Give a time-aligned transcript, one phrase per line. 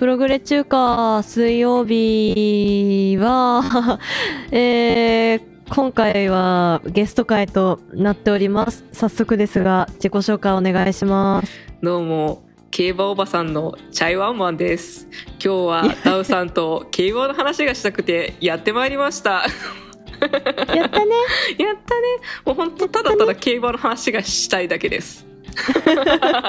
[0.00, 3.98] プログレ中華水曜日は、
[4.50, 8.86] えー、今回はゲスト会となっております。
[8.92, 11.52] 早速ですが、自己紹介お願いします。
[11.82, 15.08] どうも競馬おばさんのチャイワンマンです。
[15.44, 19.30] 今日はダウさんと競馬の話がしたくてやってまいりました。
[19.40, 21.16] やったね。
[21.58, 22.06] やったね。
[22.44, 25.26] もう本当ただただ競馬の話がしたいだけです。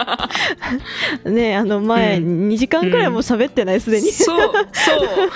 [1.26, 2.50] ねあの前、うん。
[2.50, 4.12] 2時間くらいもう喋ってない、すでに。
[4.12, 5.30] そうそう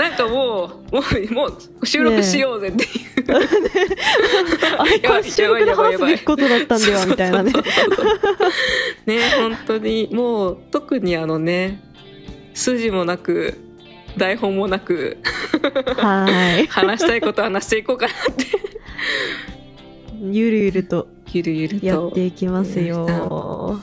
[0.00, 1.46] なんかもうもうも
[1.80, 2.90] う収録しようぜっていう、
[4.78, 7.52] あれ、これ収録で話すべきことだったんだよ、みたいなね
[9.04, 11.82] ね本当にもう特にあのね
[12.54, 13.58] 筋もなく
[14.16, 15.18] 台本もなく
[15.96, 16.66] はい。
[16.66, 18.46] 話したいこと話していこうかなって。
[20.32, 21.86] ゆるゆるとゆるゆると。
[21.86, 23.80] やっていきますよ。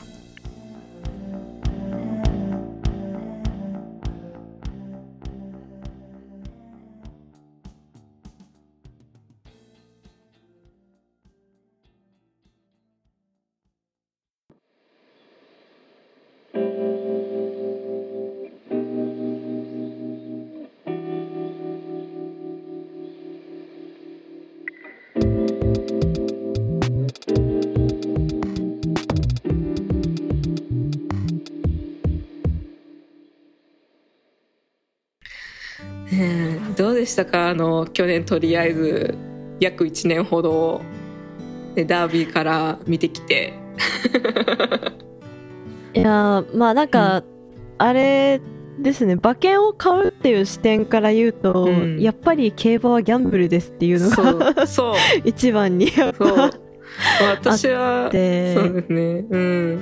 [37.08, 37.50] したか？
[37.50, 39.18] あの去年とりあえず
[39.60, 40.82] 約1年ほど
[41.76, 43.54] ねダービーから見てきて。
[45.94, 47.24] いやーまあなんか、
[47.80, 48.40] あれ
[48.80, 49.14] ですね。
[49.14, 52.00] 馬券を買うっていう視点から言うと、うん。
[52.00, 54.96] やっぱり競馬はギャンブルですっていうのそがうそう。
[55.26, 56.14] 一番にそう。
[56.14, 56.52] ぱ
[57.32, 59.26] 私はでそうですね。
[59.30, 59.82] うん。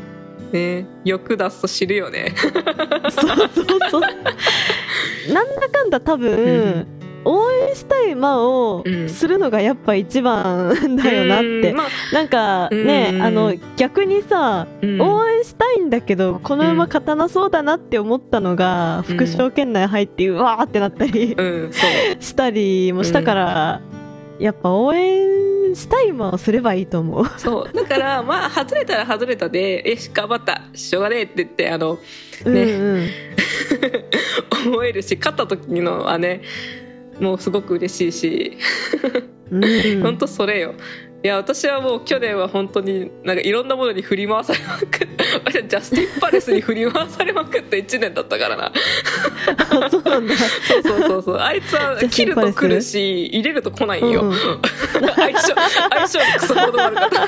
[0.52, 0.86] ね。
[1.04, 2.34] 欲出すと知るよね。
[2.38, 4.02] そうそうそう。
[5.34, 6.88] なんだかんだ多分、うん
[7.26, 15.02] 応援したい馬をうんするのがやっぱ一番だよなって、うんまあなんかね、うんあの逆にさ、うん。
[15.02, 19.16] 応援したいんだけどこの馬勝たなそうだなって思ったのが、うん。
[19.16, 21.36] 副賞圏内入ってうわーってなったり、
[22.20, 23.82] したりもしたから、
[24.40, 27.26] やっぱ応援したい馬をすればいいと思う。
[27.38, 27.74] そう。
[27.74, 30.62] だからまあ外れたら外れたで「よし頑張った。
[30.74, 31.98] しょうがねえ」って言ってあの
[32.46, 33.10] ねうんうん。
[34.68, 36.42] 思えるし勝った時のはね
[37.20, 38.58] もうすごく嬉しいし。
[39.52, 40.02] うん。
[40.02, 40.74] 本当それよ。
[41.26, 45.08] いや私はもう去年は本当になんかいろんなものに振り回されまくって
[45.44, 48.72] 私は ジャスティン・パレスに振り回されまくった1年だったからな。
[49.86, 50.36] あそうなんだ。
[50.36, 51.40] そうそうそうそう。
[51.40, 54.30] あいつは切ると来るし入れると来ないんよ、うん。
[54.30, 54.36] う ん
[55.16, 55.56] 相性
[55.90, 57.28] 相性クソほど悪かった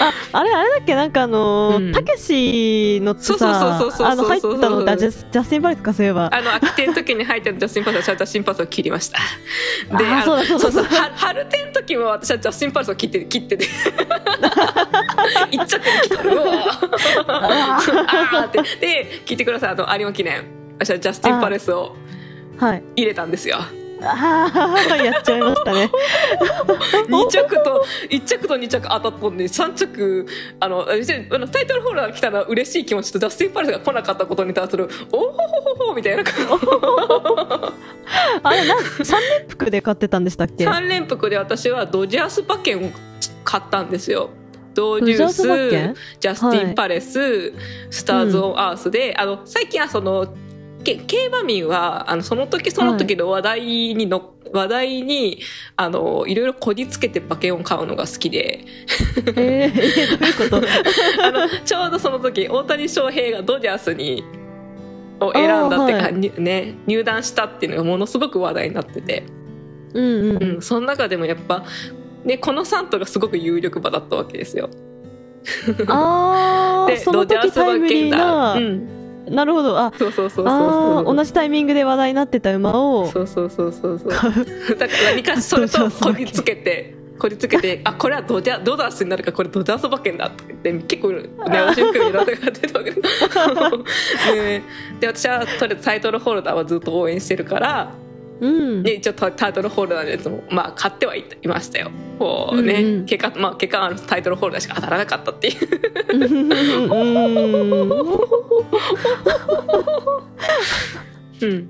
[0.00, 0.94] ああれあれだっけ？
[0.94, 4.06] なんかあのたけしのそうそうさそうそうそうそう。
[4.06, 6.30] あの入ったのってジャスジャスティン・バレスかそういえば。
[6.32, 9.18] あの空き店の時に入ってたジャスティン・パレスはジャスティン・パレスを切りました。
[9.98, 13.66] でああのそうだそうだそうは春店の時も私はジャスティン・パレスを切って切ってて。
[15.50, 16.44] 一着に切ってうわ
[17.26, 17.26] ー。
[17.26, 18.62] あーって。
[18.80, 19.70] で聞いてください。
[19.70, 20.44] あの有馬記念。
[20.78, 21.96] 私はジャスティン・パレスを
[22.58, 22.82] はい。
[22.96, 23.58] 入れたんですよ
[24.02, 24.50] あ
[24.90, 25.90] あやっちゃいましたね。
[27.08, 30.26] 2着と1着と2着当たったんで3着
[30.60, 36.22] あの別にあのタイトルホルダーが来たら嬉しい気持ちとジャスティン・パレスが来なかったことに対するおおほほほほみたいな
[38.42, 42.90] あれなん三連服で買ってたんでしたっけ？3連複で私はドジャース馬券を
[43.44, 44.30] 買ったんですよ。
[44.74, 45.42] ドデュース
[46.20, 47.54] ジャスティン・パレス、
[47.90, 50.26] スターズ・オン・アースで、あの最近はその
[50.86, 53.60] け競馬民はあのその時その時の話題
[53.94, 55.40] にの、話題に
[55.76, 58.64] あのいろいろこじつけて馬券を買うのが好きで
[59.28, 60.62] えー、えーどういうこと？
[61.22, 64.24] あのちょうどその時大谷翔平がドジャースに
[65.20, 69.24] を選んだってか、はいにね、入団したっていうのがものすごく話題になってて。
[69.94, 70.42] うんうん。
[70.42, 71.64] うん、その中でもやっぱ、
[72.24, 74.68] ね、この3頭がすごく有力馬だったわけですよ。
[75.88, 78.95] ああ でその時タイムリーな、うん、
[79.28, 79.78] なるほど。
[79.78, 81.04] あそうそうそうそう。
[81.04, 83.06] そう同じタイミングで話題になってた馬を。
[83.08, 84.10] そうそうそうそうそう。
[84.10, 93.00] だから何かしそれとこじつけてこじつけて あこれはドジャドダースになるからこれドジャース馬券だって結構ね面白くいろんなことが出たわけで
[95.00, 97.90] で私はとりあえずタイトルホルダーはずっと応援してるから
[98.40, 98.82] うん。
[98.82, 101.90] で一応タタイトルホルダーのやつもまあ買ってはいいましたよ。
[102.18, 103.06] こうね、うんうん。
[103.06, 105.56] 結果まあ結果タイトルホルダーしか当たらなかったっていう。
[111.42, 111.68] うん。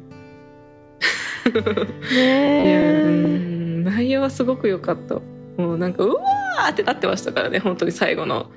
[2.12, 5.14] ねん内容はすごく良かった。
[5.56, 8.50] もうなんかうわーってなってましたからね本当に最後の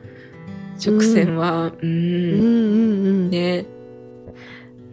[0.86, 1.72] 直線は。
[1.82, 1.90] うん。
[1.90, 2.40] うん。
[2.40, 3.64] うんうんね。
[3.64, 3.79] な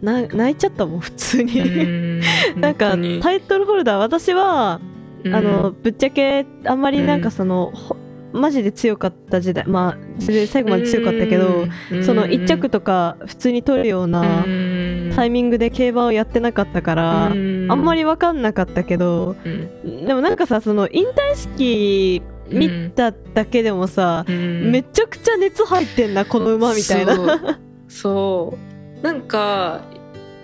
[0.01, 2.21] 泣いちゃったもん普通に、うん。
[2.57, 4.79] なんかタイトルホルダー私は、
[5.23, 5.35] うん。
[5.35, 7.95] あのぶっちゃけあんまりなんかその、ほ
[8.33, 12.03] マジで強かった時代まあそれで最後まで強かったけど、うん。
[12.03, 15.11] その1着とか普通に取るようなうん。
[15.15, 17.67] タイミングで競馬をやってなかったから、うん。
[17.69, 20.05] あんまり分かんなかったけどうん。
[20.05, 24.71] でもなんかさその引退式見ただけでもさ、うん。
[24.71, 27.59] めちゃくちゃ熱入ってんなこの馬みたいな。
[27.87, 28.66] そう
[29.01, 29.83] なんか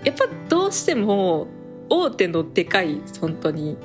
[0.03, 1.47] やっぱどうしても
[1.89, 3.77] 大手のでかい本当に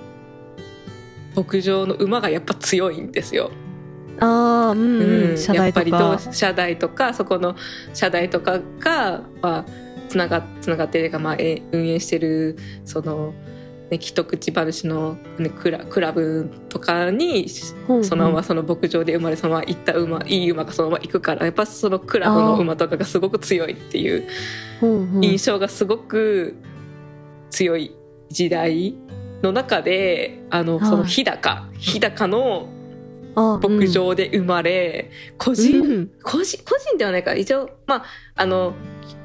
[1.35, 3.51] 牧場の馬がやっぱ強いんですよ。
[4.21, 7.55] ああうんうん、やっぱりどかう車台とかそこの
[7.95, 9.65] 車台とかが、まあ、
[10.09, 13.33] つながつながってるか、まあ、え運営してるその、
[13.91, 24.29] ね、一口馬の、ね、クラクラブとかにそのままその牧場で生まれそのまま行った馬いい馬がそのまま行くからやっぱそのクラブの馬とかがすごく強いっていう
[25.23, 26.57] 印象がすごく
[27.51, 27.97] 強い
[28.29, 28.95] 時代
[29.43, 32.69] の中であのその日高日高の
[33.37, 36.11] あ牧場で生まれ、個う人、ん。
[36.25, 38.05] 個人個人ではないか一応まあ
[38.35, 38.75] あの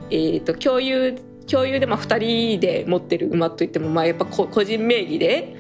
[0.09, 1.15] えー、と共有
[1.49, 2.17] 共有でまあ2
[2.55, 5.55] 人で持ってる馬といってもまあやっぱこ個人名義で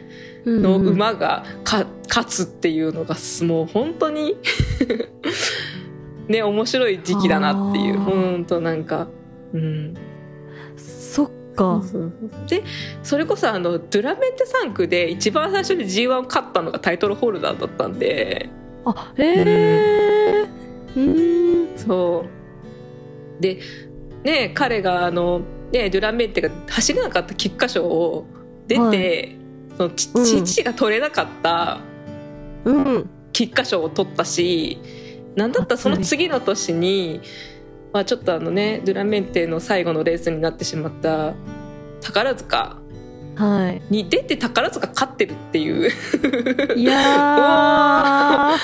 [0.45, 4.35] うんの馬がか勝つっていうのがもう本当に
[6.27, 9.07] ね面白い時期だなっていう本当なんか
[9.53, 9.93] うん。
[10.77, 11.81] そっか。
[12.49, 12.63] で
[13.03, 18.49] それこそあのドゥラメンテ3区で一番最初に G1 を勝ったのがタイトルホルダーだったんで。
[18.85, 20.45] あへえ
[20.95, 21.77] うん。
[21.77, 22.25] そ
[23.39, 23.41] う。
[23.41, 23.59] で
[24.23, 25.41] ね彼があの
[25.73, 28.25] ねドゥラメンテが走れなかった菊花賞を
[28.67, 29.35] 出て、
[29.71, 30.45] はそのちうん。
[30.45, 31.79] 父が取れなかった
[32.63, 33.09] うん。
[33.33, 34.77] 菊花賞を取ったし
[35.35, 37.21] なんだったらその次の年に、
[37.91, 41.33] まあ、ちょっとあのねドゥラメンテの最後のレースになってしまった
[42.01, 42.77] 宝塚
[43.35, 43.81] はい。
[43.89, 45.89] に出て宝塚勝ってるっていう。
[46.77, 46.93] いや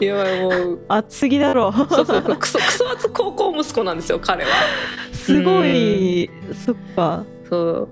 [0.00, 0.78] いやもう。
[0.88, 1.72] あ次だろ。
[1.72, 2.36] そうそうそう。
[2.36, 4.50] クソクソ厚高校息子なんですよ彼は。
[5.12, 6.30] すごい。
[6.64, 7.24] そっか。
[7.48, 7.88] そ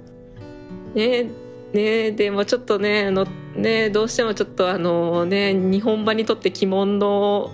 [0.94, 0.99] う。
[0.99, 1.31] ね
[1.73, 7.52] ねでもちょっとねあのねどうしてもちょっとあのね日本馬にとって鬼門の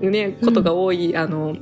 [0.00, 1.56] ねことが多い、あの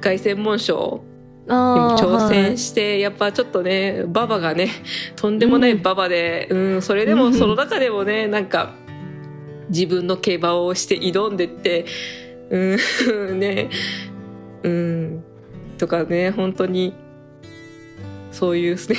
[0.00, 1.02] 凱旋門賞
[1.46, 2.58] にも挑戦はい。
[2.58, 4.68] して、やっぱちょっとね馬場がね
[5.16, 8.74] とんでもない馬場で、うんそれでもその中でもねなんか
[9.68, 11.86] 自分の競馬をして挑んでって
[12.50, 12.76] う
[13.34, 13.70] ん ね
[14.62, 15.24] うん
[15.78, 16.94] とかね本当に
[18.30, 18.96] そういうですね。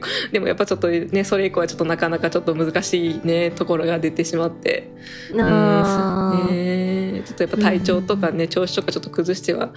[0.32, 4.90] でもやっぱちょっとねそれ以降はちょっとなかなかちょっと難しいねところが出てしまって。
[5.38, 6.50] あー。
[6.50, 9.72] ねちょっとやっぱ体調とかね、調子とかちょっと崩しては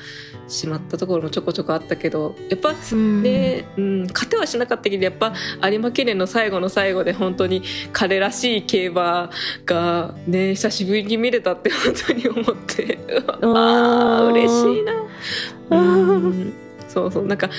[0.48, 3.24] しまったところもちょこちょこあったけどやっぱうん。
[3.24, 5.34] ね、うん、勝てはしなかったけどやっぱ
[5.70, 9.30] 有馬記念の最後の最後で本当に彼らしい競馬
[9.66, 13.40] がね久しぶりに見れたって本当に思ってあ
[14.22, 14.94] あ嬉しいな。
[15.70, 16.54] うん。
[16.88, 17.50] そうそうなんか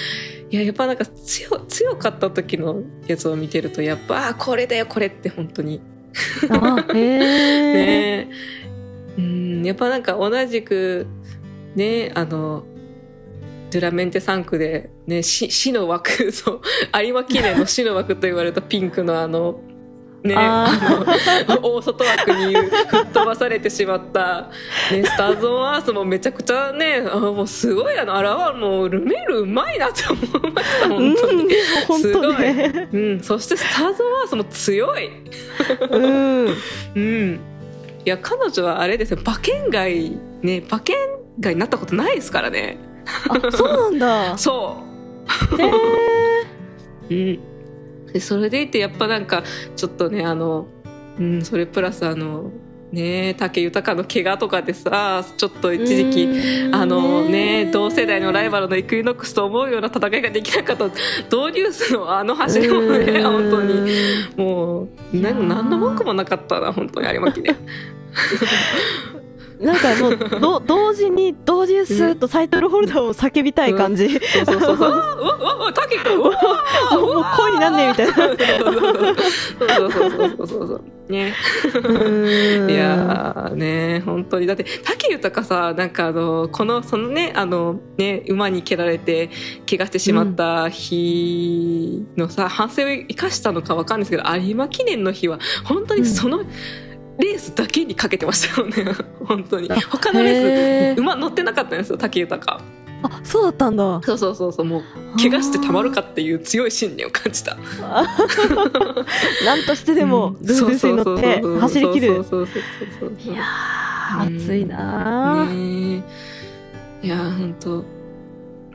[0.50, 5.80] いややっぱなんか強強かった時のやつを見てるとやっぱあーこれだよこれって本当に。
[6.94, 8.28] ね
[9.18, 11.06] うんやっぱなんか同じく
[11.74, 12.64] ねあの
[13.70, 16.60] ドゥラメンテ3区で、ね、死死の枠 そう
[17.04, 19.60] 有馬記念の死の枠と言われたピンクのあの
[20.22, 20.68] ねあ
[21.46, 24.50] あの 大外枠に吹っ飛ばされてしまった、
[24.90, 31.54] ね、スターズ・オン・アースもめちゃくちゃねあもうすごいあのあらはもうルメールうまいなって思いましたうん本当に。
[31.86, 32.88] 本当ね。
[32.92, 35.10] うん、そしてスターズ・オン・アースも強い。
[35.90, 36.48] うん。
[36.96, 37.40] うん、
[38.04, 39.18] いや彼女はあれですよ。
[39.20, 40.58] 馬券外ね。
[40.68, 40.96] 馬券
[41.40, 42.78] 外になったことないですからね。
[43.28, 44.38] あそうなんだ。
[44.38, 44.76] そ
[45.58, 45.66] へえ
[47.10, 49.42] う、 うん、でそれでいてやっぱなんか
[49.76, 50.66] ちょっとねあの、
[51.18, 52.50] うん、それプラスあの
[52.92, 60.88] ね武豊の怪我とかでさちょっと一時期あのね同世代のライバルのイクイノックスと思うような戦いができなかった
[61.28, 63.92] ドリュースのあの走りもね本当に
[64.36, 67.56] もう何何の文句もなかったな本当に有馬記念
[69.60, 74.88] なんかもうど同時に同時にスーッとタイトルホルダーを叫びたい感じ、そうそうそうそう。
[74.88, 76.16] うわうわタケ君。
[76.16, 76.30] うわ
[76.92, 80.84] もうもう声になんねえみたいなそうそうそうそうそうそうね。
[80.94, 82.70] うん。
[82.70, 84.46] いやーね本当に。
[84.46, 89.30] だって武豊さなんかあのこのそのねあのね馬に蹴られて
[89.68, 96.44] 怪我してしまった日のさ、反省を生かしたのかわかんないですけど有馬記念の日は本当にその
[97.18, 98.92] レースだけにかけてましたよね。
[99.26, 99.70] 本当に。
[99.70, 102.60] あ他のレース馬乗ってなかったんですよ武豊
[103.02, 104.00] あそうだったんだ。
[104.02, 104.82] そうそうそうそうもう
[105.16, 107.56] 怪我してたまるかっていう強い信念を感じた。
[109.44, 110.46] なんとしてでもうん。
[110.46, 112.06] ルールスに乗って走り切る。
[112.06, 116.04] いやー熱いなー、ね
[117.02, 117.78] えいや本当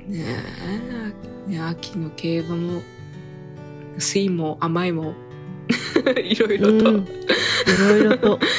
[0.07, 0.25] ね
[1.47, 2.81] えね秋の競馬も
[3.97, 5.13] 酸いも甘いも
[6.23, 7.01] いろいろと、うん。
[7.01, 7.07] い
[7.89, 8.39] ろいろと。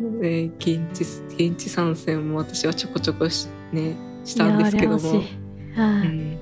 [0.00, 1.04] ね、現地
[1.34, 6.08] 現地参戦も私はちょこちょこし,、ね、したんですけども、はい。
[6.08, 6.38] うん。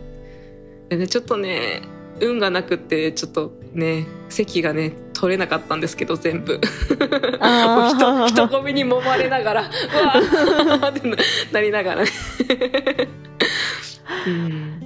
[0.88, 1.82] でね、ちょっとね
[2.20, 6.60] 運がなくてちょっとね席がね取れなかったんですけど全部。
[6.62, 11.16] 人人混みに揉まれながらうわーってな
[11.52, 12.10] なりながらね、
[14.26, 14.82] うん、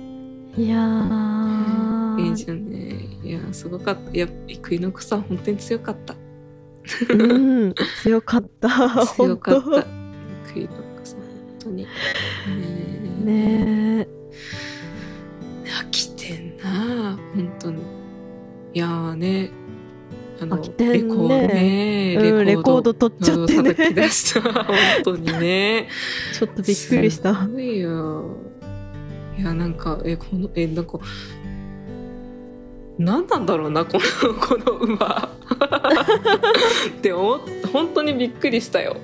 [0.56, 2.28] いやー。
[2.28, 4.10] いいじゃんねいやすごかった。
[4.12, 6.14] いやイクイノックスさん本当に強かった。
[7.10, 7.74] うん。
[8.02, 8.68] 強かった。
[9.06, 9.60] 強かった。
[9.60, 11.82] 本イクイノックスさん本当に。
[11.82, 11.88] ね
[12.46, 12.50] 当
[13.26, 14.09] ね。
[15.64, 17.83] 飽きてんな本当に。
[18.75, 19.50] いやーね
[20.40, 20.73] あのね。
[20.78, 23.75] レコードねえ、うん、レコード取っちゃってね。
[23.75, 24.40] 叩き出した。
[24.64, 25.88] 本当にね。
[26.38, 27.42] ちょっとびっくりした。
[27.42, 28.37] すごいよ。
[29.38, 30.99] いやなんかえこのえなんか
[32.99, 35.30] 何なんだろうなこの この馬。
[36.88, 37.40] って思っ
[37.73, 38.97] 本当にびっくりしたよ。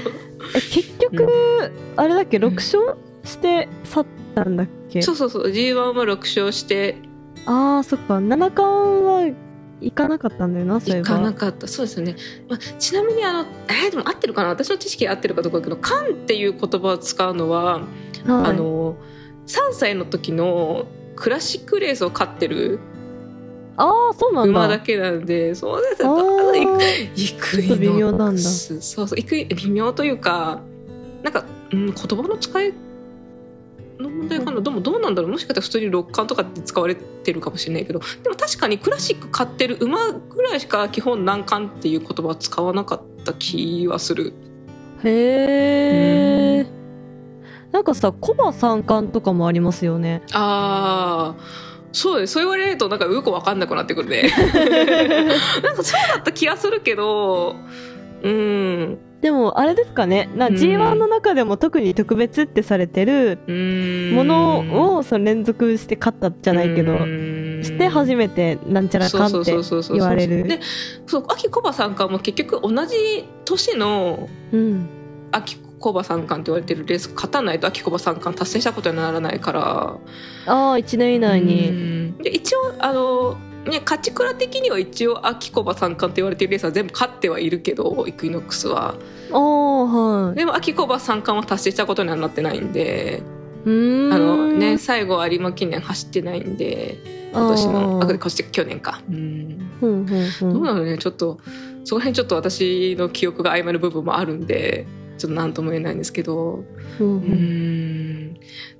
[0.56, 2.96] え結局、あれだっけ6勝？
[3.24, 5.02] して去ったんだっけ？
[5.02, 5.44] そうそうそう。
[5.44, 6.96] G1 は6勝して。
[7.46, 8.20] あーそっか。
[8.20, 9.34] 七冠は
[9.80, 11.66] 行かなかったんだよなそういえ行ばかなかった。
[11.66, 12.16] そうですよね、
[12.48, 14.48] まあ、ちなみにあのえーでも合ってるかな？
[14.48, 17.82] 私の知識で合ってるかどうかだけど「カン」っていう言葉を使うのは、はい、
[18.26, 18.96] あの
[19.46, 22.78] 3歳の時のクラシックレースを勝ってる
[23.76, 24.50] あーそうなんだ。
[24.50, 26.54] 馬だけなんでそうですよ。
[26.54, 28.24] イクイちょっと微妙なんだ。
[28.26, 30.60] ノックスそうそうイクイ微妙というか
[31.22, 32.72] なんか、うん、言葉の使い
[34.04, 35.30] の問題かな、でもどうなんだろう。
[35.32, 38.00] もしかしたら普通に六冠とかって使われてるかもしれないけど。
[38.22, 44.34] でも確かにクラシック買ってる馬ぐらいしか基本難関っていう言葉は使わなかった気はする。
[45.04, 46.66] へえ
[47.72, 50.22] なんかさコバ三冠とかもありますよね。
[50.32, 52.34] ああそうです。
[52.34, 54.32] そう言われるとなんかよく分かんなくなってくるね。
[55.62, 57.56] なんかそうだった気がするけど。
[58.22, 60.28] うんでもあれですかね。
[60.36, 60.54] なうん。
[60.54, 64.12] G1 の中でも特に特別ってされてるうん。
[64.12, 67.62] ものをその連続して勝ったじゃないけどうん。
[67.64, 69.56] して初めてなんちゃらかんって
[69.92, 70.46] 言われる。
[70.46, 70.60] で
[71.06, 74.88] そう秋コバ三冠も結局同じ年のうん。
[75.32, 79.62] 秋コバ三冠って言われてるレース勝たないと秋コバ三冠達成したことにならないから。
[80.44, 83.38] ああ1年以内うに一応あの
[83.70, 88.94] ね勝ち倉的には一応秋コバ三冠って言われてるレースは全部勝ってはいるけどイクイノックスは。
[89.32, 90.36] はい。
[90.36, 93.22] でも秋コバ三冠は達成したことにはなってないんで
[93.64, 96.98] あのね最後有馬記念走ってないんで
[97.32, 99.00] 今年のあこっち去年か。
[99.08, 99.70] うん。
[99.80, 100.52] ふんふんふん。
[100.52, 101.40] どうなのねちょっと
[101.84, 104.86] その辺ちょっと私の記憶が曖昧な部分もあるんで
[105.18, 106.62] ちょっと何とも言えないんですけど。
[106.62, 106.64] ん
[106.98, 107.18] ふん。
[107.18, 108.03] ん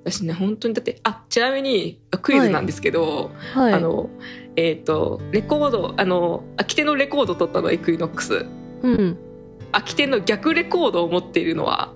[0.05, 3.73] 私ね本当にだってあちなみにクイズなんですけど、はい。
[3.73, 4.09] あの
[4.55, 8.45] えっ、とレコードあの空き手のレコード取ったのはイクイノックス。
[8.83, 9.17] うん。
[9.71, 11.93] 空き手の逆レコードを持っているのは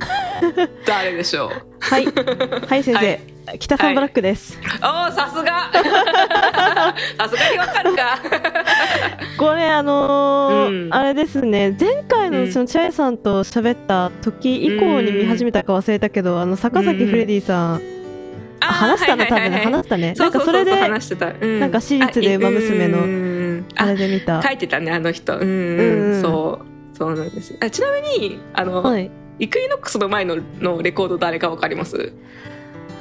[0.86, 1.50] 誰でしょう？
[1.80, 2.06] はい。
[2.06, 3.20] はい先生、
[3.58, 5.70] 北さんブラックです、おーさすが。
[7.18, 8.18] さすがにわかるか。
[9.38, 10.94] これあのーうん。
[10.94, 11.76] あれですね。
[11.78, 12.46] 前回うん。
[12.46, 17.82] のそのチャイさんと喋った時以降に見始めたか忘れたけど、あの坂崎フレディさん、
[18.60, 19.24] あ話したの？
[19.26, 19.58] 多分ね。
[19.64, 21.60] 話したねなんかそれでうん。
[21.60, 22.98] なんか私立で馬娘の
[23.76, 24.42] あれあで見た。
[24.42, 25.36] 書いてたねあの人。
[25.36, 26.22] うん、うんうん。
[26.22, 26.96] そう。
[26.96, 27.54] そうなんです。
[27.60, 27.88] あちな
[28.18, 32.12] みにあの、はいイクイノックスの前ののレコード誰かわかります？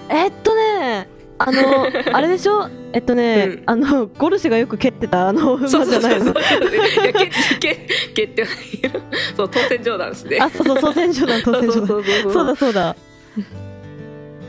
[0.10, 2.70] えっとねあの あれでしょ？
[2.92, 3.64] えっとね、うん。
[3.66, 6.00] あのゴルシュがよく蹴ってたあの馬じゃないの。
[6.00, 6.34] そうそうい
[9.36, 10.40] そう当選冗談ですね。
[10.42, 12.96] あそうそう当選所だ当選所だそうだそうだ。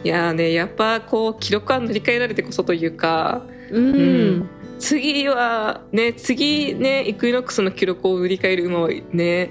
[0.02, 4.48] いやーねやっぱこう記録は塗り替えられてこそというかうん、うん。
[4.78, 9.50] 次はね次ねイクイノックスの記録を塗り替える馬はね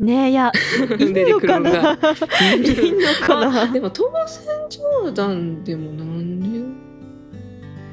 [0.00, 0.50] ねえいや
[0.98, 1.70] いいのかな？
[1.70, 6.74] いいのかまあなでも当選冗談でも何年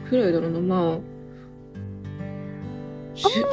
[0.09, 0.59] くらいだろうな。
[0.59, 0.97] まああん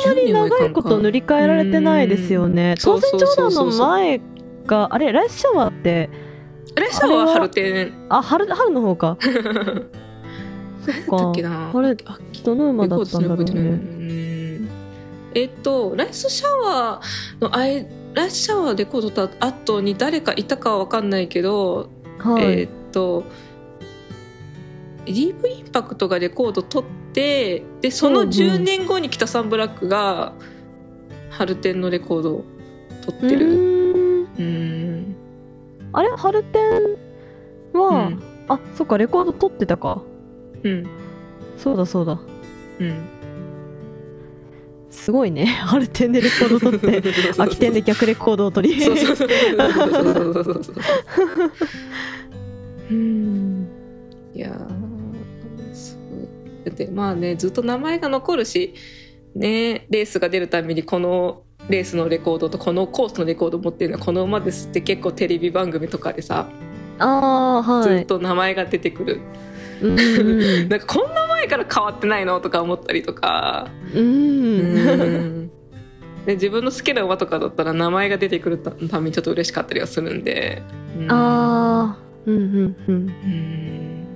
[0.07, 2.71] まり長いこと塗り替えられてないですよね。
[2.71, 2.83] うん。
[2.83, 4.21] 当選冗談の前
[4.67, 6.09] があれライスシャワーって
[6.77, 9.19] あれシャワー春天あ春春の方か。
[11.07, 11.43] そっか。
[11.43, 11.71] な。
[11.75, 13.53] あれあどの馬だったんだろうね。
[13.53, 14.69] うん。
[15.35, 17.87] えっとライスシャワーのあい
[18.19, 23.23] ライスシャワーレコードと後に誰かいたかは分かんないけど、はい、えっと
[25.07, 28.31] DV インパクトがレコード取ってでそのうんうん。
[28.31, 30.33] 10年後に来たサンブラックが
[31.31, 32.45] 春天のレコードを
[33.07, 34.27] 取ってる。
[34.37, 35.15] うん。
[35.93, 36.09] あれ？
[36.17, 36.61] 春天
[37.73, 38.23] は、うん。
[38.49, 40.03] あそっかレコード取ってたか。
[40.65, 40.89] うん。
[41.57, 42.19] そうだそうだ。
[42.81, 43.18] うん
[44.91, 45.47] すごいね。
[45.67, 47.03] 春天でレコード取って
[47.39, 48.83] 秋天で逆レコードを取り。
[48.83, 48.95] そう
[52.95, 53.67] ん。
[54.35, 55.99] いやーそう。
[56.65, 58.75] だってまあねずっと名前が残るし
[59.35, 66.49] ねレースが出るたびにこのレースのレコードとこのコースのレコード持ってるのはこの馬ですって結構テレビ番組とかでさ、
[66.99, 67.99] ああはい。
[67.99, 69.21] ずっと名前が出てくる
[69.81, 73.69] なんかこんな前から変わってないのとか思ったりとか。
[73.95, 74.05] うん。
[74.05, 75.51] うん。
[76.27, 80.63] で自分の好きな馬とかだったら名前が出てくるたためにちょっと嬉しかったりはするんで、
[80.99, 81.13] うん。
[81.13, 82.95] ああうんうんうん。
[82.95, 84.09] うん。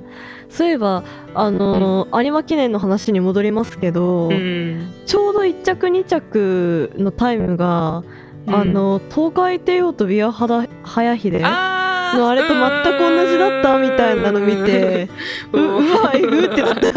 [0.51, 1.05] そういえば
[1.35, 4.93] あのー有馬記念の話に戻りますけど、うん。
[5.07, 8.05] ちょうど1着2着のタイムが、
[8.47, 11.82] あの東海帝王とビアハダ早秀あー
[12.17, 15.09] のあれと全く同じだったみたいなの見て
[15.53, 15.91] ううん。
[15.91, 16.89] うわえぐってなった。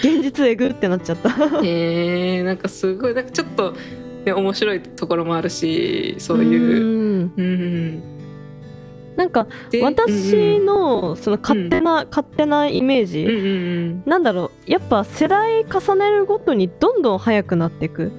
[0.00, 1.30] 現実えぐってなっちゃった。
[1.62, 3.14] えー、なんかすごい。
[3.14, 3.74] なんかちょっと、
[4.24, 6.82] ね、面白いところもあるしそういう。
[6.82, 7.32] うん。
[7.36, 8.02] うん。
[9.16, 14.02] なんかで私のその勝手な、勝手なイメージ、うんうんうん。
[14.06, 14.70] なんだろう。
[14.70, 18.10] やっぱ世代重ねるごとにどんどん速くなっていく。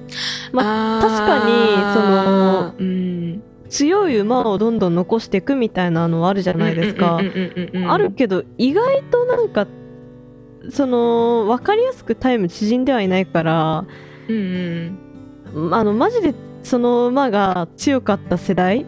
[0.52, 1.02] まあー。
[1.02, 7.18] 確かにうん強い馬をどんどん残していくみたいなのはあるじゃないですか。
[7.18, 9.66] あるけど意外となんか
[10.70, 13.84] その分かりやすくタイム縮んではいないから
[14.28, 14.98] うん
[15.54, 18.86] うんあのマジでその馬が強かった世代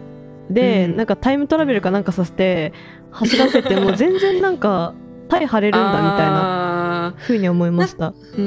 [0.51, 0.97] で、うん。
[0.97, 2.73] なんかタイムトラベルかなんかさせて
[3.11, 4.95] 走らせても全然なんか
[5.29, 8.11] タイ張れるんだみたいなあ風に思いました。
[8.11, 8.39] ー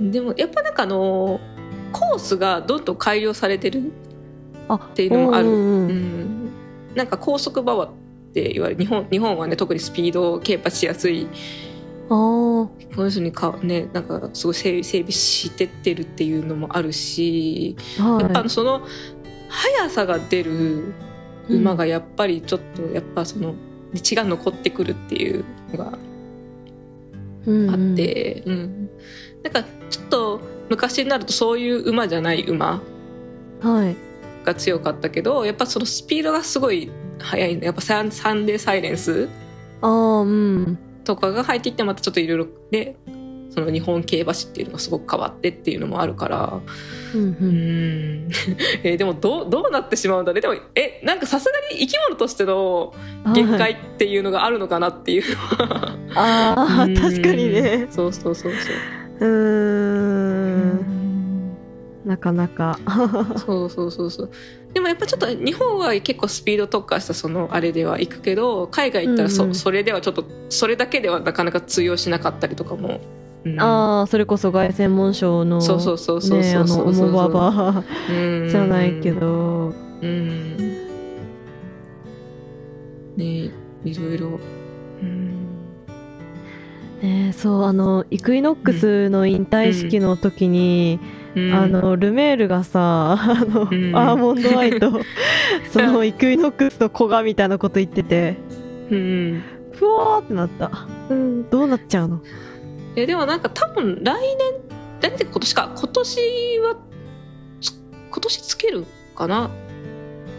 [0.00, 0.10] うん。
[0.12, 1.40] でもやっぱなんかあの
[1.92, 4.07] コースがどんどん改良されてるあ
[4.74, 5.48] っていうのもある。
[5.48, 5.90] うんうんうん。
[5.90, 6.50] うん。
[6.94, 7.90] なんか高速馬場っ
[8.32, 8.80] て言われる。
[8.80, 11.26] 日本日本はね特にスピードを競馬しやすい。
[12.08, 18.80] この人にかねなんかすごい整備してってるっていうのもあるし、やっぱその
[19.48, 20.94] 速さが出る
[21.50, 23.54] 馬がやっぱりちょっとやっぱその
[23.94, 25.98] 血が残ってくるっていうのが
[27.44, 28.90] うんあって、うん。
[29.42, 32.80] なんかちょっと昔になるとそういう馬じゃない馬。
[33.60, 33.96] はい
[34.44, 37.66] が強かったけどやっぱそのスピードがすごい速いんだ。
[37.66, 39.28] やっぱサンサンデーサイレンス
[39.80, 42.96] とかが入ってきてまたちょっといろいろで
[43.50, 46.60] その日本競馬史っていうのがすごく変わってっていうのもあるから。
[47.14, 48.28] うんううん。
[48.28, 48.28] ん
[48.84, 52.92] えーでもどうどうなってしまうんだねでもえなんかさすがに生き物としての
[53.34, 55.96] 限はい界っていうのがあるのかなっていうのは。
[56.14, 56.92] あうん。
[56.92, 57.86] ー確かにね。
[57.90, 58.62] そうそうそうそう。
[59.20, 59.26] うー
[60.74, 61.07] ん
[62.08, 62.78] なかなか。
[63.36, 64.30] そうそうそうそう。
[64.72, 69.54] でもやっぱちょっと日本は結構スピード特化したそのあれでは行くけど海外行ったらそ,、うんうん。
[69.54, 73.00] それではちょっとそれだけではなかなか通用しなかったりとかも、
[73.44, 73.60] うん。
[73.60, 78.12] ああそれこそ凱旋門賞のそうそうそうそうそうそうそうモババう
[78.46, 78.48] ん。
[78.48, 79.74] じゃないけど。
[80.00, 80.56] うん。
[83.16, 83.50] ね
[83.84, 84.40] いろいろ。
[85.02, 85.46] うん。
[87.02, 93.94] ねそうあのイクイノックスの引退式の時に、うんあのルメールがさあの、うん。
[93.96, 95.00] アーモンドアイと
[95.70, 98.36] そのイクイノックスと古賀みたいなこと言ってて。
[98.90, 100.70] うんふわーってなった、
[101.10, 102.20] うん、どうなっちゃうの？
[102.96, 104.36] えでもなんか多分来年
[105.00, 106.20] 来年って今年か今年
[106.60, 106.76] は
[107.60, 107.72] つ
[108.10, 109.50] 今年つけるかな？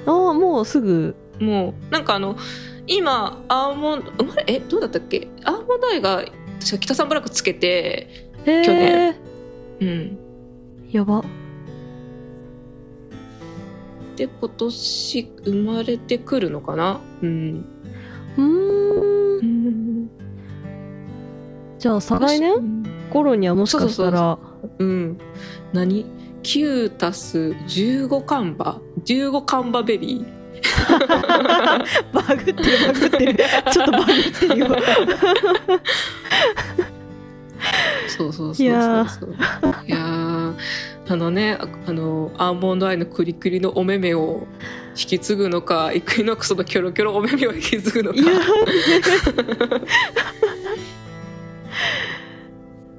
[0.06, 1.16] ああもうすぐ。
[1.40, 2.36] もうなんかあの
[2.88, 5.30] 今アーモンド生まれえどうだったっけ？
[5.46, 6.18] アーモンドアイが
[6.60, 9.16] 確か北三ブラックつけて去年。
[9.80, 10.18] うん
[10.92, 11.24] やば。
[14.16, 17.00] で今年生まれてくるのかな？
[17.22, 17.66] うん、
[18.38, 20.10] うーん。
[21.78, 22.84] じゃあ再来年？
[23.12, 24.38] 頃にはもしかしたら。
[24.80, 25.18] うん。
[25.72, 26.06] 何
[26.44, 30.40] ？9足す15カンバ？15カンバベビー？
[32.12, 33.38] バグってるバグってる。
[33.72, 34.68] ちょっとバグってるよ。
[38.08, 39.36] そうそうそうそうそう。
[39.88, 39.98] いや
[41.08, 44.48] あのねああのアーモンドアイのクリクリのお目目を
[44.92, 48.20] 引き継ぐのかイクイノックスのキョロキョロお目目を引き継ぐのか。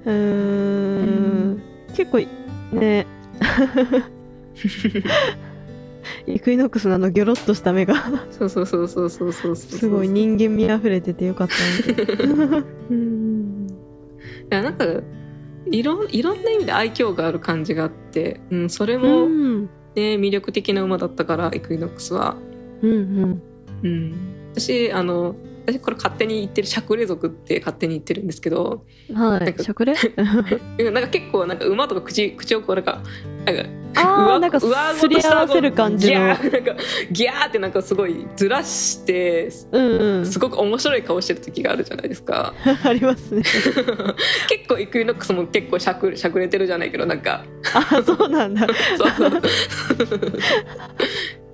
[0.07, 1.63] うーん。
[1.95, 2.27] 結構
[2.73, 3.07] ね。
[6.27, 7.95] イクイノックスのあのギョロッとした目が。
[8.31, 11.55] そうそうそうそうそうそうすごい人間味あふれててよかった
[11.93, 12.05] ね
[12.91, 13.67] うん。
[13.69, 14.85] いやなんか
[15.67, 19.65] いろんいろんな意味で愛嬌がある感じがあって、うん、それうも、ん。
[19.95, 22.37] ね、魅力的な馬だったからイクイノックスは。
[22.83, 23.43] うん。
[23.83, 25.35] うん、私あの
[25.67, 29.63] 私これ勝手に言ってるシャクレ族って勝手に言ってるんですけどうんはなんか
[30.93, 33.03] なんか結構なんか馬とか口口をこうなんか
[33.97, 34.67] あーなんかす
[35.09, 36.21] り合わせる感じの。
[36.21, 40.27] ギャーなんかギャーってなんかすごいずらしてうんうん。
[40.27, 42.55] すごく面白い顔してる時があるじゃないですか。
[42.85, 43.43] ありますね。
[44.49, 47.45] 結構イクイノックスも結構しゃくしゃくれてるじゃないけどなんか。
[47.75, 48.67] あそうなんだ。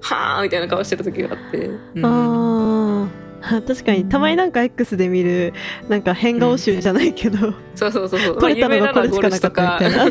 [0.01, 2.07] はあみたいな顔してる時があって、うん。
[2.07, 3.26] あー
[3.67, 5.53] 確かにたまになんか X で見る
[5.89, 8.39] なんか変顔集じゃないけど、そうそうそうそう。
[8.39, 10.11] 撮れたのがこれしかなかったみたい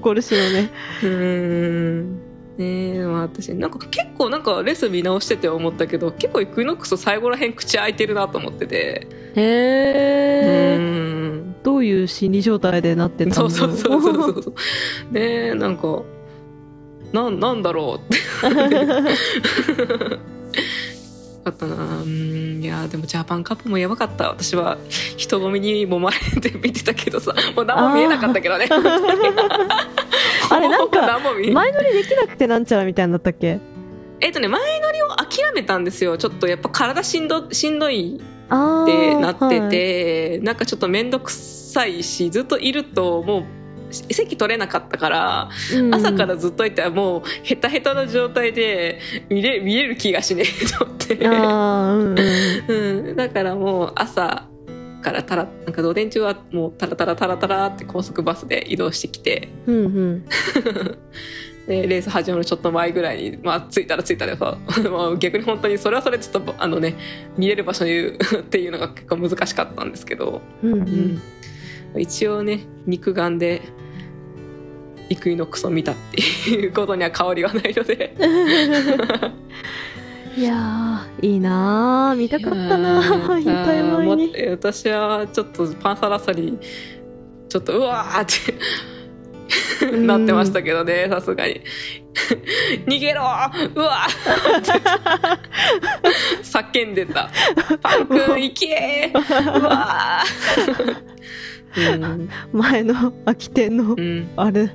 [0.00, 0.70] ゴルシュ のね。
[1.02, 2.20] うーん。
[2.56, 9.08] ねえまあ私なんか結構なんかレッスン見直してて思ったけど結構イクイノックス最後らへん口開いてるなと思ってて。
[9.34, 10.78] へえ
[11.64, 13.50] どういう心理状態でなってたの？
[13.50, 14.54] そうそうそうそうそうそう。
[15.14, 15.20] ね
[15.52, 16.02] えなんか
[17.12, 18.18] なんなんだろうって
[21.44, 21.74] あったな。
[21.74, 24.28] うんいやでもジャパンカップもやばかった。
[24.30, 24.78] 私は
[25.16, 27.34] 人混みに揉まれて見てたけどさ。
[27.54, 28.66] もう何も見えなかったけどね。
[30.50, 33.58] あ れなんか前乗りできなくてなんちゃらみたいになったっけ？
[34.20, 36.16] えっとね前乗りを諦めたんですよ。
[36.18, 39.68] ちょっとやっぱ体しんどしんどいってなってはい。
[39.70, 43.44] て、なんかちょっと面倒くさいしずっといるともう
[43.94, 45.94] 席取れなかったから、うん。
[45.94, 53.08] 朝からずっといたらもうヘタヘタの状態で見れ見れる気がしねえと思って、うんうん。
[53.08, 54.48] うん、だからもう朝
[55.02, 59.48] からたらなんか土電中はもうタラタラタラタラって高速バスで移動してきて。
[59.66, 60.24] うんうん。
[61.66, 64.58] でレース始まるちょっと前ぐらいに、まあ、着いたら着いたでさ
[64.90, 66.96] まあ逆に本当にそれはそれちょっとあのね
[67.38, 71.20] 見れる場所にいるっていうのが結構難しかったんですけど、うんううんん、
[71.98, 73.62] 一応ね肉眼で
[75.08, 78.14] イクイノックスを見たっていうことには変わりはないので。
[80.36, 83.38] いやーいいなー見たかったなー。
[83.38, 86.58] 引退前もに私はちょっとパンサラッサに
[87.48, 88.26] ちょっとうわーっ
[89.80, 89.86] て。
[89.86, 90.06] うん。
[90.08, 91.60] なってましたけどねさすがに。
[92.86, 94.06] 逃げろうわ
[96.42, 97.30] 叫んでた。
[97.80, 100.88] パン君行けーうわー。
[100.88, 101.14] うん
[102.52, 104.28] 前の空き店のうん。
[104.36, 104.70] あれ、うん。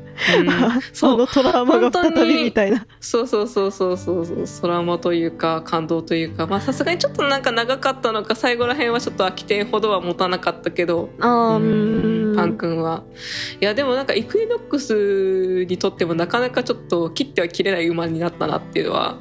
[0.94, 2.86] そのトラウマが再びみたいな。
[3.00, 4.46] そうそうそうそうそうそう。
[4.62, 6.48] トラウマというか感動というか。
[6.48, 11.10] まあさすがにちょっとなんか長かったのか最後らへんはちょっと空き店ほどは持たなかったけど。
[11.20, 12.34] あーううん。
[12.34, 13.04] んパン君は
[13.60, 19.18] いやでもなんかイクイノックスにとってもなかなかちょっと切っては切れない馬になったなっていうのは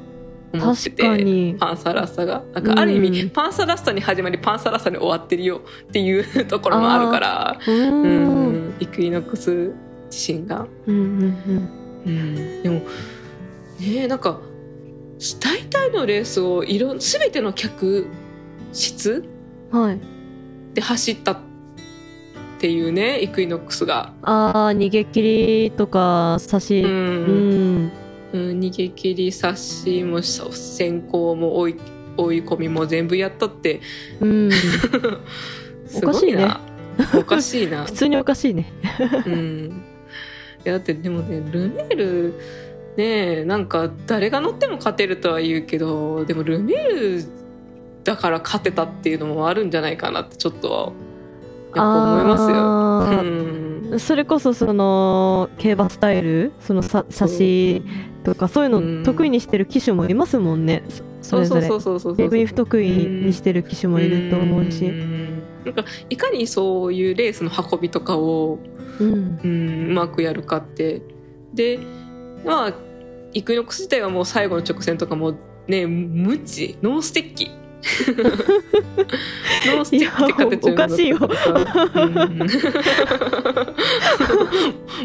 [0.53, 1.55] 思って確てかに。
[1.59, 2.43] パンサラッサが。
[2.53, 3.29] なんかある意味、うん。
[3.29, 8.03] パンサラッサに始まりパンサラッサに終わってるよっていうところもあるからううん。
[8.03, 8.75] うん。
[8.79, 9.73] イクイノックス
[10.11, 10.67] 自身が。
[10.87, 11.69] うんうん
[12.05, 12.81] うん、でも
[13.79, 14.39] ねなんか
[15.41, 18.07] 大体のレースをいろん全ての客
[18.71, 19.25] 室
[19.71, 19.99] うんはい。
[20.73, 21.37] で走ったっ
[22.59, 25.21] ていうねイクイノックスが、あー逃げ切
[25.65, 27.91] りとか差しううんん
[28.33, 31.75] うん逃げ切り差しも先行も追い
[32.17, 33.81] 追い込みも全部やったって。
[34.19, 34.51] うん。
[35.87, 36.61] すごいな。
[37.15, 37.85] おかしいな。
[37.85, 38.71] 普通におかしいね。
[39.25, 39.83] うん。
[40.65, 42.33] いやだってでもねルメール
[42.97, 47.23] ねえなんか誰が乗っても勝てるとは言うけどでもルメール
[48.03, 50.91] だから勝てたっていうのもあるんじゃないかなってちょっとはやっ
[51.75, 52.55] ぱ思いますよ。
[52.57, 53.99] あうーん。
[53.99, 57.83] それこそその競馬スタイルそのさ差し
[58.23, 58.99] とかそういううん。
[58.99, 60.83] の得意にしてる騎手もいますもんね。
[61.21, 61.61] そそれぞれ。
[61.67, 64.85] そうそうそうそうそう逆に不得意にしてる騎手もいると思うし。
[64.87, 65.41] ん。
[65.65, 68.59] なんかいかにそういうレースの運びとかを
[68.99, 69.39] うん。
[69.43, 71.01] うんうまくやるかって。
[71.53, 71.79] で
[72.45, 72.73] まあ
[73.33, 75.35] イクイノックス自体はもう最後の直線とかも
[75.67, 77.49] ね鞭ノーステッキ。
[77.79, 81.17] ノースティックって形おかしいよ。
[81.21, 81.29] うん。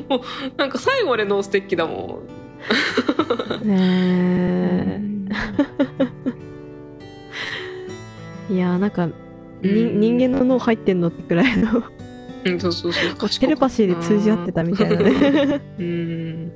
[0.09, 0.21] もう
[0.57, 2.19] なんか最後までノーステッキだもん。
[3.65, 5.01] ね
[8.51, 8.55] え。
[8.55, 9.13] いやなんか、に
[9.63, 10.01] うん。
[10.01, 11.83] 人間の脳入ってんのってくらいの。
[12.45, 13.31] うん、そうそうそう。
[13.41, 15.63] テレパシーで通じ合ってたみたいなね。
[15.79, 16.53] うん。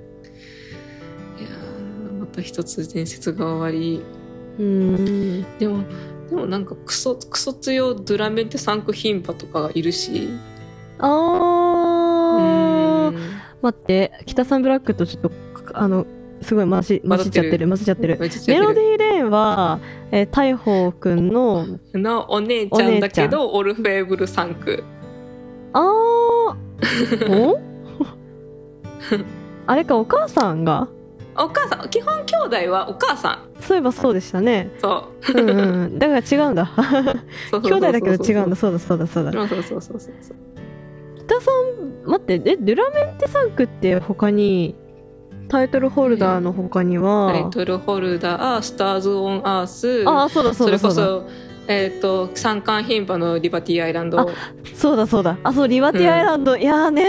[1.38, 4.03] いやーまた一つ伝説が終わり。
[4.59, 5.42] うん。
[5.59, 5.85] でも、
[6.29, 10.29] でもなんかクソ、クソ強ドゥラメンテサンクヒンパとかがいるし。
[10.99, 13.09] あー。
[13.09, 13.14] うん。
[13.62, 15.33] 待って北さんブラックとちょっと
[15.75, 16.07] あの
[16.41, 18.19] すごい混じ混じっちゃってる混じっちゃってる。
[18.19, 19.81] メロディーレーンは、
[20.13, 24.85] えー、大宝くんののお姉ちゃんだけど、オルフェーブルサンク。
[25.73, 25.85] あー。
[27.29, 27.61] お？
[29.67, 30.89] あれかお母さんが？
[31.37, 33.63] お母さん、基本兄弟はお母さん。
[33.63, 34.71] そういえばそうでしたね。
[34.79, 35.41] そう。
[35.41, 36.71] うんうんだから違うんだ。
[37.53, 38.57] 兄弟だけど違うんだ。
[38.57, 40.37] そうだそうだそうだそうそうそうそうそうそう。
[41.27, 41.51] 北さ
[42.07, 44.75] ん待ってえドゥラメンテサンクって他に
[45.49, 50.05] タイトルホルダーの他には、タイトルホルダー、スターズ・オン・アース。
[50.07, 51.03] ああそうだそそうれだそうだ。
[51.03, 51.29] こそ、
[51.69, 54.21] えっ、と、三冠牝馬のリバティアイランド。
[54.21, 54.27] あ
[54.75, 55.39] そうだそうだ。
[55.43, 57.07] あそうリバティアイランド、いやーね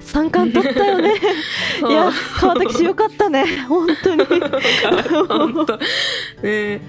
[0.00, 1.14] 三冠取ったよね。
[1.88, 3.44] いや川崎氏よかったね。
[3.68, 4.24] 本当に。
[4.24, 5.78] 本当。
[6.42, 6.80] ね。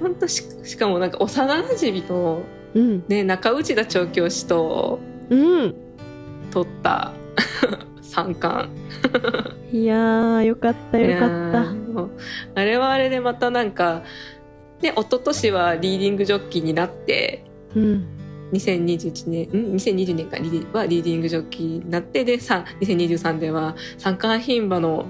[0.00, 2.42] 本当ししかもなんか幼馴染の
[2.74, 3.04] うん。
[3.08, 4.98] ね中内田調教師と
[5.30, 5.74] うん。
[6.50, 7.12] 取った
[8.16, 8.70] 三冠。
[9.72, 12.10] いやーよかったよかっいやーもう
[12.54, 14.04] あれはあれでまたなんか
[14.80, 18.06] ね一昨年はリーディングジョッキーになってたうん。
[18.52, 25.04] 2021年ん？2020年かリーはリーディングジョッキーになってでさ2023では三冠牝馬の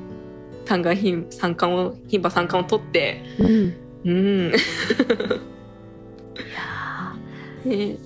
[0.64, 3.74] 三冠牝三冠を牝馬三冠を取ってうん。
[4.04, 4.48] うん。
[4.48, 4.52] い
[6.52, 7.14] や
[7.64, 7.74] ね。
[7.76, 8.05] ー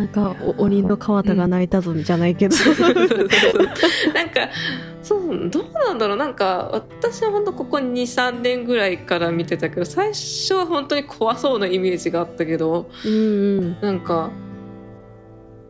[0.00, 2.56] なんかお鬼の川田が泣いたぞじゃないけど、
[4.14, 4.48] なんか
[5.02, 6.16] そうどうなんだろう。
[6.16, 13.76] なんか私は本当ここ23年ぐらいから見てたけど最初は本当に怖そうなイメージがあったけどうんうん。
[13.82, 14.30] なんか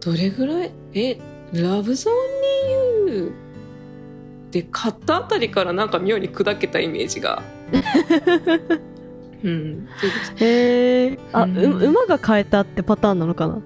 [0.00, 0.70] どれぐらい？
[0.94, 1.18] え
[1.52, 2.14] ラブゾー
[3.08, 3.32] ンに言う
[4.52, 7.42] で買ったあたりからなんか妙に砕けたイメージが。
[9.42, 9.88] うん、
[10.36, 13.62] へえあ、ううん馬が変えたってパターンなのかな？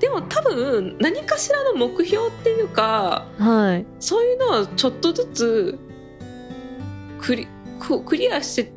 [0.00, 3.86] でも多分何かしらの目標っていうかはい。
[4.00, 5.78] そういうのはちょっとずつ
[7.20, 7.46] クリ
[7.78, 8.72] ククリアしてっ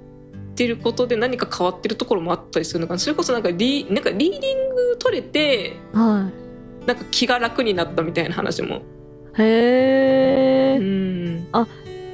[0.55, 2.99] てることで何か変わってるところもあったりするのかな。
[2.99, 6.29] それこそなんかリなんかリーディング取れては
[6.85, 8.75] なんか気が楽になったみたいな話も。
[8.75, 8.79] い
[9.41, 11.47] へえ、うん。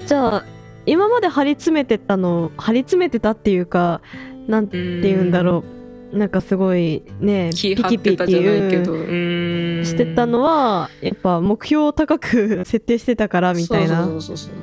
[0.07, 0.45] じゃあ
[0.85, 4.01] 今まで張り詰めてたの張り詰めてたっていうか
[4.47, 5.63] なんて言うんだろう、
[6.11, 8.93] なんかすごいね気張ってたじゃないけど。
[8.93, 9.81] うん。
[9.85, 14.03] してたのはやっぱ目標を高く設定してたからみたいな。
[14.05, 14.53] そうそうそうそう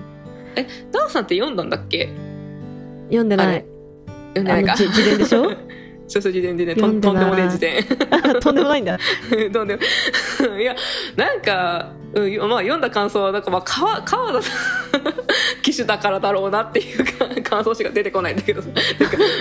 [0.56, 2.08] えダンさんって読んだんだっけ？
[3.06, 3.64] 読んでない。
[4.34, 4.74] 読んでないか。
[4.76, 5.50] 自伝でしょ？
[6.08, 7.84] そうそう自伝でねと読んでないんとんでもねえ自伝
[8.40, 8.98] とんでもないんだ。
[9.52, 9.82] どうでも
[10.58, 10.74] いや
[11.16, 14.50] なんか、うん、まあ読んだ感想はなんかまあ川川田さ
[14.96, 15.02] ん
[15.62, 18.62] 騎手だからだろうなっていうか感想しか出てこないんだけど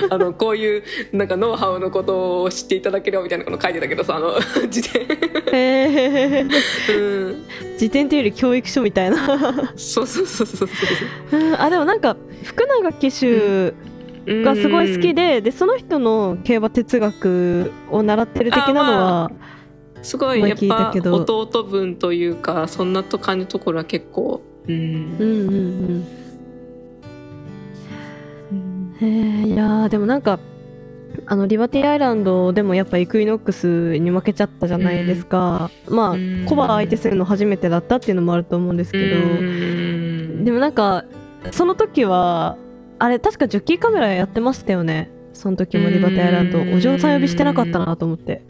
[0.09, 5.07] あのこういうなんかノウハウのことを知っていただければみたいなこと書いてたけどさあの自伝、へ
[5.53, 6.45] え
[6.93, 7.45] うん、
[7.77, 9.73] 辞典っていうより教育書みたいな。
[9.77, 10.67] そうそうそうそう
[11.31, 11.39] そう。
[11.39, 13.96] うんあでもなんか福永騎手そう
[14.27, 19.31] がすごい好きで、でその人の競馬哲学を習ってる的なのは、
[20.01, 24.75] すごい前やっぱ弟分というかそんなと感じのところは結構うん。
[24.75, 26.07] うんうん
[28.51, 28.95] うん。
[28.99, 30.39] へえいやーでもなんか
[31.25, 36.45] あのリバティアイランドでもやっぱイクイノックスに負けちゃったじゃないですか、まあうん。
[36.47, 40.45] コバ相手するの初めてだったっていうのもあると思うんですけど、うん。
[40.45, 41.05] でもなんか
[41.51, 42.57] その時は
[42.99, 45.11] あれ確かジョッキーカメラやってましたよね。
[45.33, 46.59] その時もリバティアイランド。
[46.59, 46.73] うん。
[46.73, 48.41] お嬢さん呼びしてなかったなと思って。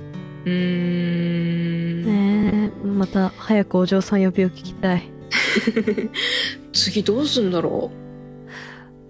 [0.46, 2.04] うん。
[2.06, 2.88] ねえ。
[2.88, 5.10] また早くお嬢さん呼びを聞きたい。
[6.72, 7.92] 次どうすんだろ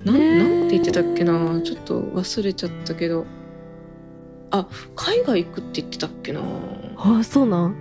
[0.04, 0.06] う。
[0.06, 1.62] なん,、なんて言ってたっけな。
[1.62, 3.26] ちょっと忘れちゃったけど。
[4.50, 6.41] あ海外行くって言ってたっけな。
[6.95, 7.76] あそうなん。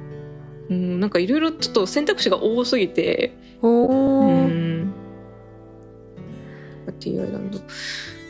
[0.68, 3.34] うんなんかいろいろちょっと選択肢が多すぎて。
[3.62, 5.05] おうーん
[6.92, 7.60] ティーアイランド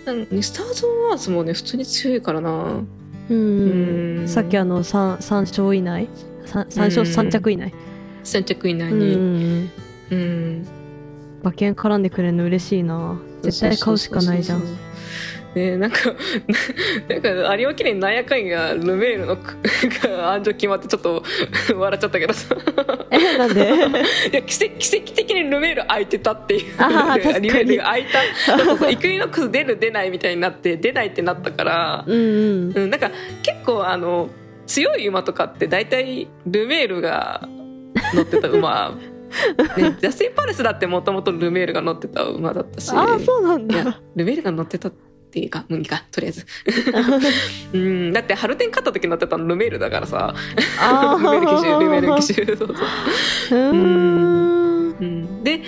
[0.07, 2.83] なんねスターズ・オン・アースもね普通に強いからな。
[3.29, 4.21] うん。
[4.21, 4.29] うん。
[4.29, 6.09] さっきあの 3, 三勝以内
[6.47, 7.09] ？3, 三勝うん。
[7.09, 7.73] 3着以内？
[8.23, 8.99] 先着以内うん。
[8.99, 9.71] に
[10.11, 10.67] うん。
[11.43, 13.21] 馬券絡んでくれるの嬉しいな。
[13.43, 14.63] 絶対買うしかないじゃん
[15.57, 15.99] ねなんか
[17.09, 21.23] なんか有馬記念なんやかんやルメールのが安城決まってちょっと
[21.75, 22.35] 笑っちゃったけど。
[22.35, 22.55] さ
[23.11, 23.63] えなんで？
[24.33, 26.75] いや奇跡奇跡的にルメール空いてたっていう。
[26.79, 27.49] あー確かに。
[27.49, 28.57] ルメールが空いた。
[28.57, 32.73] そうそうそうイクイノックス出る出ないみたいになって出ないってなったから、うんうん。
[32.75, 33.11] うん、なんか
[33.43, 34.29] 結構あの
[34.67, 37.49] 強い馬とかって大体ルメールが
[38.15, 38.95] 乗ってた馬。
[39.77, 42.91] ね、ジャスティン・パレスだってもともとルメールが乗ってた馬だったし。
[42.95, 44.01] ああそうなんだ。
[44.15, 44.93] ルメールが乗ってたっ
[45.31, 46.47] ていうかもういいかとりあえず。
[47.75, 50.35] うんだってハルテン勝った時乗ってたのルメールだからさ。
[50.81, 53.59] あルメール騎手ルメール騎手手そうそう。
[53.59, 54.97] うーん。
[55.01, 55.45] うん。
[55.45, 55.63] で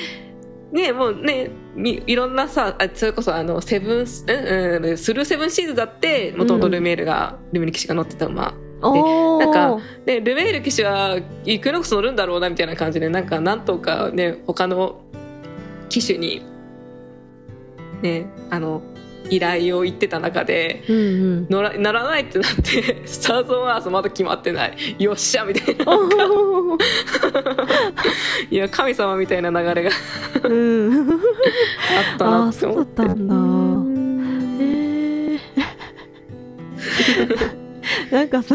[0.72, 9.40] ねもうねみいろんなさあそれこそあのセブンス,、うんうん、スルーセブンシーズだってもともとルメールが、ルメール騎士が乗ってた馬おー。
[9.40, 15.00] なんかでルメール騎士はイクイノックス乗るんだろうなみたいな感じでなんかなんとかね他の
[15.88, 16.44] 騎手に
[18.02, 18.82] ねあの
[19.30, 21.00] 依頼を言ってた中でうんう
[21.40, 21.46] ん。
[21.48, 24.96] 乗ら乗らないってなって スターズ・オン・アースまだ決まってない。
[24.98, 25.84] よっしゃみたいな。
[28.50, 29.90] いや神様みたいな流れが。
[30.44, 31.10] うん。
[31.10, 33.34] あったあなってあそうだ思ってったんだ。
[33.34, 34.58] うん。
[34.60, 35.34] へ
[37.64, 37.67] え
[38.12, 38.54] なんかさ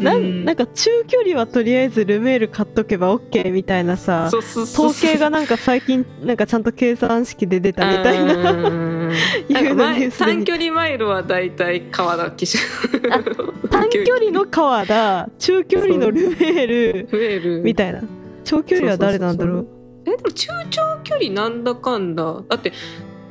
[0.00, 0.42] なうん。
[0.42, 8.34] んなんか中距離はとりあえずルメール買っとけば OK みたいなさ統計がなんか最近なんかちゃんと計算式で出たみたいな。
[10.18, 12.58] 短距離マイルはだいたい川田騎手
[13.10, 13.22] あ
[13.70, 17.08] 短距離の川田中距離のルメール。
[17.10, 18.00] 増えるみたいな。
[18.44, 19.66] 長距離は誰なんだろう？
[20.06, 22.42] えでも中長距離なんだかんだ。
[22.48, 22.72] だって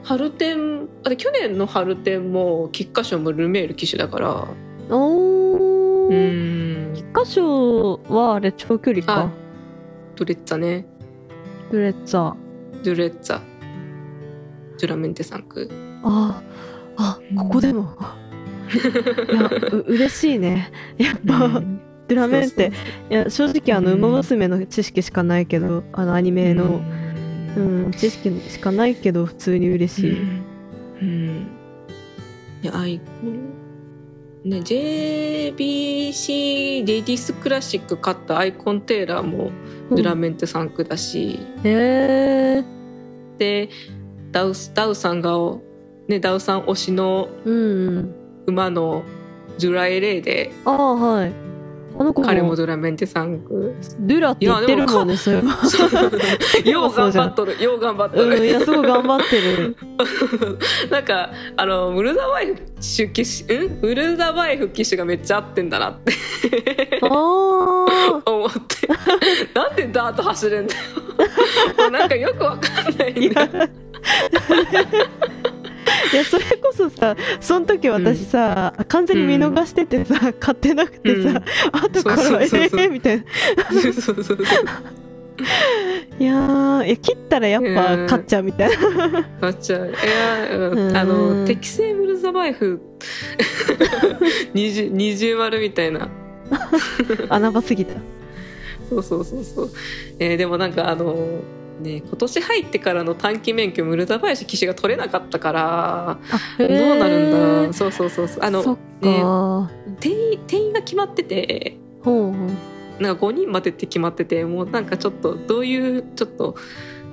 [0.04, 4.30] 春天あれ去年の春天も菊花賞もルメール騎手だから。
[4.30, 6.92] うおー。
[6.92, 6.94] ん。
[6.94, 9.24] 菊花賞はあれ長距離か。
[9.24, 9.32] あ
[10.16, 10.86] ドレッツァね。
[11.72, 12.36] ドレッツァ。
[12.84, 13.42] ドレッツァ。
[14.78, 15.70] ジュラメンテ3区。
[16.04, 16.42] あ
[16.98, 17.96] あここでも。
[18.74, 20.72] いやう嬉しいね。
[20.98, 21.62] やっぱ、
[22.08, 22.72] ドラメンって
[23.10, 23.98] いや正直あの「うん。
[24.00, 26.82] ウマ娘」の知識しかないけどあのアニメの、
[27.58, 30.22] うん、知識しかないけど普通に嬉しい、
[31.02, 31.48] うん。
[32.62, 33.00] いやアイ
[34.46, 35.56] ね JBC
[36.86, 39.52] レディスクラシック勝ったアイコンテーラーも
[39.90, 42.64] ドゥラメンテ3区だし、へえ
[43.38, 43.70] で
[44.32, 45.32] ダウスダウさんが、
[46.08, 48.16] ね、ダウさん推しのうんうん。
[48.46, 49.04] 馬の
[49.58, 51.32] ジュラエレーでああはい
[52.00, 55.44] あの子彼ももドゥラメンテ3区ドゥラって言ってるもんねそれは
[56.66, 57.56] よう頑張っとる。
[57.64, 59.78] よう頑張っとる、うんいやすごい頑張ってる。
[60.90, 62.58] なんかあのムルザバイん？
[63.82, 67.00] ムルザバイフ騎士がめっちゃ合ってんだなって。
[67.04, 67.10] ああ
[68.32, 68.88] 思って。
[69.54, 71.90] なんでダート走れんだよ。
[71.92, 73.50] なんかよくわかんないいんだや
[76.12, 82.80] いやそれこそさその時私さ、完全に見逃しててさ、買ってなくてさ、後からそうそうそうそう。
[82.80, 83.24] ええみたいな。
[83.82, 84.38] そうそうそう
[86.20, 88.08] いやーいや切ったらやっぱうん。
[88.08, 89.90] 買っちゃうみたいな、なっちゃう。
[89.90, 90.98] いやうん。
[90.98, 92.82] あの適正ムルザバイフ。
[94.54, 96.10] 二重丸みたいな。
[97.30, 97.96] 穴場すぎた。
[98.90, 99.70] そうそうそうそう、
[100.20, 101.16] えーでもなんかあの
[101.80, 106.18] ね今年入ってからの短期免許ムルザバイシ騎士が取れなかったから
[106.58, 107.74] どうなるんだ？
[107.74, 108.44] そうそうそうそう。
[108.44, 109.24] あのね
[110.00, 116.56] 定員定員が決まっててほうなんか5人までって決まっててもうなんかちょっとどういうちょっと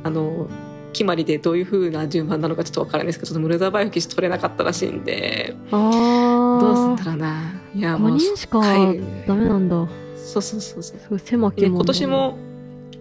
[0.02, 0.48] あの
[0.92, 7.52] 決まりでどういう風な順番なのかちょっとわからないですけどちょっとムルザバイフ騎士取れなかったらしいんであどうすんあだろうな。
[7.74, 9.88] いや5もう人しかはいダメなんだ。
[10.16, 10.98] そうそうそうそう。
[10.98, 12.38] すごい狭きで門今年も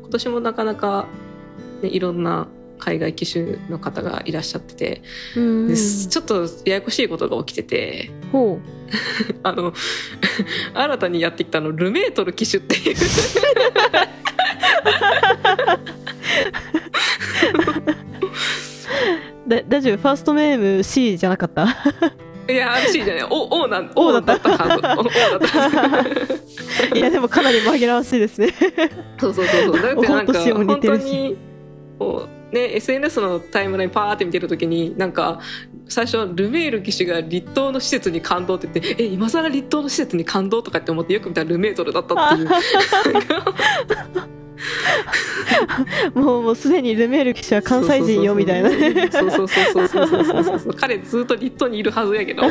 [0.01, 1.07] 今年もなかなか、
[1.81, 2.47] ね、いろんな
[2.79, 5.01] 海外機種の方がいらっしゃってて、
[5.35, 8.69] ですちょっとややこしいことが起きててほう。
[9.43, 9.73] あの
[10.73, 12.95] 新たにやってきたのルメートル機種っていう。
[19.47, 19.97] だ大丈夫？
[19.97, 21.65] ファーストネーム C じゃなかった？
[22.47, 23.23] いや RC じゃない。
[23.29, 24.49] お O なん O だった。
[24.57, 25.19] は
[26.91, 26.97] ず。
[26.97, 28.49] いやでもかなり紛らわしいですね。
[29.19, 29.81] そうそうそうそう。
[29.81, 31.37] だってなんか本当に
[31.99, 35.39] こうね SNS のタイムラインパーって見てる時になんか
[35.87, 42.49] 最初ルメール騎士が立東の施設に感動って言ってえ今更立東の施設に感動とかって思ってよく見たらルメートルだったっていう。
[46.13, 49.09] もうもうすでにルメール騎士は関西人よみたいなね。
[49.11, 52.43] そうそうそうそうそうそうそうそうそう彼ずっと立東にいるはずやけど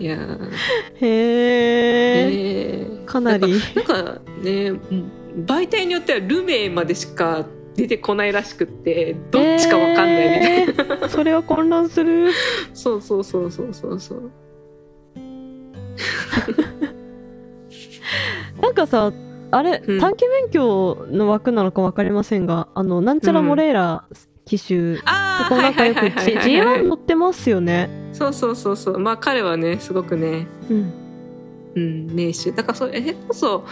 [0.00, 0.50] いやー
[1.00, 2.28] へえ
[2.80, 12.30] えーかなりなんかねうん媒体によってはルメイまでしか出てこないらしくってどっちかわかんないみたいな、えーそれは混乱する。
[12.72, 14.00] そうそうそうそうそう。
[14.00, 14.30] そ う
[18.60, 19.12] なんかさ
[19.50, 20.00] あれ、うん。
[20.00, 24.04] 短期免許の枠なのか分かりませんがあのなんちゃらモレーラ
[24.44, 27.90] 騎手ああとかなんかよくはいはいはいはい G1 乗ってますよね。
[28.12, 28.98] そうそうそうそう。
[28.98, 30.46] まあ彼はねすごくね。
[30.70, 30.92] うん。
[31.76, 32.52] うん名手。
[32.52, 33.64] だからそれえこそ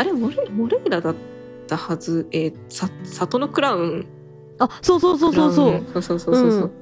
[0.00, 1.14] あれモレモレーラだっ
[1.66, 2.26] たはず？
[2.32, 4.06] えー、さ里のクラウン？
[4.58, 6.72] あそうそうそうそうそう、そうそうそうそう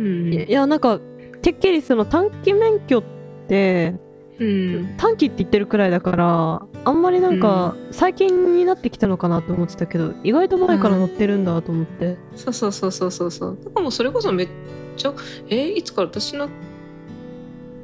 [0.00, 0.02] う。
[0.02, 0.34] ん。
[0.34, 0.98] いやなんか
[1.40, 3.02] てっきりその短期免許っ
[3.46, 3.94] て
[4.40, 4.94] うん。
[4.96, 13.56] 短期って言ってるくらいだからあんまりなんか最近になってきたのかなと思ってたけど意外と前から乗ってるんだと思って、そうそうそうそうそうそう。
[13.56, 14.48] だからもうそれこそめっ
[14.96, 15.14] ちゃ
[15.48, 16.48] えーいつから私の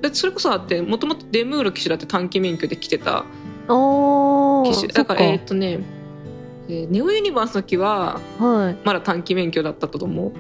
[0.02, 3.24] えそれこそあってもともとデムーロ騎手だって短期免許で来てた
[3.68, 5.80] ああ騎手だからえーっとね、
[6.68, 8.76] えーネオユニバースの時ははい。
[8.84, 10.32] まだ短期免許だったと思う。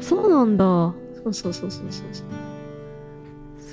[0.00, 0.64] そうなんだ。
[0.64, 2.04] そうそうそうそうそう。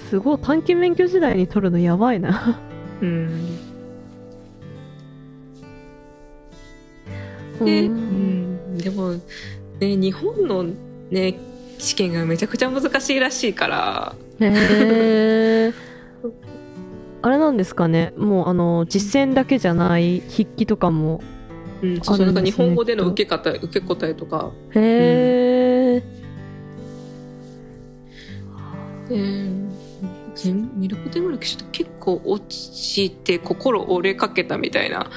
[0.10, 2.60] すごい短期免許時代に取るのやばいな。
[3.02, 3.58] うん。
[7.62, 8.76] うで、うん。
[8.76, 10.64] ん、でも、ね、日本の、
[11.10, 11.40] ね、
[11.80, 14.16] 試験がめちゃくちゃ難しいらしいから。
[14.40, 15.74] へえ
[17.26, 18.14] あれなんですかね。
[18.18, 21.24] もうあの実践だけじゃない筆記とかも
[21.82, 26.00] うん、そうそうなんか日本語での受け方受け答えとか、へえ、
[29.10, 29.16] で
[30.36, 35.10] 全ミルクテムル騎手って結構落ちて心折れかけたみたいな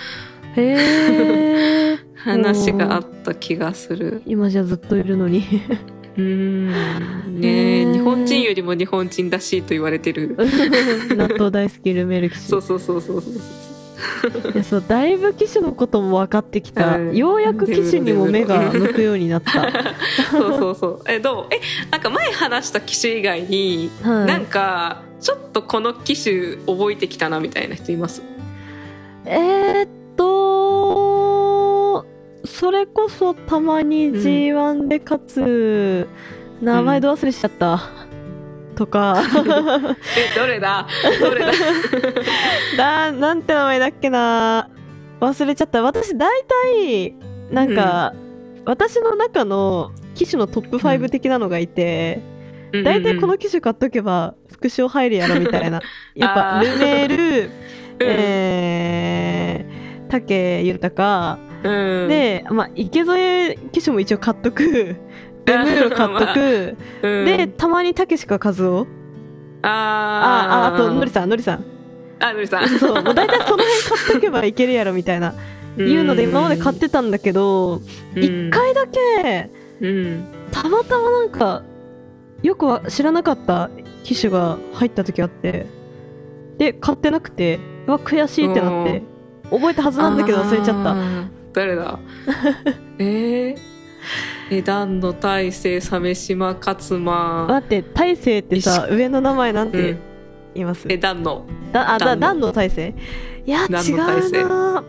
[0.57, 4.23] へえ 話があった気がする。
[4.25, 5.45] 今じゃずっといるのに
[6.19, 10.37] うんね日本人よりも日本人らしいと言われてる。
[11.17, 14.53] 納豆大好きルメール騎手そうそうそうそうそうそう。
[14.53, 19.53] いやそうだいぶ騎手のことも分かってきた、うんようやく騎手にも目が向くようになった、
[20.31, 21.01] そうそうそう。
[21.09, 21.61] えどうえ
[21.91, 28.23] なんか前話した機種以外に、はいなんかちょっとこの機種覚えてきたなみたいな人います？
[29.25, 31.38] えー、っと
[32.49, 36.09] それこそたまに G1 で勝つ、
[36.61, 37.81] 名前ど忘れしちゃった、
[38.75, 39.23] とか。
[40.35, 40.87] えどれだ？
[41.21, 41.53] どれだ？
[42.77, 44.71] だなんて名前だっけな。
[45.21, 45.83] 忘れちゃった。
[45.83, 46.31] 私大
[46.73, 47.15] 体
[47.51, 48.15] なんか、
[48.65, 52.21] 私の中の機種のトップ5的なのがいて、
[52.73, 55.81] 大体この機種買っとけば副賞入るやろみたいな。
[56.15, 57.51] やっぱルメール、うん。
[58.01, 64.97] えー、竹豊うん、で、まあ、池添機種も一応買っとく。
[65.45, 67.25] デムーロ買っとく、うん。
[67.25, 68.87] でたまに竹鹿和夫
[69.63, 69.71] あー。
[69.71, 71.65] あああとのりさんのりさん。
[72.21, 72.69] あのりさん。
[72.69, 75.35] そうもう大体その辺買っとけばいけるやろみたいな。
[75.79, 77.81] いうので今まで買ってたんだけど
[78.17, 79.51] 一、回だけ
[79.81, 80.25] うん。
[80.51, 81.63] たまたまなんか
[82.43, 83.71] よくは知らなかった
[84.03, 85.67] 機種が入った時あって。
[86.59, 87.59] で買ってなくて。
[87.87, 89.03] うわ悔しいってなって。
[89.51, 91.99] 覚えたはずなんだけど忘れちゃった誰だ？
[92.99, 93.57] えー、
[94.51, 97.47] え段の大勢鮫島勝間。
[97.49, 99.99] 待って大勢ってさ上の名前なんてうん。
[100.55, 101.47] 言います、え段の。
[101.73, 102.53] だあだ段の。
[102.53, 102.95] 大勢
[103.47, 104.85] いや段違うな。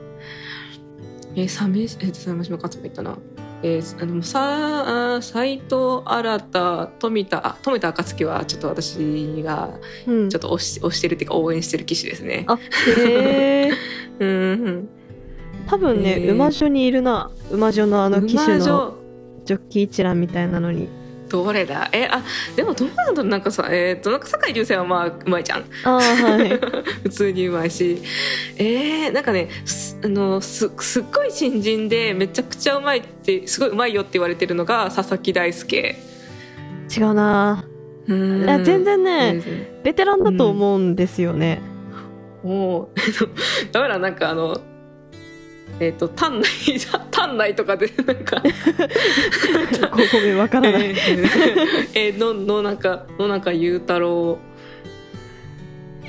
[1.35, 3.17] え鮫え鮫島勝間いったな。
[3.61, 6.39] えー、あのさあ斎藤新
[6.97, 9.69] 富田あ富田暁はちょっと私が
[10.07, 10.29] うん。
[10.29, 12.45] ちょっと推し推してるっていうか応援してる騎手ですね。
[12.47, 12.57] あ
[12.97, 13.71] へえ
[14.19, 14.89] うんうん
[15.69, 16.33] 多分ね、へー。
[16.33, 17.31] 馬女にいるな。
[17.51, 18.99] 馬女のあの機種馬の女
[19.45, 20.87] ジョッキー一覧みたいなのに。
[21.29, 21.89] どれだ？
[21.91, 22.23] えあ
[22.55, 23.31] でもどうなんだろう。
[23.31, 25.65] なんかさえっ、となんか酒井流星はまあうまいじゃん。
[25.83, 26.49] ああはい。
[27.03, 28.01] 普通にうまいし。
[28.57, 35.95] えー、なんかねすあのすすっごい新人でめちゃくちゃうまいってすごいうまいよって言われてるのが佐々木大輔。
[36.97, 37.63] 違うな。
[38.07, 38.43] うん。
[38.43, 39.41] いや全然ね
[39.83, 41.61] ベテランだと思うんですよね、
[42.43, 42.87] もう
[43.71, 43.99] ダメだ。
[43.99, 44.59] なんかあの
[45.79, 46.47] えっ、と単内
[47.11, 48.41] 単内とかでなんか。
[49.91, 54.37] ごごめんわからない、えーえーののなんかのなんか雄太郎。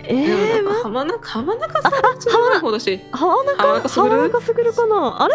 [0.03, 4.17] えー、浜中浜中さんもすごい方だし、浜中浜中すぐる？
[4.17, 5.23] 浜中すぐるかな？
[5.23, 5.35] あれ？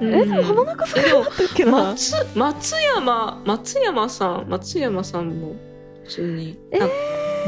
[0.00, 1.72] えでも浜中すぐるだったっけな？
[1.72, 5.56] 松松山松山さん松山さんも
[6.04, 6.58] 普通に。
[6.70, 6.88] えー。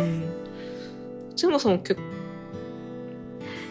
[0.00, 0.24] うん。
[1.30, 2.00] 松山さんも結構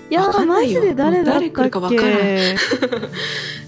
[0.09, 2.05] いやマジで誰だ誰来るかわからん。
[2.19, 2.55] え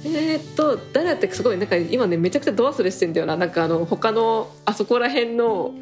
[0.06, 3.36] ーっと誰だったっけすごいなんか今ねめちゃくちゃド忘れしてんだよな。
[3.36, 5.74] なんかあの他のあそこら辺の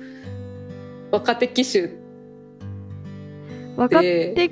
[1.12, 1.96] 若手騎手
[3.76, 4.52] 若手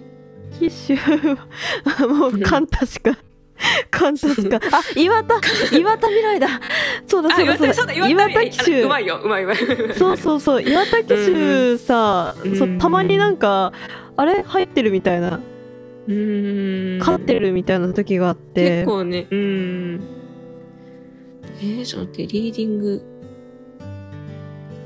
[0.59, 3.17] 機種は もうカンタしか
[3.89, 4.59] 貫突か。
[4.71, 5.35] あ岩田
[5.75, 6.47] 岩田未来だ。
[7.07, 7.73] そうだあそうだ。
[7.73, 9.57] そうだだ岩田騎手うまいようまいうまい。
[9.97, 10.61] そうそうそう。
[10.61, 12.55] 岩田騎手さ、うん。
[12.55, 13.73] そうたまになんか
[14.15, 14.43] あれ？
[14.43, 15.39] 入ってるみたいな
[16.07, 16.99] うーん。
[16.99, 18.85] 勝ってるみたいな時があって。
[18.85, 20.01] 結構ねうん。
[21.59, 23.03] えー、ちょっと待ってリーディング。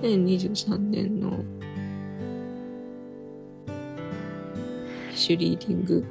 [0.01, 1.43] 2023年の。
[5.13, 6.05] シュリーディング。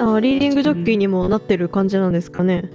[0.00, 2.70] あリーディングジョッキーにもなってる感じなんですかね。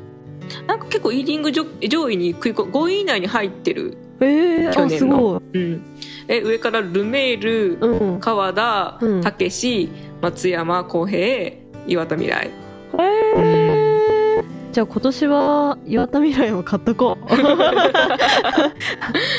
[0.68, 4.98] なんか結構リーディング上上位に食い込5位以内に入ってる、えー、あ去年の。
[4.98, 5.42] すごい。
[5.54, 5.82] うん、
[6.28, 8.20] え上からルメール、うん。
[8.20, 9.22] 川田うん。
[9.22, 9.90] たけし
[10.22, 11.54] 松山浩平
[11.88, 12.50] 岩田未来。
[12.94, 17.26] えー、じゃあ今年は岩田未来を買っとこう。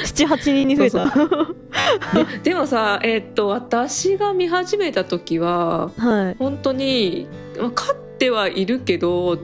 [0.05, 1.07] 78人に増えた。
[2.43, 6.37] でもさえーっと私が見始めた時ははい。
[6.39, 7.27] 本当に
[7.59, 9.39] まあ勝ってはいるけど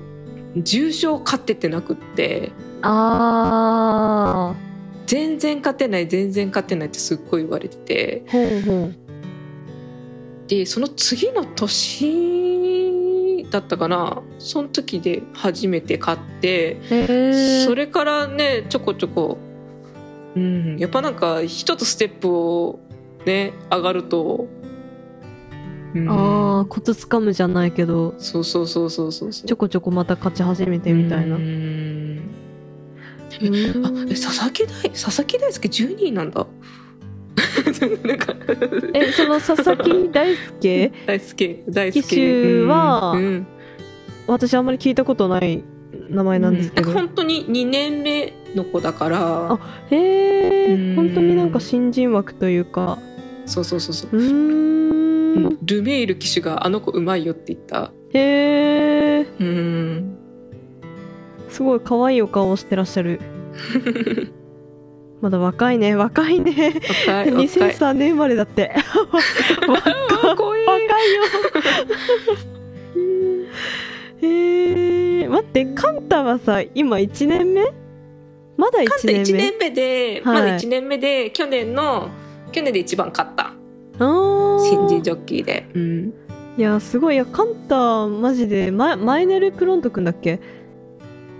[0.57, 2.53] 重賞勝っててなくって。
[2.83, 4.55] あ
[5.11, 8.23] 全然勝てない全然勝てないってすっごい言われてて。
[8.29, 8.31] う
[8.65, 8.95] ほう
[10.47, 14.23] でその次の年だったかな。
[14.39, 19.39] その時で初めて勝ってえー、それからねちょこちょこ。
[20.37, 22.79] うんやっぱなんか一つステップを
[23.27, 24.47] ね上がると、
[25.93, 26.09] うん。
[26.09, 28.15] ああコツつかむじゃないけど。
[28.19, 29.47] そうそうそうそうそうそう。
[29.49, 31.35] ちょこちょこまた勝ち始めてみたいな。
[31.35, 32.50] ううん
[33.33, 36.47] あえ佐々木大佐々木大輔12位なんだ。
[38.05, 38.35] なんか。
[38.95, 43.47] えその佐々木大輔大輔大輔騎手はうんうん。
[44.27, 45.63] 私あんまり聞いたことない
[46.09, 49.59] 名前なんですけど、うんなんか本当に2年目の子だから。
[49.91, 50.97] へえうん。
[50.97, 52.99] 本当になんか新人枠というか。
[53.47, 54.17] そうそうそうそう。
[54.17, 55.59] うーん。
[55.63, 57.93] ルメール騎手があの子うまいよって言った。
[58.13, 60.20] へえうん
[61.51, 63.21] すごい可愛いお顔をしてらっしゃる。
[65.21, 65.95] まだ若いね。
[65.97, 66.73] 若いね。
[67.07, 67.47] 若い若い。
[67.47, 68.73] 2003年生まれだって。
[70.23, 70.63] 若い。
[70.65, 71.23] よ。
[74.23, 77.63] へえ待ってカンタはさ今1年目？
[78.57, 80.35] まだ1勝って年目1年目で、はい。
[80.35, 82.11] まだ1年目で去年の
[82.53, 83.53] 去年で一番勝った。
[83.99, 86.13] 新人ジョッキーで、うん、
[86.57, 87.15] いやすごい。
[87.15, 90.41] いやカンタマジでママイネルプロントくんだっけ？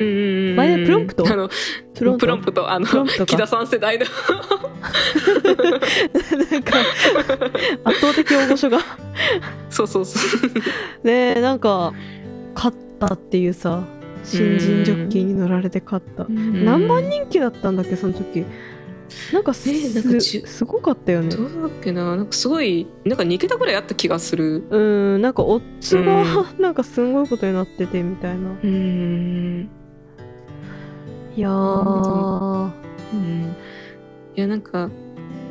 [0.01, 1.25] うんうんうん前ねプロンプト？
[1.33, 1.49] あの
[1.95, 2.19] プロント？
[2.19, 4.07] プロンプトあの木田さん世代の。
[6.51, 6.73] なんか
[7.85, 8.79] 圧倒的大御所が。
[9.69, 11.07] そうそうそう。
[11.07, 11.93] ねえなんか
[12.55, 13.85] 勝ったっていうさ
[14.25, 16.25] 新人ジョッキーに乗られて勝った。
[16.29, 18.45] 何番人気だったんだっけその時。
[19.33, 21.31] なんかす,、えーなんかすごかったよね。
[21.35, 22.17] どうだっけな。
[22.17, 24.63] なんかすごいなんか2桁ぐらいあった気がする。
[24.71, 24.79] う
[25.19, 26.25] んなんかオッズが
[26.59, 28.51] なんかすんごいことになっててみたいな。
[28.63, 29.69] うん
[31.37, 32.71] いやー。
[33.13, 33.57] うん。
[34.37, 34.91] いやなんか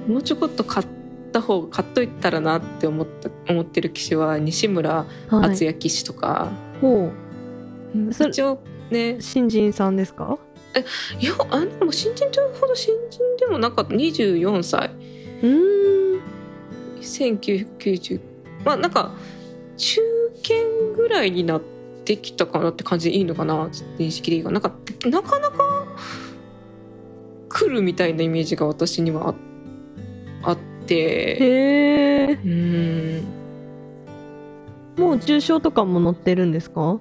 [0.07, 0.85] もうちょこっと買っ
[1.31, 5.51] た方が買っといたらなって思った思ってる騎手は西村はい。
[5.51, 6.51] 敦也騎手とか、
[6.81, 7.11] ほ
[8.11, 8.59] それ一応
[8.89, 9.17] ね。
[9.19, 10.37] う新人さんですか？
[11.19, 13.93] いやあでも新人というほど新人でもなかった。
[13.93, 14.91] 24歳。
[15.41, 16.19] うーん。
[17.01, 18.19] 1990
[18.65, 19.11] まあなんか
[19.77, 20.01] 中
[20.43, 20.53] 堅
[20.95, 21.78] ぐらいになって
[22.17, 23.67] きたかなって感じでいいのかな？
[23.97, 24.59] 認識でいいかな？
[24.59, 24.71] なんか
[25.09, 25.85] なかなか
[27.49, 29.29] 来るみたいなイメージが私には
[30.43, 30.95] ああって。
[30.95, 31.37] へ
[32.31, 33.23] えうん。
[34.97, 36.99] もう重賞とかも乗ってるんですか？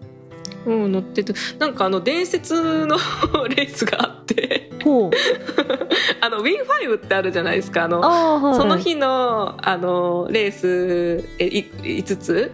[0.66, 1.32] うん乗ってて。
[1.58, 2.96] なんかあの伝説の
[3.48, 4.70] レースがあって。
[4.84, 5.10] ほう。
[6.20, 7.84] あのウィンファイブってあるじゃないですか？
[7.84, 12.52] あのはいその日のあのレースえい5つ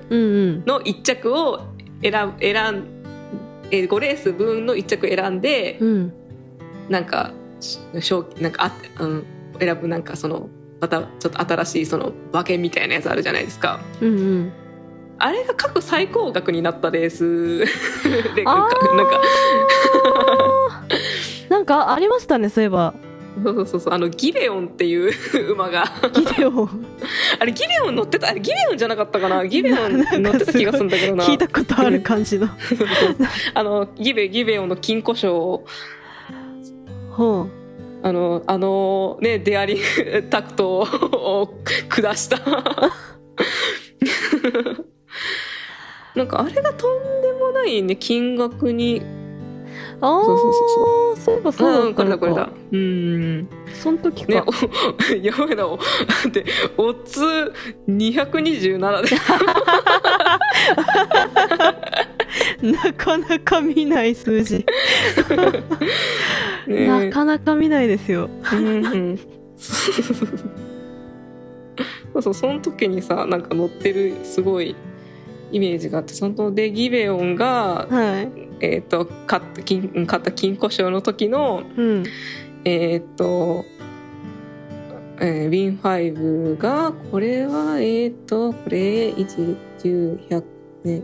[0.66, 1.60] の1着を
[2.02, 2.84] 選ん選ん
[3.70, 6.12] え5レース分の1着選んでうん。
[6.88, 9.26] なんかし賞なんかあ、うん、
[9.58, 13.80] 選ぶなんかそのまたちょっと新しいその馬券みたいなやつあるじゃないですか。
[14.00, 14.52] うんうん。
[15.18, 17.60] あれが各最高額になったレース
[18.34, 18.76] でなあんか
[21.48, 22.94] なんかありましたねそういえば
[23.44, 26.86] そうそうそうそうあのギベオンっていう馬がギデオン
[27.38, 32.48] あれギベオン乗ってたあれギベオンじゃなかったかなギベオン乗ってた気がするんだけどな聞いたことある感じの
[33.54, 35.66] あのギベギベオンの金庫賞を
[37.10, 37.48] ほ
[38.02, 41.54] あのあのねデアリングタクトを
[41.90, 42.38] 下した
[46.14, 49.02] なんかあれがとんでもないね金額に
[50.00, 52.46] ああそうそうそうそういえばそうだうんったのこれだこれだ。
[52.46, 53.48] かうん。
[53.72, 54.52] その時ねか、お
[55.14, 55.66] やばいな。
[55.66, 55.82] おだ
[56.28, 56.44] って
[56.76, 57.52] オッズ
[57.88, 59.02] 227
[62.60, 62.72] で。
[62.72, 64.64] なかなか見ない数字、
[66.66, 66.86] ね。
[66.86, 68.28] なかなか見ないですよ。
[68.52, 69.18] うんうん。
[72.12, 74.76] そうそうその時にさなんか載ってるすごい
[75.50, 78.28] イメージがあってそのでギベオンが、はい
[78.64, 82.04] えー、と勝った金勝った金庫賞の時のうん。
[82.64, 83.66] えっ、と、
[85.20, 90.44] えー、ウィン5がこれはえっ、とこれ110100100
[90.84, 91.02] ね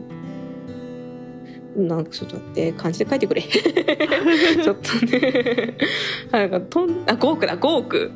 [1.76, 3.42] なんかちょっと待って漢字で書いてくれ。
[3.44, 5.76] ちょっとね。
[6.32, 7.56] なんかとんあ5億だ。
[7.56, 8.10] 5億。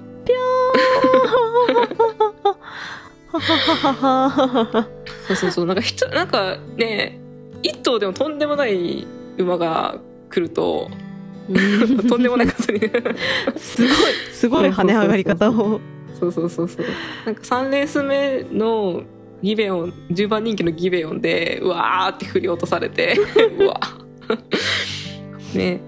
[3.28, 4.88] ははははは
[5.28, 5.66] そうそうそう。
[5.66, 7.20] なんか人なんかね
[7.62, 9.06] 一頭でもとんでもない
[9.38, 9.98] 馬が
[10.30, 10.90] 来ると
[12.08, 12.80] とんでもないことに
[13.56, 13.90] すごい
[14.32, 15.80] すごい跳ね上がり方を。
[16.18, 16.86] そうそうそうそう。
[17.26, 19.02] なんか3レース目の
[19.42, 23.18] ギベオン10番人気のギベオンでうわーって振り落とされて
[23.58, 23.78] うわ
[25.54, 25.82] ね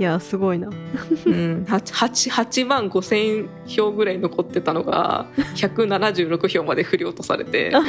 [0.00, 0.68] いやすごいな。
[0.68, 5.26] うん、8, 8, 8万5千票ぐらい残ってたのが
[5.56, 7.70] 176票まで振り落とされて。
[7.76, 7.80] あ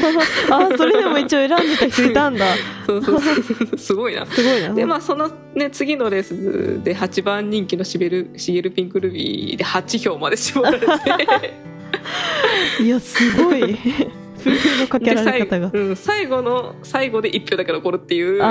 [0.74, 2.48] あそれでも一応選んでた人いたんだ。
[2.86, 3.32] そうそうそ
[3.72, 3.78] う。
[3.78, 4.26] すごいな。
[4.26, 4.74] すごいな。
[4.74, 10.86] でまあそのね次のレースで8番人気のシベルシゲルピンクルビーで8票まで絞られて。
[12.84, 13.78] いやすごい
[14.50, 18.42] のかけられ方が後,、 うん、最後の最後で1票だけ残るっていう。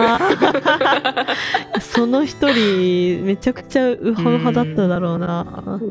[1.80, 5.62] その一人めちゃくちゃウハウハだっただろうな。
[5.78, 5.88] そう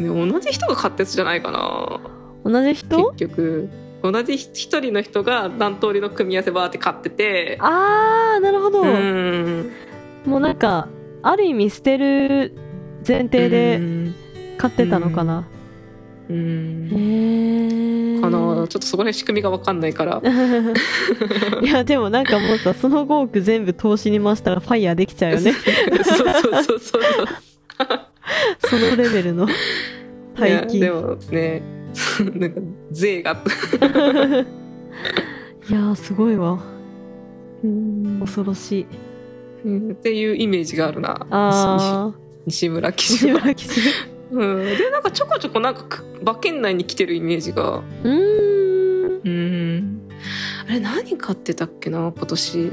[0.00, 2.00] ね同じ人が勝ったやつじゃないかな。
[2.44, 3.12] 同じ人？
[3.12, 3.68] 結局。
[4.02, 7.58] 同じ一人の人が何通りの組み合わせバーって勝ってて。
[7.60, 9.70] あーなるほど、うん。
[10.24, 10.88] もうなんか
[11.22, 12.54] ある意味捨てる
[13.06, 13.80] 前提で
[14.56, 15.48] 買ってたのかな、
[16.28, 18.20] うん。
[18.20, 20.22] かなちょっとそこら辺仕組みが分かんないから。
[21.62, 25.52] いやでもなんかもうさその5億全部投資に回したらファイヤーできちゃうよね。
[25.52, 25.64] そう
[26.04, 27.02] そうそうそう
[28.60, 29.48] そのレベルの。
[30.38, 30.80] 大金。
[30.80, 31.62] いやでもね
[32.38, 32.60] なんか
[32.90, 33.32] 税が。
[35.70, 36.58] いやーすごいわ。
[38.20, 38.86] 恐ろしい。
[39.64, 39.90] うん。
[39.92, 41.26] っていうイメージがあるな。
[41.30, 42.12] あ
[42.46, 43.54] 西村騎西村
[44.30, 47.78] うん、でなんかちょこちょこなんかく馬券内に来てるイメージが。
[47.78, 49.20] うーん。
[49.24, 50.10] うん。
[50.68, 52.72] あれ何買ってたっけな今年。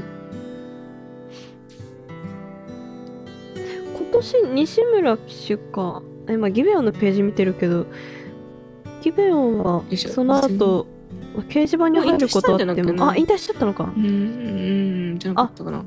[3.96, 6.02] 今年西村騎手か。
[6.28, 7.86] 今ギベオンのページ見てるけど
[9.02, 10.86] ギベオンはその後
[11.48, 13.92] 掲示板に入ることあっあ引退しちゃったのか。
[13.96, 14.08] うんう
[15.14, 15.78] んじゃなかったかな。
[15.78, 15.82] お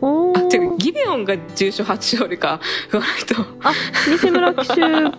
[0.00, 2.60] あてギベオンが重賞初勝利か
[2.92, 3.34] 言わないと。
[3.62, 3.72] あ
[4.08, 5.10] 西村騎手が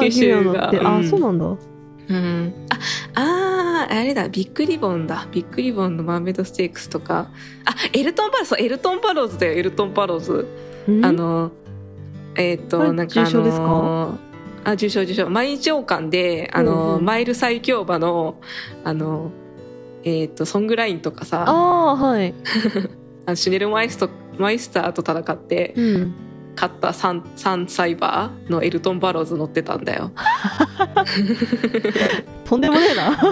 [0.08, 1.04] ギベオン乗って、あうん。
[1.08, 1.44] そうなんだ。
[1.44, 2.52] うん。
[2.70, 2.78] あ
[3.14, 4.28] あーあれだ。
[4.28, 5.26] ビッグリボンだ。
[5.32, 7.28] ビッグリボンのマーメイドステークスとか。
[7.64, 8.48] あエルトンバローズ。
[8.50, 9.52] そうエルトンバローズだよ。
[9.54, 10.46] エルトンバローズ。
[10.90, 11.04] ん？
[11.04, 11.50] あの
[12.36, 14.18] えっ、これとなんか重賞ですか？
[14.64, 17.04] あ重賞重賞毎日王冠であの、うんうん。
[17.04, 18.36] マイル最強馬の
[18.84, 19.30] あの
[20.04, 21.44] えっ、とソングラインとかさ。
[21.46, 22.34] あはい
[23.30, 24.08] のシュネルマイスト
[24.38, 26.14] マイスターと戦ってうん。
[26.54, 30.12] 勝った 3, 3サイバーのエルトン・バローズ乗ってたんだよ。
[32.44, 33.18] とんでもねえな。
[33.18, 33.30] そ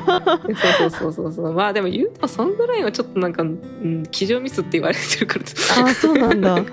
[0.87, 1.53] うそうそうそうそう。
[1.53, 5.45] まあでも言うとソングラインはちょっとなんか、うん、騎乗ミスって言われてるから。
[5.87, 6.57] あそうなんだ。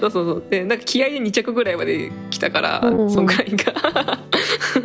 [0.00, 0.42] そうそうそう。
[0.50, 3.00] でなんか気合で2着ぐらいまで来たからうん。
[3.02, 4.18] うんソングラインが。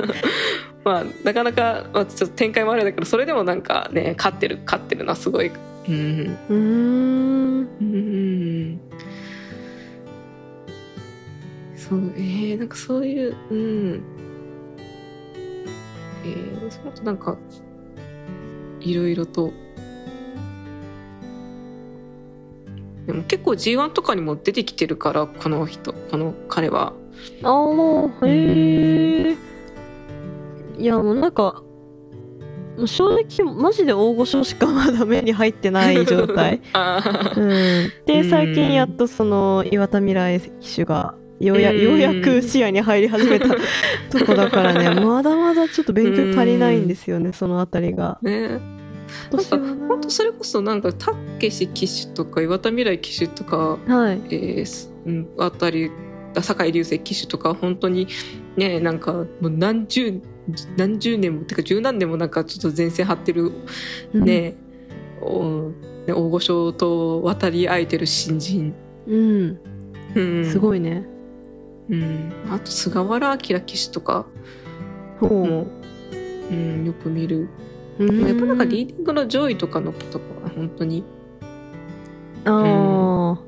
[0.86, 5.51] まあなかなか、まあ、ちょっと展開もあるんだけどそれでもなんかね勝ってる勝ってるのはすごい
[5.89, 6.37] うん。
[6.49, 7.67] うん。
[7.81, 8.79] うん。
[11.75, 12.67] そうえー、なん。
[12.67, 14.03] かそういううん。
[16.25, 17.17] えー、その後なん。
[17.17, 17.37] か
[18.81, 19.51] いろいろと
[23.07, 26.93] でも結構 G1 とかにも出てきてるからこの人この彼は
[27.43, 29.37] ああへえ
[30.77, 31.31] いやもうなん。
[31.31, 31.61] か
[32.80, 33.09] もう正
[33.43, 36.61] 直マジで大御所しかまだ目に入ってない状態。
[36.73, 37.91] あうん。
[38.05, 41.82] で最近やっとその岩田未来騎手がようやうん。
[41.82, 44.89] ようやく視野に入り始めたとこだからね。
[45.05, 48.17] まだまだちょっと勉強足りないんですよねそのあたりが。
[48.21, 48.59] ね。
[49.30, 49.88] 今年はな。
[49.88, 54.21] 本当それこそなんかたけし騎手とか岩田未来騎手とかはい。
[54.30, 55.91] えーすうん、あたり
[56.36, 58.07] あ酒井流星騎手とか本当に
[58.55, 60.21] ねなんかもう何十
[60.77, 63.51] 何十年もてか十何年もなんかちょっと前線張ってる
[64.13, 64.55] ね,、
[65.21, 65.71] お
[66.07, 68.73] ね大御所と渡り合えてる新人、
[69.07, 69.59] うん、
[70.15, 71.05] うん、すごいね。
[71.89, 74.27] うん、あと菅原明騎手とか。
[75.19, 75.31] ほう。
[75.31, 75.67] も、
[76.51, 77.49] うん、よく見る、
[77.99, 78.27] うん。
[78.27, 81.03] やっぱなんかリーディングの上位とかのとこは本当に。
[82.45, 83.39] ああ、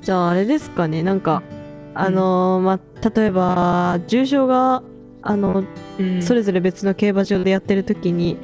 [0.00, 1.02] じゃああれですかね。
[1.02, 1.42] なんか
[1.98, 4.82] あのーまあ例えば重賞が
[5.22, 5.64] あの
[5.98, 6.22] うん。
[6.22, 8.38] それぞれ別の競馬場でやってる時に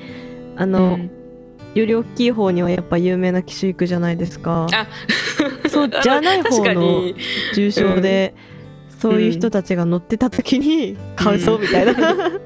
[0.57, 1.11] あの、うん。
[1.75, 4.67] より大きい方にはやっぱ有名な騎手行くじゃないですか。
[4.73, 4.87] あ。
[5.69, 7.17] そう じゃない方のに。
[7.55, 8.35] 重賞で、
[9.05, 11.95] そういう人たちが乗ってた時に買うぞみたいな、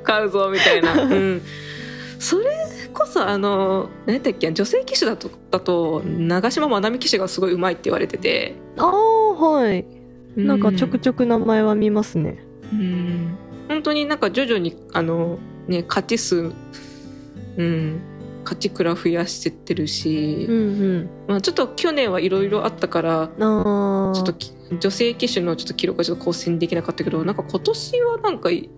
[0.02, 1.42] 買うぞみたいな、うん、
[2.18, 2.44] それ
[2.92, 9.84] こそあの何だっけ女性騎手だとだと長島まなみ騎手がすごい上手いって言われてて、ああはい
[10.36, 12.38] なんかちょくちちょく名前は見ますね。
[12.72, 13.36] うん。
[13.68, 16.52] 本当になんか徐々にあのね勝ち数
[17.56, 18.00] うん。
[18.44, 20.60] 勝ち倉増やしてってるし、うんう
[21.00, 21.10] ん。
[21.28, 23.28] まあ、ちょっと去年はいろいろあったからああ
[24.14, 28.70] ちょっとき女性騎手のちょっと記録がちょっと更新できなかったけどなんか今年はなんかい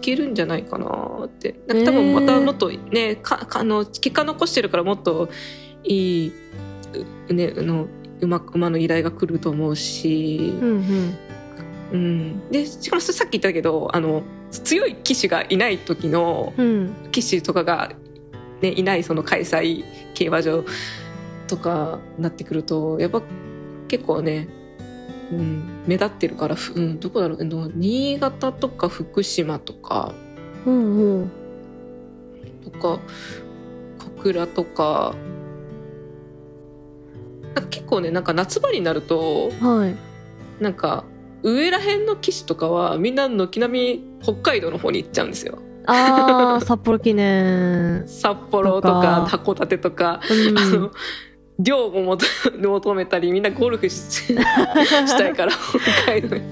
[0.00, 1.60] けるんじゃないかなって。
[1.66, 5.28] なんか多分またもっとね、かかあの結果残してるからもっと
[5.84, 6.32] いい
[7.28, 7.88] うねあの
[8.20, 10.68] 馬馬の依頼が来ると思うしう、ん。
[10.68, 11.18] うん
[11.90, 16.94] うん、でしかもさっき言ったけどあの強い騎手がいない時のうん。
[17.10, 17.92] 騎手とかが、
[18.60, 20.64] ね、いないその開催競馬場
[21.46, 23.22] とかなってくるとやっぱ
[23.88, 24.48] 結構ね、
[25.32, 30.14] うん、目立ってるから、ふうん、どこだろう新潟とか福島とか
[30.66, 31.30] うんうん。
[32.64, 33.00] とか
[33.98, 35.14] 小倉とか
[37.54, 39.94] なんか結構ねなんか夏場になるとはい。
[40.62, 41.04] なんか
[41.42, 45.58] 上ら辺の騎手とかはみんな軒並み北海道の方に行っちゃうんですよ。
[45.86, 48.06] ああ 札幌記念。
[48.06, 49.38] 札幌ととかか。
[49.38, 50.20] 函館とか。
[50.30, 50.58] うん。
[50.58, 50.90] あの
[51.60, 52.24] 量を求
[52.60, 54.36] 求めたりみんなゴルフしし
[55.18, 55.50] たいから
[56.06, 56.42] 北海道に。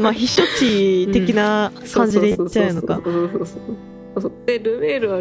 [0.00, 3.00] まあ避暑地的な感じで行っちゃうのか
[4.16, 5.20] そうそうそうそうそうそうでルメールは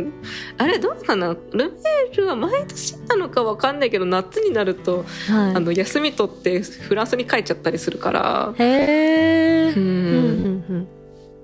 [0.58, 1.36] あれどうかな？
[1.52, 8.54] ルメールは毎年なのかわかんないけど夏になると、あはの休み取ってフランスに帰っちゃったりするから。
[8.58, 10.88] いへえううんん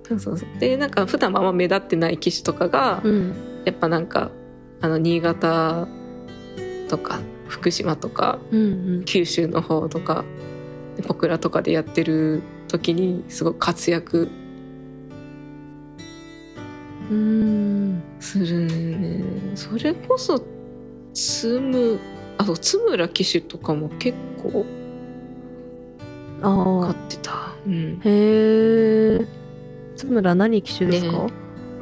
[0.07, 0.59] そうそうそう。
[0.59, 3.11] でなんか普段あんま目立ってない騎士とかが、うん。
[3.11, 3.35] うん
[3.65, 4.31] やっぱなんか
[4.79, 5.87] あの新潟
[6.89, 9.03] とか福島とかうん。
[9.05, 10.23] 九州の方とか
[11.05, 14.29] 小倉とかでやってる時にすごく活躍
[17.11, 17.15] うん。
[17.15, 18.65] うんする。
[18.65, 19.23] ね
[19.55, 20.43] それこそ
[21.13, 21.99] つむ
[22.37, 24.65] あと津村騎手とかも結構
[26.41, 29.19] あ勝あってた、うん、へえ
[29.95, 31.27] 津村何騎手ですか、ね。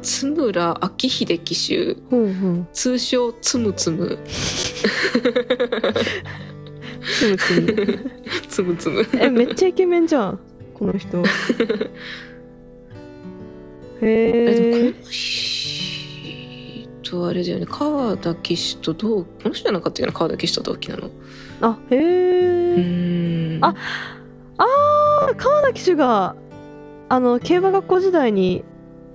[0.02, 1.94] 津村明秀騎手。
[2.10, 2.68] ほんほん。
[2.72, 5.22] 通称つむつむつ
[7.30, 8.10] むつむ
[8.48, 10.38] つむつむえめっちゃイケメンじゃん
[10.74, 11.18] この人。
[11.18, 11.22] え
[14.02, 15.02] へえこの
[17.02, 17.66] 人あれだよね。
[17.66, 21.10] 川田騎手と同この人じゃなかったよね川田騎手と同期なの？
[21.60, 22.00] あへう
[22.78, 23.74] えあ
[24.58, 26.36] あー川田騎手が
[27.08, 28.64] あの競馬学校時代に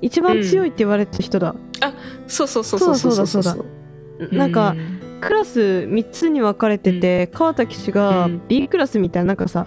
[0.01, 1.55] 一番強いって言われてた人だ、
[2.27, 3.65] そうそうそうそうそうそうそうだそ
[4.31, 4.75] うなんか
[5.21, 8.41] クラス3つに分かれてて、川田騎手がうん。
[8.47, 9.65] B クラスみたいななんかさ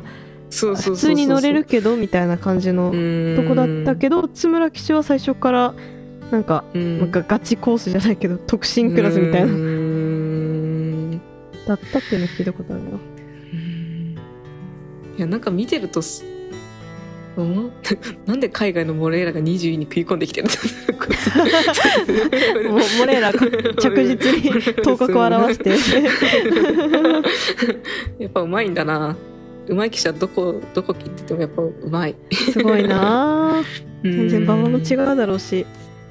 [0.50, 2.90] 普通に乗れるけどみたいな感じの
[3.36, 5.74] とこだったけど津村騎手は最初から
[6.30, 9.48] なんか、なんかガチコースじゃないけど特進クラスみたいな、
[11.66, 12.88] だったっていうの聞いたことあるな
[15.16, 16.24] いやなんか見てるとす
[17.36, 17.42] う？
[17.42, 17.72] ん
[18.26, 20.48] なんで海外のモレーラが20位に食い込んできてる
[22.64, 22.70] の？
[22.72, 23.46] もモレーラか
[23.80, 24.50] 着実に
[24.82, 25.70] 頭角を現して。
[28.22, 29.16] やっぱうまいんだな
[29.68, 32.16] うまい記者どこどこ切っててもやっぱうまい。
[32.32, 33.62] すごいな。
[34.02, 35.58] 全然馬場も違ううだろうし。
[35.58, 35.66] へ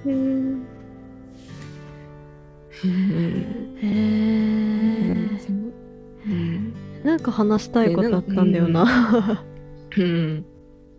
[0.05, 0.65] うん。
[3.81, 3.87] え
[6.27, 6.73] うん。
[7.03, 9.43] なんか話したいことあったんだよな。
[9.97, 10.45] うん。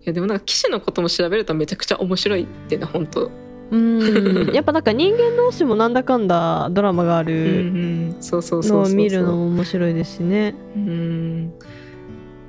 [0.00, 3.30] いやでもなんか騎士のことも調べるとめちゃくちゃ面白いっていうのは本当。
[3.70, 4.50] うん。
[4.52, 8.16] やっぱなんか人間同士もなんだかんだドラマがあるん。
[8.20, 8.94] そうそうそうそうそう。
[8.94, 10.54] のを見るのも面白いですしね。
[10.74, 11.52] うん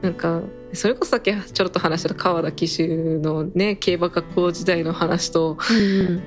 [0.02, 0.42] なんか
[0.74, 6.24] それこそさっきちょろっと話した川田騎手のね競馬学校時代の話とうん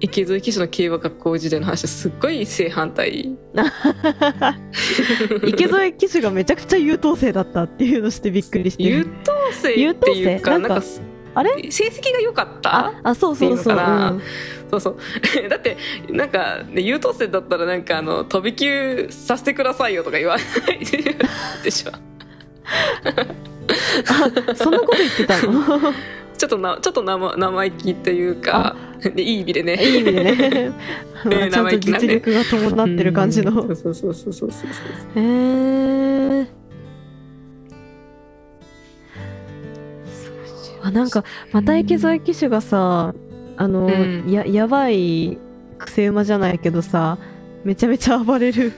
[0.00, 3.36] 池添騎手の競馬学校時代の話とすっごい正反対。
[5.44, 8.84] 池添騎手がめちゃくちゃ優等生だったっていうのしてびっくりして。
[8.84, 10.68] 優等生っていうか優等生？
[10.68, 10.82] なんか
[11.34, 11.70] あれ？
[11.70, 14.22] 成績が良かったああそうそうそう、うん。
[14.70, 14.96] そうそう。
[15.50, 15.76] だって
[16.10, 20.42] なんか、ね、優等生だったらなんかあの飛び級させてくださいよとか言わな
[20.74, 20.78] い
[21.64, 21.92] でしょ
[24.54, 25.92] そんなこと言ってたの？
[26.36, 29.74] ちょっとなちょっと生生意気というかでいい意味でね。
[29.82, 30.72] いい意味でね。
[31.24, 33.62] ま あちゃんと実力が伴ってる感じの。
[33.62, 33.76] うん。
[33.76, 34.76] そうそうそうそうそうそ
[35.20, 36.46] うへえ
[40.82, 43.14] あなんかまた池添騎手がさ
[43.56, 44.30] あの、うん。
[44.30, 45.38] ややばい
[45.78, 47.18] 癖馬じゃないけどさ
[47.64, 48.72] めちゃめちゃ暴れる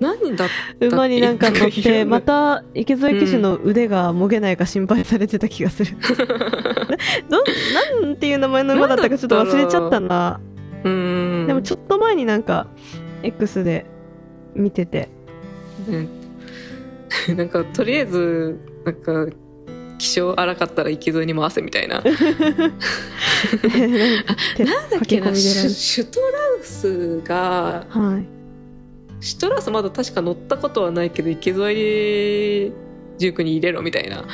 [0.00, 0.48] 何だっ
[0.80, 5.96] 馬になんか乗ってまた池添騎手の腕がもげないか心配されてた気がする。
[7.28, 7.42] ど
[8.02, 10.40] なんていう名前の馬だったかちょっと忘れちゃったな。
[10.84, 12.68] うでもちょっと前になんか
[13.22, 13.86] X で
[14.54, 15.08] 見てて。
[15.88, 16.08] うん
[17.36, 19.26] なんかとりあえずなんか
[19.98, 22.02] 気性荒かったら池添に回せみたいな。
[22.04, 22.14] なん
[24.90, 26.26] だっけなシュシュトラ
[26.60, 28.37] ウスがはい
[29.20, 32.72] シュトラウスまだ確か乗ったことはないけど池添
[33.18, 34.24] 塾に入れろみたいな。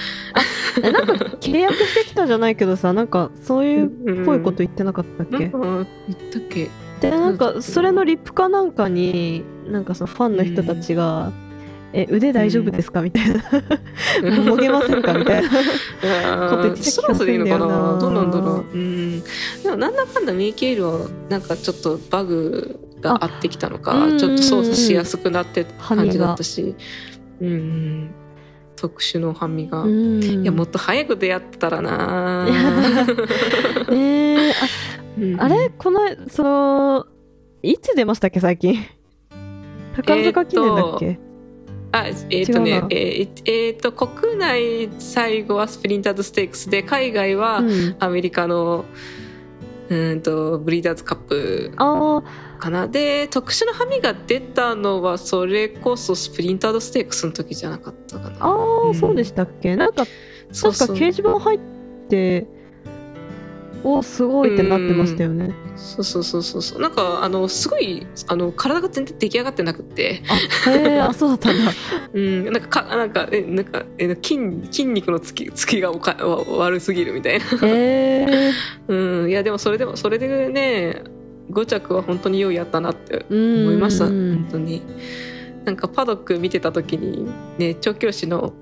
[0.83, 5.85] えなんか契約してきたじゃないけどさなんかそういうっぽいこと言ってなかったっけ、なんか言っ
[6.33, 6.69] たっけ？
[7.01, 11.33] でなんかそれのリップかなんかになんかそのファンの人たちが
[11.95, 13.43] 「え腕大丈夫ですか?」みたいな
[14.45, 15.49] 「もげませんか?」みたいな。
[15.49, 17.99] こと言ってた気がするんだよな。
[18.01, 18.77] どうなんだろう？
[18.77, 19.21] うん。
[19.63, 26.75] でもなんだかんだミーケールはなんかちょっとバグがあってきたのかあちょっと操作しやすくなって感じだったし。
[27.41, 28.11] うん
[28.77, 30.23] 特殊のハミが、うん。
[30.23, 32.47] いやもっと早く出会ったらな
[33.89, 34.53] えー、
[35.19, 35.71] うんああれ？
[35.79, 37.07] このその
[37.63, 38.77] いつ出ましたっけ最近？
[39.97, 41.19] 宝塚記念だっけ、
[41.93, 47.97] あえっ、とねえーえーと国内最後はスプリンターズステークスで海外はうん。
[48.01, 48.85] アメリカの
[49.89, 51.73] うーんとブリーダーズカップ。
[51.77, 52.23] ああ
[52.65, 52.89] かな。
[52.89, 58.37] で特殊なハミが出たのはそれこそスプリンタードステークスの時じゃなかったかな。
[58.41, 58.95] あー、うん。
[58.95, 59.77] そうでしたっけ？
[59.77, 60.05] なんか
[60.51, 61.61] そう確か掲示板入っ
[62.09, 62.47] て
[63.83, 65.55] おすごいってなってましたよね。
[65.77, 66.81] そうそうそうそうそう。
[66.81, 70.23] なんかあのすごいあの体が全然出来上がってなくって。
[70.67, 71.73] あへえあそうだったんだ。
[72.15, 72.45] うん。
[72.47, 74.39] なんかかなんかえなんかえ筋
[74.71, 77.45] 筋肉のつきつきがおかわ悪すぎるみたいな。
[77.45, 78.53] へえ
[78.89, 79.31] うん。
[79.31, 81.03] いやでもそれでもそれでね
[81.51, 84.07] 5着は本当にようやったなって思思いました。
[84.07, 84.35] うん。
[84.45, 84.83] 本当に。
[85.65, 87.27] なんかパドック見てた時に
[87.59, 88.53] ね調教師の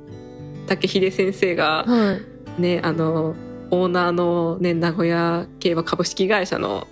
[0.69, 2.19] 武秀先生がは
[2.59, 2.61] い。
[2.61, 3.35] ねあの
[3.71, 6.87] オーナーの、ね、名古屋競馬株式会社の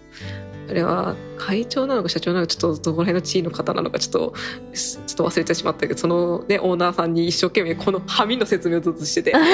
[0.70, 4.34] あれは会長なのか社長なのかちょっとどこら辺の地位の方なのかちょっと
[4.72, 9.34] ちょっと忘れてしまったけどその、ね、オーナーさんに一生懸命このハミの説明をずっとしてて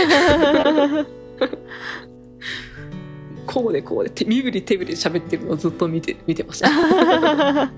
[3.62, 6.68] こうでこうで手身振り手振りで喋ってるのをずっと見て見てました。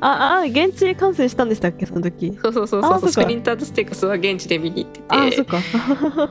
[0.00, 1.86] ああ現地観戦したんでしたっけ？
[1.86, 2.36] その時。
[2.42, 2.94] そうそうそうあそう。
[2.94, 5.04] かそうスプリンターズステークスは現地で見に行ってて。
[5.08, 5.58] あそっか。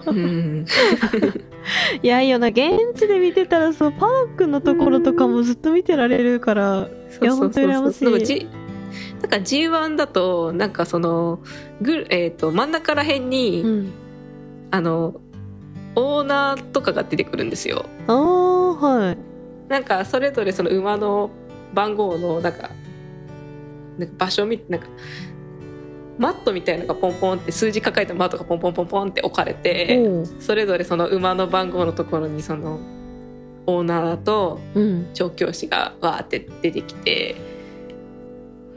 [0.07, 0.65] うん。
[2.03, 2.59] いやいいよな現
[2.95, 6.89] 地で見てたらそうパドックのところとかもずっと見てられるから
[7.21, 8.03] いや本当に羨ましい。
[8.05, 8.47] なんか G
[9.21, 11.39] なんか G1 だとなんかその
[11.81, 13.91] ぐる、えー、と真ん中ら辺に、うん。
[14.71, 15.21] あの
[15.95, 17.85] オーナーとかが出てくるんですよ。
[18.07, 19.17] ああはい。
[19.67, 21.29] なんかそれぞれその馬の
[21.73, 22.69] 番号のなんか
[23.97, 24.87] なんか場所みなんか
[26.17, 32.79] マットみたいなのがポンポンって数字書いたマットがポンポンポンポンって置かれてそれぞれその馬の番号のところにその
[33.67, 35.07] オーナーとうん。
[35.13, 37.35] 調教師がわーって出てきて、へ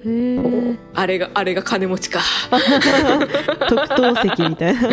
[0.05, 2.21] えあれがあれが金持ちか。
[3.69, 4.91] 特等席みたいな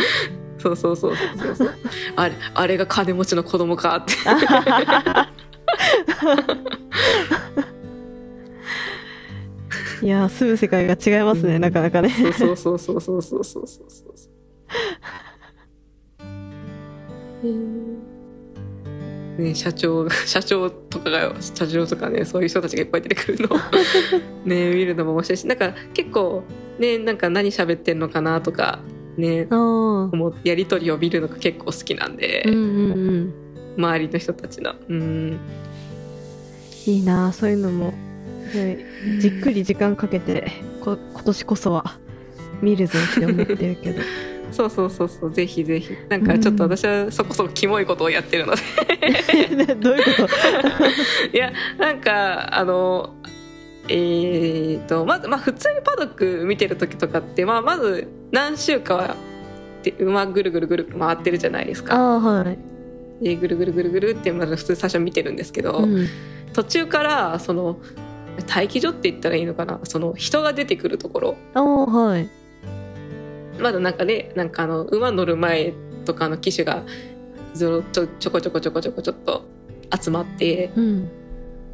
[0.60, 1.74] そうそうそうそうそう。
[2.16, 4.14] あれあれが金持ちの子供かって。
[10.02, 11.62] いやー住む世界が違いますね、うん。
[11.62, 12.10] なかなかね。
[12.10, 13.88] そうそうそうそうそうそうそうそう。
[17.42, 17.90] そう
[19.40, 23.56] ね、社長 社長とかが社長とかねそういう人たちがいっぱい出てくるの。
[23.56, 23.60] を
[24.46, 26.44] ね見るのも面白いしなんか結構
[26.78, 28.80] ねなんか何喋ってんのかなとか
[29.20, 29.48] ね。
[30.44, 33.34] やり取りを見るのが結構好きなんで、うんうんうん。
[33.78, 34.74] 周りの人たちの。
[34.88, 35.40] うん。
[36.86, 37.94] いいなそういうのも。
[38.54, 38.84] で
[39.20, 40.52] じっくり時間かけて
[40.82, 42.00] こ今年こそは
[42.64, 44.02] 見るぞって思ってるけど。
[44.52, 45.32] そうそうそうそう。
[45.32, 45.92] ぜひぜひ。
[46.10, 48.62] なんかちょっと私はそこそこキモいことをやってるので。
[49.76, 50.28] どういうこと？
[51.32, 53.14] いやなんかあの
[53.92, 59.16] えー、とまず、まあ、普通にパドック見てる時とかって、まあ、まず何週かは
[59.84, 61.96] で馬ぐるぐるぐる回ってるじゃないですか。
[61.96, 62.58] ああはい、
[63.24, 66.08] でぐるぐるぐるぐるってまず普通最初見てるんですけど、うん、
[66.54, 67.80] 途中からその
[68.48, 69.80] 待機所って言ったらいいのかな？
[69.84, 71.36] その人が出てくるところ。
[71.56, 72.30] ああはい。
[73.60, 75.74] まだなんかねなんかあの馬乗る前
[76.06, 76.84] とかの騎手が
[77.54, 79.46] ずっとちょこちょこちょこちょこちょっと
[80.00, 81.10] 集まってうん。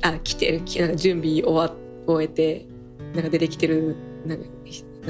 [0.02, 1.74] あ来てる準備終わ
[2.08, 2.66] 終えて
[3.14, 3.96] なんか出てきてる
[4.26, 4.46] なんか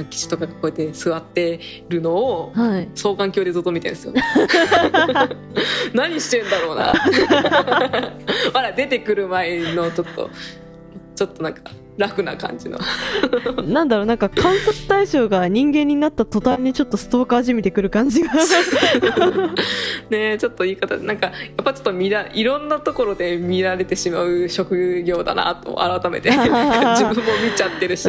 [0.10, 4.14] 騎士とかがこうやって座ってるのをはい双眼鏡でずっと見てるんですよ。
[5.94, 6.94] 何してんだろうな。
[8.54, 10.30] まだ出てくる前のちょっと
[11.16, 12.78] ちょっとなんか楽な感じの。
[13.66, 18.34] なんだろうなんか観察対象が人間になった途端にちょっとストーカーじみてくる感じが
[20.10, 28.06] ねちょっと言い方なんかやっぱちょっと見らいろんなところで見られてしまう職業だなと改めて 自分も見ちゃってるし。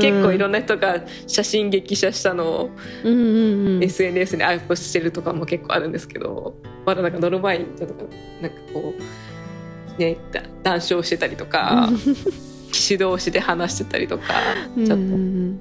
[0.00, 2.70] 結構いろんんな人が写真激写したのを
[3.04, 7.94] SNS にアップしてるとかも結構あるんですけどまだなんか乗る前にちょっと
[8.40, 11.88] なんかこうねだ談笑してたりとか
[12.72, 14.24] 騎士同士で話してたりとか
[14.76, 14.94] ちょっと。
[14.94, 15.60] うん。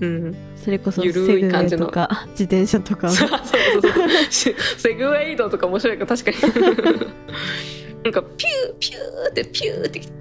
[0.00, 0.36] うん。
[0.56, 1.86] それこそセゆるい感じの。
[1.86, 3.10] とか自転車とか。
[3.10, 3.40] そうそう
[4.30, 4.54] そう。
[4.78, 7.06] セグウェイ移動とか面白いから確かに。
[8.02, 10.00] なんかピューピューってピューって。
[10.00, 10.12] きて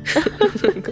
[0.68, 0.92] なんか。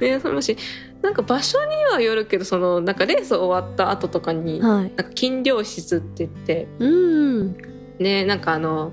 [0.00, 0.56] ねそのし
[1.02, 4.82] なんか場所にはよるけどそのなんかレース終わった後とかにはい。
[4.82, 7.56] なんか金量室って言ってうん。
[7.98, 8.92] ねなんかあの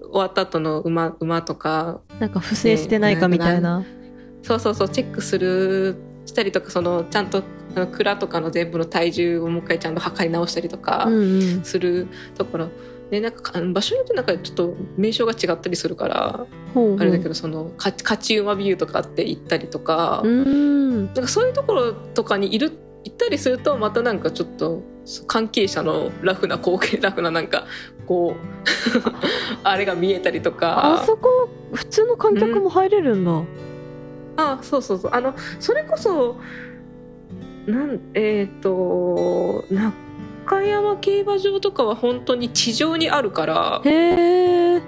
[0.00, 2.00] 終わった後の馬馬とか。
[2.20, 3.84] なんか不正してないかみたいな。
[4.42, 7.42] そうそうそうチェックするしたりとかそのちゃんと
[7.74, 11.64] あの蔵とかの全部の体重をもう一回ちゃんと測り直したりとかうんうん。
[11.64, 12.68] するところ、
[13.10, 16.46] でなんか場所によってなんかちょっと名称が違ったりするから、
[16.98, 21.06] あれだけどそのか勝ち馬ビューとかって行ったりとか、うん。
[21.06, 22.72] なんかそういうところとかにいる
[23.06, 24.82] 行ったりするとまたなんかちょっと
[25.28, 27.66] 関係者のラフな光景 ラフななんか
[28.04, 28.36] こう
[29.62, 30.94] あれが見えたりとか。
[31.02, 33.42] あそこ普通の観客も入れるんだ、
[34.36, 35.10] あそうそうそう。
[35.14, 36.36] あのそれこそ
[37.66, 44.82] なんえっ、と中山競馬場とかは本当に地上にあるからへえ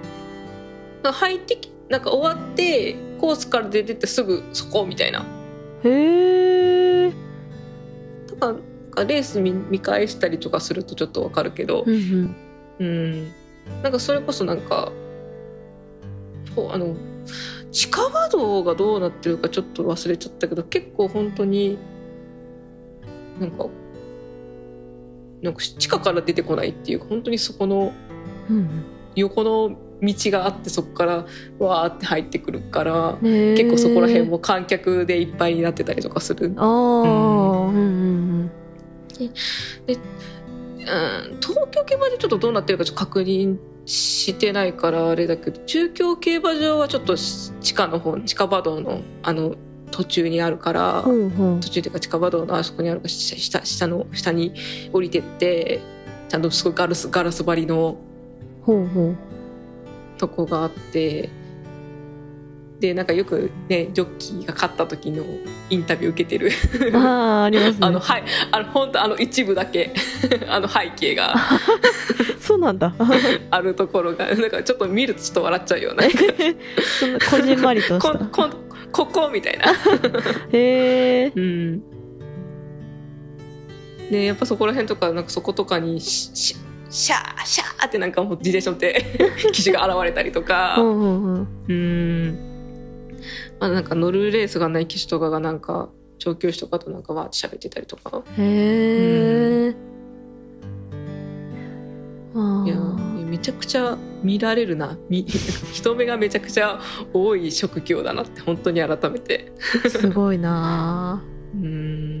[1.03, 5.25] 入ってきなんか終わってコースから出てってすぐそこみたいな。
[5.83, 7.28] へえ
[8.39, 8.61] なん
[8.91, 12.35] かレース見見返したりとかするとちょっとわかるけどうんうん。
[12.79, 13.31] うん。
[13.83, 14.91] なんかそれこそなんか
[16.71, 16.95] あの
[17.71, 21.77] 地下馬道がどうなってるかちょっと忘れちゃったけど結構本当に
[23.39, 23.67] なんか
[25.41, 27.93] なんか地下から出てこないっていうか本当にそこの
[28.49, 28.85] うん。
[29.15, 31.25] 横の道があってそこから
[31.59, 36.53] わーって入ってくるから結構そこら辺も観客でいっぱいになってたりとかする。
[36.57, 37.75] ああうん。
[37.75, 38.51] うん
[40.79, 49.55] うん、東京競馬場ちょっとどうなってるかちょっと確認してないからあれだけど中京競馬場はちょっと地下の方地下馬道のあの
[49.91, 51.59] 途中にあるから、ほうほう。
[51.61, 54.53] 途中っていうか地下馬道のあそこにあるから下下下の下に
[54.93, 55.81] 降りてって
[56.29, 57.97] ちゃんとすごいガラスガラス張りの
[58.61, 59.17] ほうほう
[60.19, 61.29] とこがあって
[62.79, 65.23] でなんかよくねジョッキーが勝った時の
[65.69, 66.51] インタビュー受けてる。
[66.95, 67.77] ああありますね。
[67.81, 68.23] あのはい。
[68.51, 69.93] あの本当あの一部だけ
[70.47, 71.35] あの背景が。
[72.39, 72.93] そうなんだ。
[73.51, 76.03] あるところがなんかちょっと見るとちょっと笑っちゃうような。
[76.99, 78.49] そんなこじんまりとしこたこ
[78.93, 79.65] ここみたいな。
[80.53, 81.83] へえうん。
[84.09, 86.55] でやっぱそこら辺とかなんかそことかにしし
[86.89, 89.05] シャーシャーってなんかもう自転車乗って
[89.53, 90.75] 騎士が現れたりとか。
[90.79, 91.47] うんうんうん。
[91.67, 92.39] うん。
[93.59, 98.23] まあなんか乗るレースがない騎士とかがなんか調教師とかとなんかわーって喋ってたりとか。
[98.37, 99.75] へえ
[102.35, 103.09] あいやー。
[103.29, 104.97] めちゃくちゃ見られるな。
[105.07, 105.23] み
[105.71, 106.79] 人目がめちゃくちゃ
[107.13, 109.53] 多い職業だなって本当に改めて。
[109.87, 111.21] すごいな
[111.53, 112.18] うん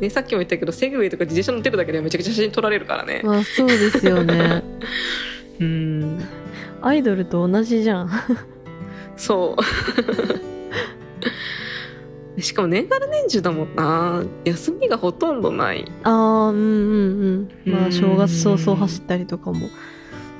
[0.00, 3.20] ねさっきも言ったけどセグウェイとか自転車乗ってるだけでめちゃくちゃ写真撮られるからね。
[3.24, 4.62] まあそうですよね。
[5.60, 6.20] うん。
[6.82, 8.10] アイドルと同じじゃん。
[9.16, 9.62] そう。
[12.40, 14.22] しかも年がら年中だもんな。
[14.44, 15.84] 休みがほとんどない。
[16.04, 17.72] ああうんうんうん。
[17.72, 17.84] まうん。
[17.88, 19.68] あ正月早々走ったりとかも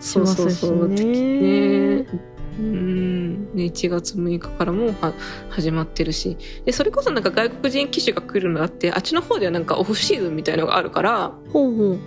[0.00, 1.04] しますしね。
[2.00, 2.06] ね
[2.58, 3.54] うん。
[3.54, 5.12] ね1月6日からもは
[5.48, 6.36] 始まってるし。
[6.64, 11.98] でそれこそなんか外国人騎手が来るのあってあっちの方ではなんかオフシーズンみたいのがあるからほうほう。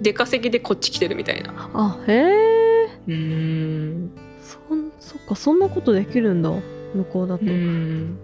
[0.00, 1.70] 出稼ぎでこっち来てるみたいな。
[1.74, 4.10] あへえうん。
[4.42, 6.50] そんそっかそんなことできるんだ。
[6.94, 8.18] 向こうだと、うん。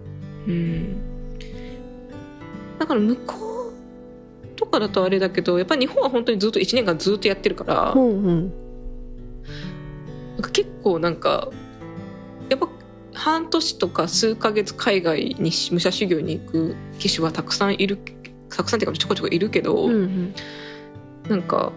[0.47, 0.95] うん。
[2.79, 8.23] だから向こうとかだとあれだけどやっぱり日本は本当にずっと1年間ずっとやってるからほうほう。
[8.23, 8.66] なんか
[10.37, 11.49] 結構なんか
[12.49, 12.67] やっぱ
[13.13, 17.97] 半年とか数ヶ月海外に武者修行に行く騎手はたくさんいる
[18.49, 20.35] たくさんっていうかちょこちょこいるけど、うんうん
[21.27, 21.73] なんか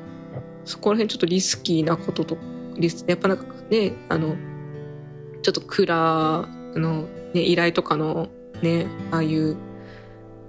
[0.65, 2.39] そこら辺ちょっとリスキーなことと
[2.77, 4.37] リスやっぱなんかねあの
[5.43, 8.29] ちょっとクラの、ね、依頼とかの
[8.63, 9.57] ねああいう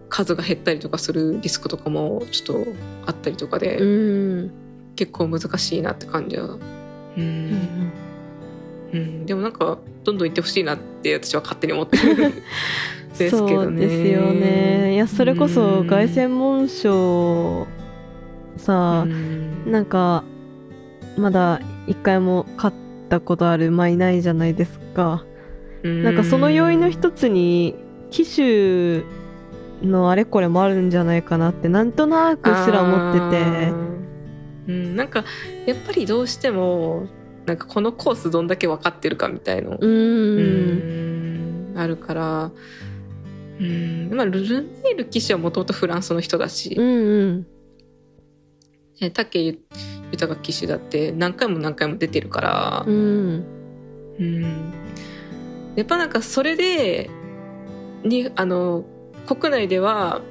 [0.10, 2.72] 数が減ったりとかするリスクとかもちょっと
[3.08, 4.52] あったりとかで、うん
[4.96, 6.60] 結構難しいなって感じは。
[7.18, 7.52] ううん。
[7.52, 7.92] ん
[8.94, 12.42] うん、でもなんかどんどん行ってほしいなって私は勝手に思ってるんで
[13.14, 13.86] すけそどね。
[13.86, 14.94] うですよね。
[14.96, 15.88] いやそれこそうん。
[15.88, 17.68] 凱旋門賞
[18.58, 19.72] さ、うん。
[19.72, 20.24] なんか
[21.18, 22.76] まだ一回も勝っ
[23.10, 25.24] たことある馬いないじゃないですか、
[25.84, 27.76] なんかその要因の一つに
[28.12, 29.04] 騎手
[29.86, 33.74] のあれこれもあるんじゃないかなってなんとなくすら思ってて
[34.68, 35.26] うん、なんか
[35.66, 37.08] やっぱりどうしても
[37.46, 41.74] なんかこのコースどんだけ分かってるかみたいの、うん。
[41.74, 42.52] んあるから
[43.60, 47.48] うんまあルルネイル騎手はもともとフランスの人だし、うんうん。
[49.00, 49.60] ね武
[50.12, 53.46] 豊騎手だって何回も何回も出てるからう、ん。
[54.20, 54.74] うん。
[55.76, 57.10] やっぱなんかそれで
[58.04, 58.84] にあの
[59.26, 60.22] 国内では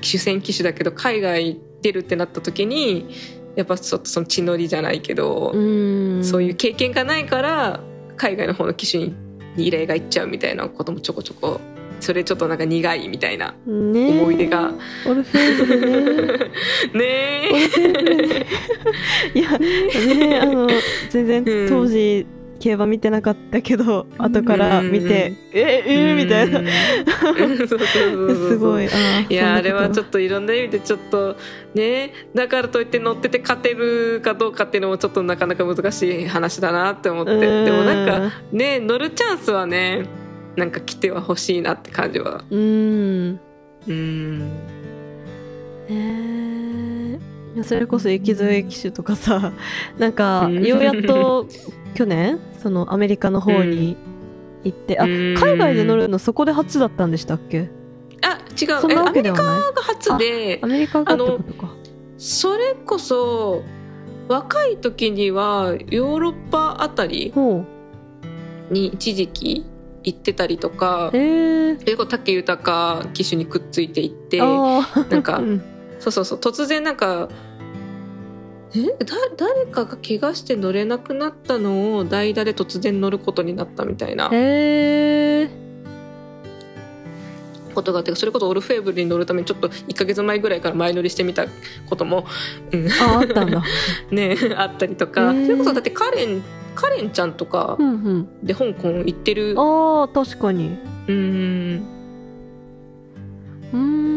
[0.00, 3.14] 主戦機種だけど海外出るってなった時に
[3.56, 6.24] やっぱちょっとその血のりじゃないけど、うん。
[6.24, 7.80] そういう経験がないから
[8.16, 9.08] 海外の方の機種
[9.56, 11.60] に依頼がいっちゃうみたいなこともちょこちょこ
[12.00, 14.72] それちょっとなんか苦いみたいな思い出が、
[15.06, 16.50] オルフェーブル
[16.98, 18.46] ねねオルフェーブルね
[19.34, 20.68] いやねあの
[21.10, 21.68] 全然うん。
[21.68, 22.26] 当時
[22.62, 26.60] 競馬見てなかったけど後から見てええみたいな。
[28.36, 28.88] すごい。
[29.28, 31.36] いやあれはちょっっといろんな意味でちょっと
[31.74, 37.32] ねだからといって乗ってて勝てるかどうかっていうのもちょっとなかなか難しい話だなって思って。
[37.64, 40.06] でもなんかね乗るチャンスはね
[40.54, 42.44] なんか来てはほしいなって感じは。
[42.48, 43.40] うん。
[43.88, 44.38] うん。
[45.88, 46.91] ねえいや
[47.62, 49.52] それこそ駅添機種とかさ
[49.98, 50.64] なんかうん。
[50.64, 51.46] ようやっと
[51.94, 53.96] 去年そのアメリカの方に
[54.64, 55.34] 行って、あうん。
[55.36, 57.68] 海外で乗るのそこで初だったんでしたっけ？
[58.22, 58.80] あ違う。
[58.80, 59.74] そんなえアメリカわけではない？
[59.74, 61.74] が初でアメリカがってことか。
[62.16, 63.62] それこそ
[64.28, 67.64] 若い時にはヨーロッパあたりほ
[68.70, 69.66] に一時期
[70.04, 75.10] 行ってたりとかえそれこそ武豊騎手にくっついていってあー。
[75.10, 75.62] なんかうん
[76.02, 76.38] そうそうそう。
[76.40, 77.28] 突然なんか
[78.74, 84.30] えだ誰かが怪我して乗れなくなったのを代打で突然乗ることになったみたいな。
[87.74, 91.46] ことがあってそれこそオルフェーブルに乗るためにちょっと1ヶ月前ぐらいから前乗りしてみた
[91.88, 92.26] ことも、
[92.70, 93.62] うん、ああったんだ。
[94.10, 95.32] ねあったりとか。
[95.32, 96.42] それこそだってカレン
[96.74, 98.28] カレンちゃんとかうんうん。
[98.42, 99.54] で香港行ってる。
[99.56, 100.76] あー確かに。
[101.08, 101.82] うん。
[103.72, 104.11] うーん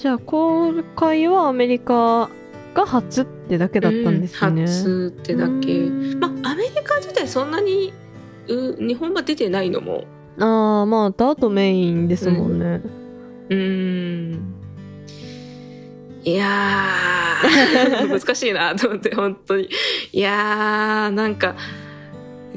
[0.00, 2.30] じゃあ今回はアメリカ
[2.72, 5.90] が初ってだけだったんですね、うん初ってだけ。
[6.18, 7.92] まあアメリカ自体そんなに
[8.48, 10.04] う日本馬出てないのも。
[10.38, 12.80] ああまあダートメインですもんね、
[13.50, 14.54] うーん。
[16.24, 18.08] いやー。
[18.08, 19.68] 難しいなと思って本当に。
[20.12, 21.56] いやーなんか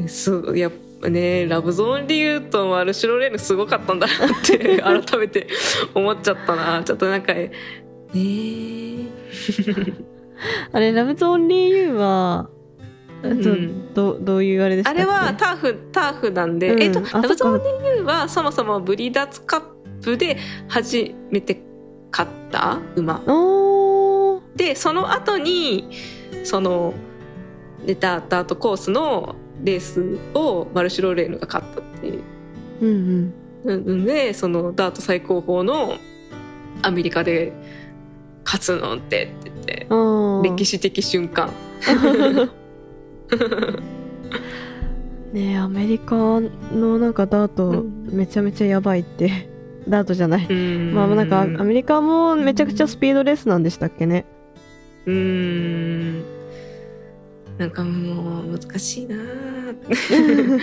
[0.08, 5.48] そうやっぱねラブゾーンリューとシュロレーヌすごかったんだなって 改めて
[5.94, 6.84] 思っちゃったな。
[6.84, 9.08] ちょっとなんかねー
[10.72, 12.50] あれラブゾーンリーユーは、
[13.24, 13.94] うん。
[13.94, 15.02] どどういうあれでしたっけ？
[15.02, 16.82] あれはターフターフなんで、うん。
[16.84, 19.62] えっとあラブゾーンそリューはそもそもブリダーツカッ
[20.04, 20.38] プで
[20.68, 21.62] 初めて
[22.12, 23.22] 勝った馬。
[24.56, 25.90] でその後に
[26.44, 26.94] その
[27.86, 32.24] 出たダートコースのレースをマルシュロレーヌが勝ったっていう。
[32.82, 33.34] うん
[33.66, 34.06] うん。
[34.06, 35.96] でそのダート最高峰の
[36.82, 37.54] アメリカで
[38.44, 39.88] 勝つのってって言って
[40.50, 41.50] 歴史的瞬間。
[45.32, 48.08] ねえアメリカのなんかダートうん。
[48.12, 49.50] めちゃめちゃやばいって。
[49.88, 50.48] ダートじゃない。
[50.48, 54.26] ままあなんかアメリカもめちゃくちゃスピードレースなんでしたっけね。
[55.06, 56.24] うーん
[57.58, 60.60] なんかもう難しいなー。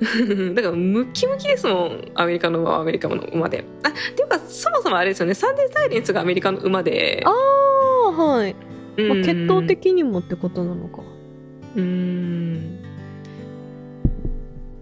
[0.54, 3.64] だからムキムキですもんアメリカの馬はアメリカの馬で。
[3.82, 5.34] あっていうかそもそもあれですよね。
[5.34, 7.22] サンデーサイレンスがアメリカの馬で。
[7.24, 8.54] ああはい、
[8.96, 11.02] まあ、うん血統的にもってことなのか。
[11.76, 12.78] うーん。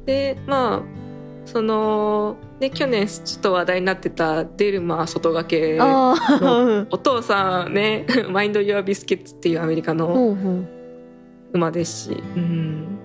[0.06, 0.98] でまあ
[1.44, 10.36] そのね去年ちょっと話題になってたデルマー外掛けああお父さんね マインド・ユア・ビスケッツっていうアメリカの
[11.52, 12.98] 馬ですし、うん、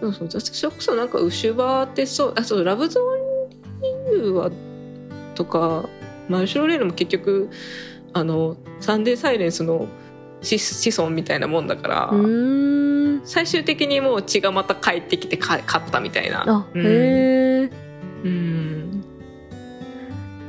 [0.00, 4.50] そうそう私はこそなんか牛歯ってそうあそうラブゾーンリーは
[5.34, 5.88] とか
[6.28, 7.50] マルシロレーヌも結局
[8.12, 9.88] あのサンデーサイレンスの
[10.40, 12.10] 子子孫みたいなもんだから、
[13.24, 16.44] 最終的にもう血がまた帰ってきてか勝ったみたいな。
[16.46, 16.86] あ、うん。
[16.86, 17.70] へえ
[18.24, 19.04] うん。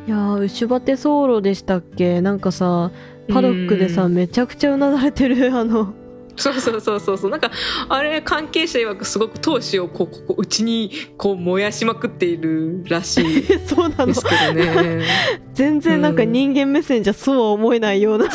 [0.05, 2.19] いやー牛バテソーロでしたっけ？
[2.19, 2.91] なんかさ
[3.27, 4.13] パドックでさ、うん。
[4.13, 5.93] めちゃくちゃうなだれてる あの。
[6.37, 7.31] そうそうそうそうそう。
[7.31, 7.49] なんか
[7.87, 13.43] あれ関係者曰くすごく闘志をこうここうちにこう燃やしまくっているらしい。
[13.65, 14.07] そうなの。
[14.07, 15.05] ですけどね。
[15.53, 16.31] 全然なんかうん。
[16.33, 18.25] 人間目線じゃそうは思えないような。
[18.27, 18.31] うお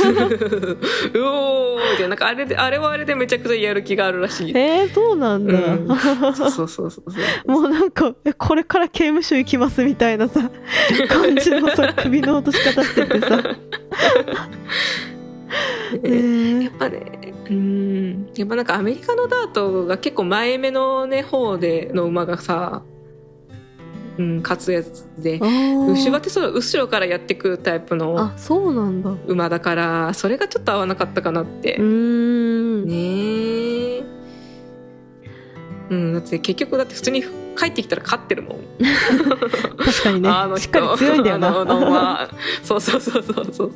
[1.78, 4.52] ーってなんかあれであれはあれでめちゃくちゃやる気があるらしい。
[4.56, 5.86] えー、そうなんだ、うん。
[6.34, 7.50] そうそうそうそう。
[7.50, 10.50] もうなんかえこれから刑務所行きますみたいなさ
[11.08, 13.42] 感じのさ首の落とし方しててさ、
[16.02, 16.64] ね。
[16.64, 18.30] やっぱねうん。
[18.36, 22.82] やっぱなんかアメリカのダートが結構前目のね方での馬がさ、
[24.18, 25.40] うん、勝つやつで
[25.92, 28.32] 牛バテそう後ろからやってくるタイプの
[29.26, 31.78] 馬だからそれがちょっと合わなかったかなって。
[31.78, 32.86] ーん。
[32.86, 34.02] ねえ
[35.90, 37.24] うんだって結局だって普通に
[37.60, 38.58] 帰ってきたら勝ってるもん。
[39.78, 40.28] 確かにね。
[40.28, 40.64] あの人。
[40.64, 41.48] しっかり強いんだよな。
[41.48, 42.30] あのの馬
[42.62, 43.72] そうそうそうそうそう。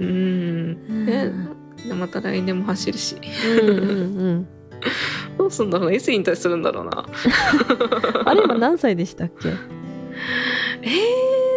[0.00, 1.06] うん。
[1.06, 1.32] ね。
[1.86, 3.16] でまた来年も走るし。
[3.60, 3.82] うんうんう
[4.34, 4.48] ん。
[5.38, 7.04] どうすんだろうな S 引退するんだろうな。
[8.24, 9.48] あれ今何歳でしたっけ？
[9.48, 9.54] えー、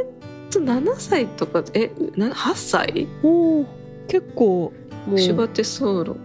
[0.05, 3.07] っと7歳とかえな8歳？
[3.23, 3.65] おお
[4.07, 4.73] 結構
[5.07, 5.19] もう。
[5.19, 6.17] シュバテソーロ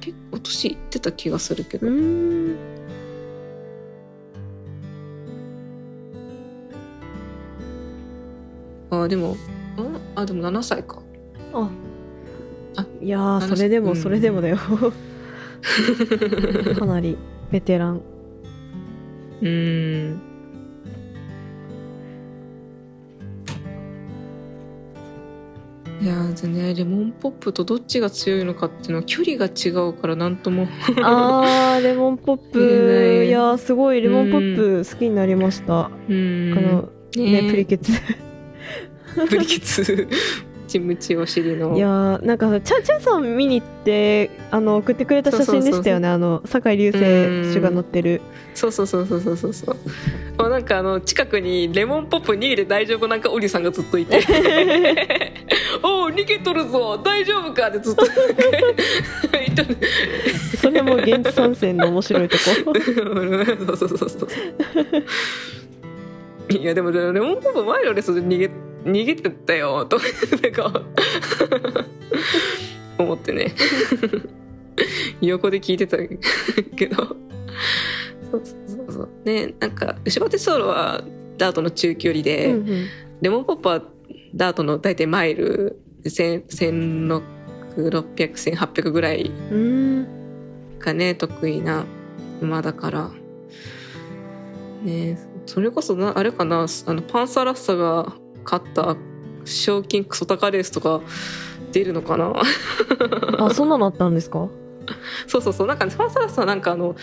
[0.00, 1.86] 結構年いってた気がするけど。
[1.86, 2.56] うーん
[8.90, 9.36] あでもん？
[10.14, 11.02] あでも7歳か。
[11.52, 11.70] あ。
[12.76, 13.96] あいやそれでもうん。
[13.96, 14.56] それでもだよ。
[16.78, 17.16] かなり
[17.50, 18.00] ベテラン。
[19.40, 20.20] うーん。
[26.00, 30.68] いやーでねレモンポップとどっちが強いのかっていうのは距離が違うからなんとも。
[31.02, 33.24] あーレモンポップ。
[33.26, 33.30] い。
[33.30, 36.54] やーすごいレモンポップ好きになりました、うーん。
[36.54, 37.50] このね。
[37.50, 37.90] プリケツ
[39.26, 40.08] プリケツ
[40.68, 41.74] チムチお尻の。
[41.76, 46.08] いやーなんかチャチャさん見に行ってあの送ってくれた写真でしたよね。
[46.08, 48.20] あの酒井流星手が乗ってる。
[48.54, 49.76] そうそうそうそうそうそうそう。
[50.38, 54.20] もうなんかあの近くにレモンポップ逃げて大丈夫なんかおりさんがずっといて
[55.82, 58.04] 「おお逃げとるぞ大丈夫か?」ってずっと。
[60.58, 62.42] それも現地参戦の面白いとこ。
[63.76, 64.28] そうそうそうそう。
[66.50, 68.50] いやでもレモンポップ前のレースで逃げ
[68.88, 69.98] 逃げてったよと
[70.52, 70.82] か
[72.98, 73.54] 思ってね。
[75.20, 75.98] 横で聞いてた
[76.76, 77.16] けど。
[78.30, 79.10] そうそうそうそう。
[79.24, 81.02] ねなんか牛バテソーロは
[81.36, 82.86] ダートの中距離で、うんうん。
[83.20, 83.82] レモンポップは
[84.34, 89.30] ダートの大体マイル16001800ぐらい
[90.78, 91.84] がね得意な
[92.40, 93.10] 馬だから。
[94.82, 98.14] ねそれこそなあれかなあのパンサラッサが
[98.50, 98.96] 勝った
[99.44, 101.00] 賞金クソ高レースとか
[101.72, 102.32] 出るのかな？
[103.46, 104.48] あそんなのあったんですか？
[105.26, 106.96] そうそうそうなんかねパンサラッサはなんかあの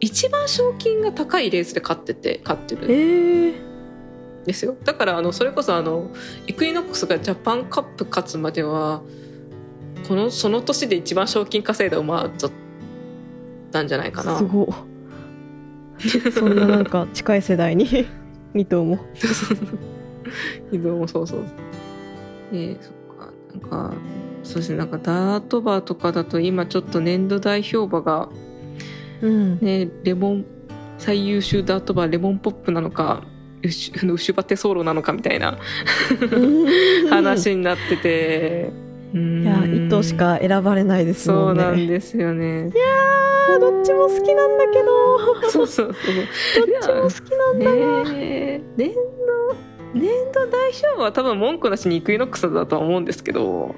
[0.00, 2.88] 一番賞金が高いレースで勝ってて勝ってる。
[2.88, 3.54] んえー、
[4.44, 4.76] ですよ。
[4.84, 6.10] だからあのそれこそあの
[6.48, 9.02] イクイノックスがジャパンカップ勝つまでは
[10.08, 12.50] このその年で一番賞金稼いだ馬だっ
[13.70, 14.36] たんじゃないかな。
[14.36, 17.86] すごいそんななんか近い世代に
[18.54, 18.98] 2頭も
[20.72, 21.42] 移動もそうそう
[22.54, 23.90] ねそっかなん。
[23.90, 23.94] か
[24.42, 24.88] そうですねなん。
[24.88, 28.28] かダートバーとかだと今ちょっと年度代表馬が
[29.20, 29.58] うん。
[29.60, 30.44] ねレモン
[30.98, 33.24] 最優秀ダートバーレモンポップなのか
[33.64, 35.56] ウシュウシュバテソロなのかみたいな
[37.10, 38.70] 話になってて、
[39.14, 41.86] いや1頭しか選ばれないですそうなん。
[41.86, 42.70] ですよね
[43.48, 44.58] あーどっちも好きなん。
[44.58, 47.58] だけどそうそうそうどっちも好きなん。
[47.58, 47.64] だ
[48.04, 48.96] な、ね年度
[49.94, 53.74] 年度代表馬は多分文句なしにイクイノックスだとは思うんですけど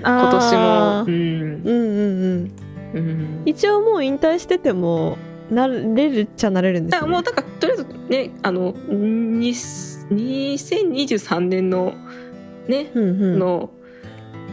[0.00, 1.04] 今年も。
[1.06, 1.12] うん。
[1.12, 2.50] うんうん
[2.94, 2.98] うん。
[2.98, 3.42] うん。
[3.44, 5.18] 一応もう引退してても
[5.50, 11.94] なれるっちゃなれるんですよ、ね、もうだからとりあえずねあのに2023年の
[12.68, 13.38] ね、うんうん。
[13.38, 13.70] の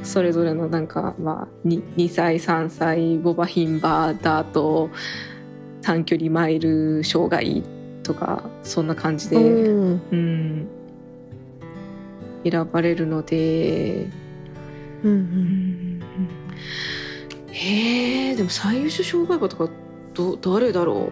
[0.03, 4.90] それぞれのなんかまあ 2, 2歳3歳ボバヒンバーダート
[5.81, 7.64] 短距離マイル障害
[8.03, 10.02] とかそんな感じで、うん。
[10.11, 10.68] うん、
[12.44, 14.07] 選ばれるので、
[15.03, 16.02] うんううんん、
[17.52, 19.70] へえでも最優秀障害馬とか
[20.14, 21.11] ど誰だろ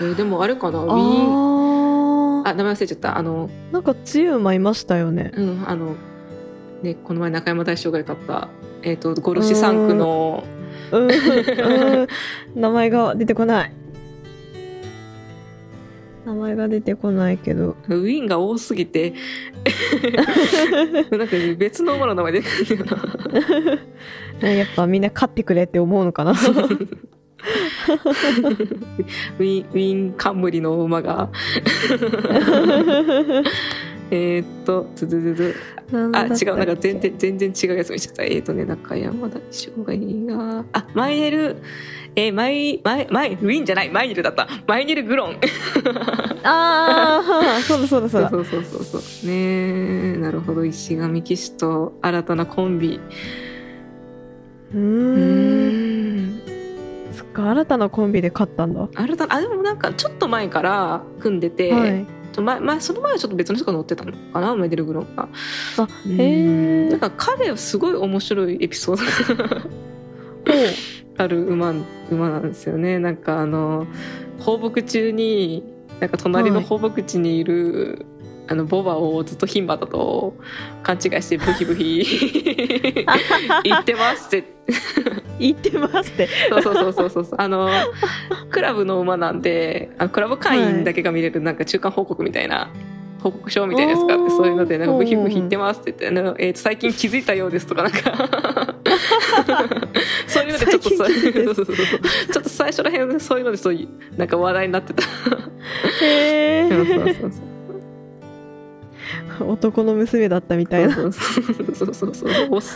[0.00, 0.80] えーでもあれかな？
[0.80, 2.46] ウィーン。
[2.46, 3.18] ああ名前忘れちゃった。
[3.18, 5.32] あのなんか強い馬いましたよね。
[5.34, 5.96] うんあの
[6.82, 8.48] ねこの前中山大将が買った
[8.82, 10.44] えっ、と五ロシ3区の
[10.92, 12.06] うん、うん、
[12.54, 13.72] 名前が出てこない
[16.28, 17.74] 名前が出てこないけど。
[17.88, 19.14] ウィンが多すぎて。
[21.10, 23.02] なんか別の馬の名前出てくるんだよ
[24.42, 24.50] な。
[24.50, 26.32] やっぱみんな勝ってくれって思うのかな。
[26.36, 31.30] ウィンウィン冠の馬が
[34.10, 35.54] えーっとずずずず
[35.92, 38.24] あ違うなんか全然全然違うやつ見ちゃった。
[38.24, 41.56] えーっとね中山大将がいいがあマイネル
[42.16, 44.48] えー、マイマイマイウィンじゃないマイネルだった。
[44.66, 45.40] マイネルグロン。
[46.42, 47.22] あ
[47.58, 48.28] あ そうだそうだそうだ。
[48.30, 50.64] そうそうそうそうねえなるほど。
[50.64, 53.00] 石神騎士と新たなコンビ。
[54.74, 56.40] うん。
[57.12, 58.88] そっか新たなコンビで勝ったんだ。
[58.94, 65.28] 新たなあでもなんかちょっと前から組んでて、はい前前その前はちょっと別の人が乗ってたのかなメデルグロンが。
[65.76, 66.20] あうん。
[66.20, 69.62] へえなんか彼はすごい面白いエピソードが
[71.18, 71.74] ある馬
[72.10, 72.98] 馬なんですよね。
[72.98, 73.86] なんかあの
[74.38, 75.64] 放牧中に
[76.00, 78.06] なんか隣の放牧地にいる、
[78.48, 80.34] あのボバをずっと牝馬だと
[80.82, 83.04] 勘違いしてブヒブヒ
[83.64, 84.58] 言ってますって。
[85.38, 86.28] 言ってますって。
[86.50, 87.24] そうそうそうそうそう。
[87.24, 87.70] そうあの
[88.50, 92.70] クラブの馬なんであのクラブ会員だけが見れるなんか中間報告みたいな
[93.20, 97.98] 報告書みたいなやつがあってそういうのでなんかブヒブヒ言ってますって言ってあの、えーと最近気づいたようですとかなんか。
[100.26, 105.02] そういうのでちょっとそうそうそうそうちょっと最初らへんでそういうのでそういうなんか話題になってた。
[106.02, 107.57] へそうそうえそうそう
[109.46, 110.94] 男の娘だったみたいな。
[110.94, 112.30] そうそうそうそう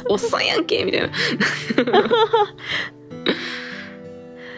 [0.09, 1.09] おっさんやんけみたいな。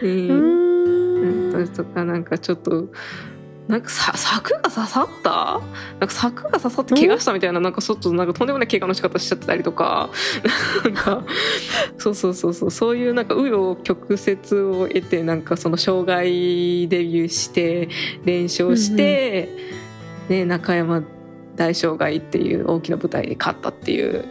[0.01, 1.63] ううーん。
[1.63, 2.89] ん、とかなんかちょっと
[3.67, 5.59] なんかさ柵が刺さった？
[5.99, 10.09] なんか柵が刺さって怪我したみたいななんかちょっとなんかとんでもない怪我の仕方しちゃってたりとか。
[10.83, 11.23] なんか
[11.97, 12.71] そうそうそうそう。
[12.71, 17.89] そういうなんか紆余曲折を得てなんかその障害デビューして
[18.23, 19.49] 連勝して、
[20.29, 21.01] ね、中山
[21.55, 24.25] 大障害っていう大きな舞台で勝ったっていう。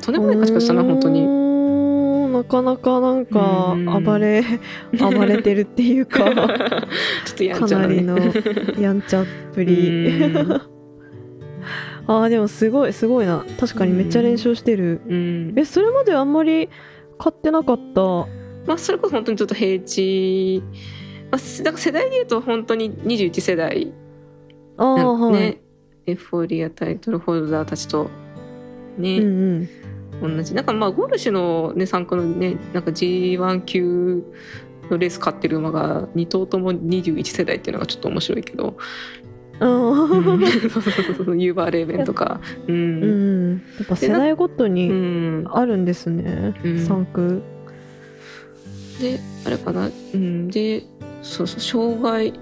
[0.00, 1.20] とんでもない勝ち方したな本当に。
[1.20, 4.04] になかなかなんかうん。
[4.04, 4.44] 暴れ
[4.98, 6.24] 暴れてるっていうか
[7.26, 8.00] ちょっとやんかちゃなね。
[8.02, 8.32] なりの
[8.80, 10.06] やんちゃっぷり。
[10.08, 10.60] うん。
[12.06, 13.44] あーでもすごいすごいな。
[13.58, 15.00] 確かにめっちゃ連勝してる。
[15.08, 15.52] うん。
[15.56, 16.68] えそれまであんまり
[17.18, 18.26] 買ってなかった？
[18.66, 20.62] まあ、それこそ本当にちょっと平地、
[21.30, 23.92] まあ、せだから世代でいうと本当に21世代
[24.76, 25.60] ああなんかはい、ね、
[26.10, 28.10] エフフォーリアタイトルホルダーたちと
[28.98, 29.68] ね、うん
[30.22, 30.36] うん。
[30.36, 30.54] 同じ。
[30.54, 34.22] なんかまあゴルシュのね参加のねなんか G1 級
[34.90, 38.76] のレース勝ってる馬が2頭とも21世代っていうのがちょっと面白いけど、
[39.60, 42.40] ユーバーレーベンとか。
[42.66, 43.62] ううんん。
[43.78, 45.46] やっぱ世代ごとうにん。
[45.48, 46.72] あるんですね、うん。
[46.76, 47.42] 3区。
[49.00, 49.90] であれかな。
[50.14, 50.48] うん。
[50.48, 50.82] で
[51.22, 51.60] そうそう。
[51.60, 52.32] 障害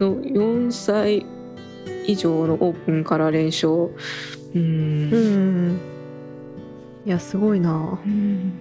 [0.00, 1.24] の4歳
[2.06, 3.70] 以上のオープンから連勝。
[4.54, 5.10] うん。
[5.12, 5.80] うん。
[7.06, 7.98] いやすごいな。
[8.04, 8.52] うん。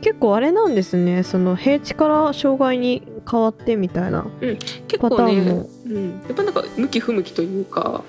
[0.00, 1.22] 結構あれなんですね。
[1.22, 4.26] その平地から障害に変わってみたいな
[4.88, 5.70] 結パタ構ねーンも。
[5.86, 8.02] うん、やっぱなんか向き不向きというか、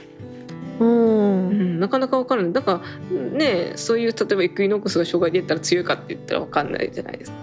[0.80, 2.52] うん、うん、なかなか分からない。
[2.52, 2.82] なんか
[3.12, 7.38] ねそういう例えばエクイノックスが障害で言ったら強いかって言ったら分かんないじゃないですか。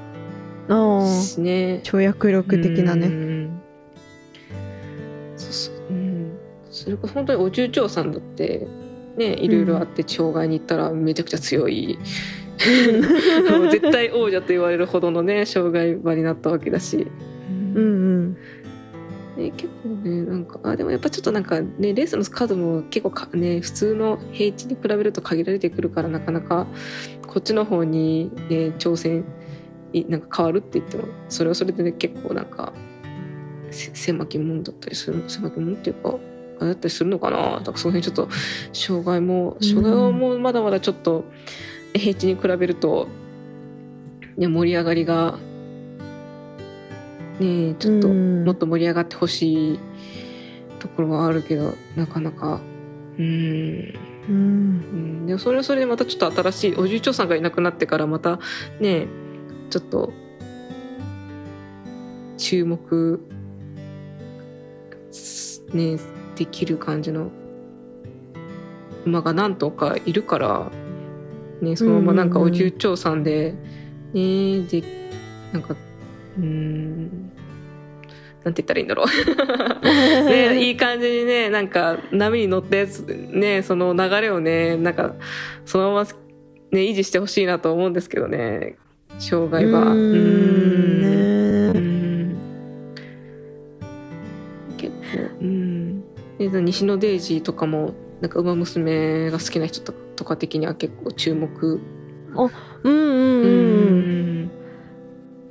[0.71, 1.81] ああしね。
[1.85, 3.40] 跳躍力的なうね
[6.91, 8.67] それこそ本当にお重長さんだって
[9.17, 11.99] ねいろいろあって障害に行ったらめちゃくちゃ強い、
[13.51, 17.07] もう絶対王者と言われるほどのね障害馬になったわけだし、
[17.49, 17.77] うん。
[17.77, 18.37] うん
[19.37, 26.67] ね、結構ねなんかあでもやっぱちょっとなんかねレースの数も結構かね普通の平地に比べると限られてくるからなかなか
[27.29, 29.25] こっちの方にね挑戦
[29.93, 32.73] いなんか変わるって言ってもそれはそれでね結構なんか
[33.71, 36.19] せ狭きもんだったりする狭きもんっていうか
[36.61, 38.29] あれだったりするのかなだからその辺ちょっと
[38.73, 41.25] 障害も障害はもうまだまだちょっと
[41.95, 43.09] 平地に比べると、
[44.37, 45.39] ね、盛り上がりが
[47.41, 48.45] ねちょっとうん。
[48.45, 49.81] もっと盛り上がってほしい
[50.79, 52.61] ところはあるけどなかなか。
[53.19, 53.95] うん。
[54.29, 54.33] うん。
[54.33, 55.27] うん。
[55.27, 58.39] でもそれはそれでまたちょっと新しいおじいちょうさんがいなくなってからまた
[58.79, 59.07] ね
[59.71, 60.13] ちょっと
[62.37, 63.21] 注目
[65.73, 65.99] ね
[66.41, 67.31] できる感じの
[69.05, 70.71] 馬が何頭かいるから、
[71.61, 73.53] ね、そのままなんかおじいちょうさんで、
[74.15, 74.83] ねで
[75.53, 75.77] なんか
[76.39, 77.31] うん
[78.43, 79.07] なんて言ったらいいんだろう。
[79.85, 85.17] ねいい感じにねなんか波に乗ったやつねその流れをねなんか
[85.67, 86.05] そのまま
[86.71, 88.77] ね維持してほしいなと思うんですけどね
[89.19, 89.93] 障害は。
[89.93, 91.00] うーん
[96.49, 101.81] で西野デイジーとかもなんか「ウマ娘」が好きな人ととか的には結構注目。
[102.33, 102.51] うん
[102.85, 103.47] うんうんう
[104.47, 104.51] ん。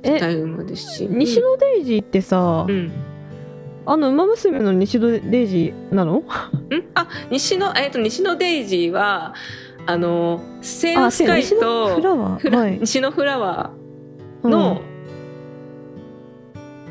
[0.02, 1.06] え大馬ですし。
[1.10, 2.90] 西野デイジーってさ、うん。
[3.86, 6.18] あの「ウマ娘」の西野デイジーなの？
[6.22, 6.24] ん？
[6.94, 9.34] あ西野えっ、と西野デイジーは
[9.86, 12.38] あのセンスカイ西野と
[12.80, 13.70] 西野フラワ
[14.42, 14.52] うん。
[14.52, 14.82] ーの、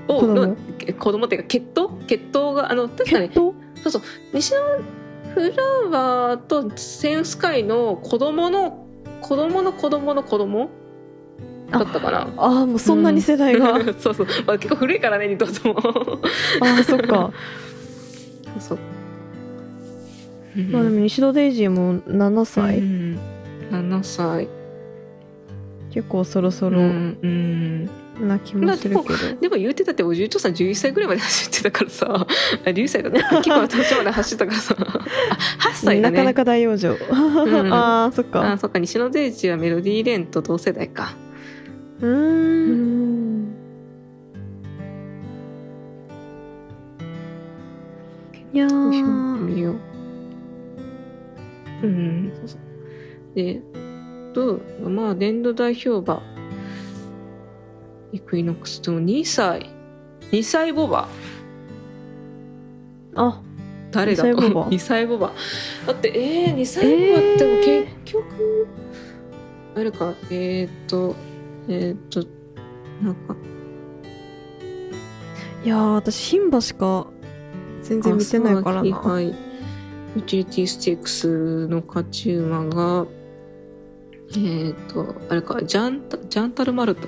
[0.08, 0.36] を子供？
[0.36, 0.56] の
[0.86, 1.98] え子供っていうか血統？
[2.08, 3.54] 血統があの確かに血統？
[3.84, 4.02] そうそう。
[4.34, 4.60] 西野
[5.34, 5.64] フラ
[6.00, 8.86] ワーとセンスカイの子供の
[9.22, 10.70] 子供の子供の子供
[11.72, 12.28] だったかな。
[12.38, 15.80] ああもうそんなに世代が、 そうそう、まあ、結構古いからね二頭とも。
[16.62, 17.32] ああそっか。
[18.60, 18.80] そう、
[20.72, 23.20] まあでも西野デイジーも7歳、うん、
[23.72, 24.48] 7歳。
[25.92, 26.80] 結構そろそろ。
[26.80, 27.90] うんうん
[28.20, 32.28] な気もするけど、でも言うてたっておじいちゃんさん11歳ぐらいまで走ってたからさ。
[32.66, 34.76] あ 龍歳だった結構年まで走ってたからさ。
[34.80, 34.84] あ
[35.70, 36.18] 8歳だね。
[36.18, 37.74] なかなか大往生、ん。
[37.74, 38.80] ああそっあかそっか。
[38.80, 41.14] 西野デイジーはメロディーレーンと同世代か。
[42.02, 43.54] うーん。
[48.54, 49.38] いやー。
[49.40, 49.76] 見よう。
[51.84, 52.32] うん。
[53.36, 53.62] で
[54.34, 56.22] とまあ年度代表馬
[58.12, 59.70] イクイノックスとも2歳
[60.32, 61.08] 2歳ボバ。
[63.16, 63.42] あ。
[63.92, 64.70] 誰だ？2歳ボバ。
[64.70, 65.32] 2歳ボバ。
[65.88, 68.68] だってえー、2歳ボバっても結局、
[69.76, 71.16] あれかえー、っと
[71.68, 72.28] えー、っと
[73.04, 73.36] なんか。
[75.64, 77.08] いやー私牝馬しか
[77.82, 78.98] 全然見てないからな。
[78.98, 79.26] はい。
[79.28, 83.06] ユーティリティステークスの勝ち馬が
[84.32, 87.08] えー、っとあれかジャンタジャンタルマルト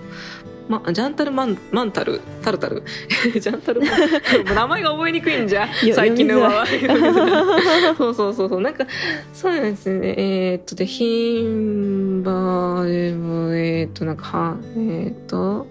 [0.69, 2.83] ま、ジャンタルマンマンタルタルタル？
[3.39, 3.89] ジャンタルマン。
[4.55, 5.65] 名前が覚えにくいんじゃ？
[5.85, 6.65] よ最近の馬は
[7.97, 8.61] そうそうそうそう。
[8.61, 8.85] なんか
[9.33, 10.15] そうなんですね。
[10.17, 11.41] えー、っとで牝
[12.23, 15.67] 馬でもえー、っとなんかはえー、っと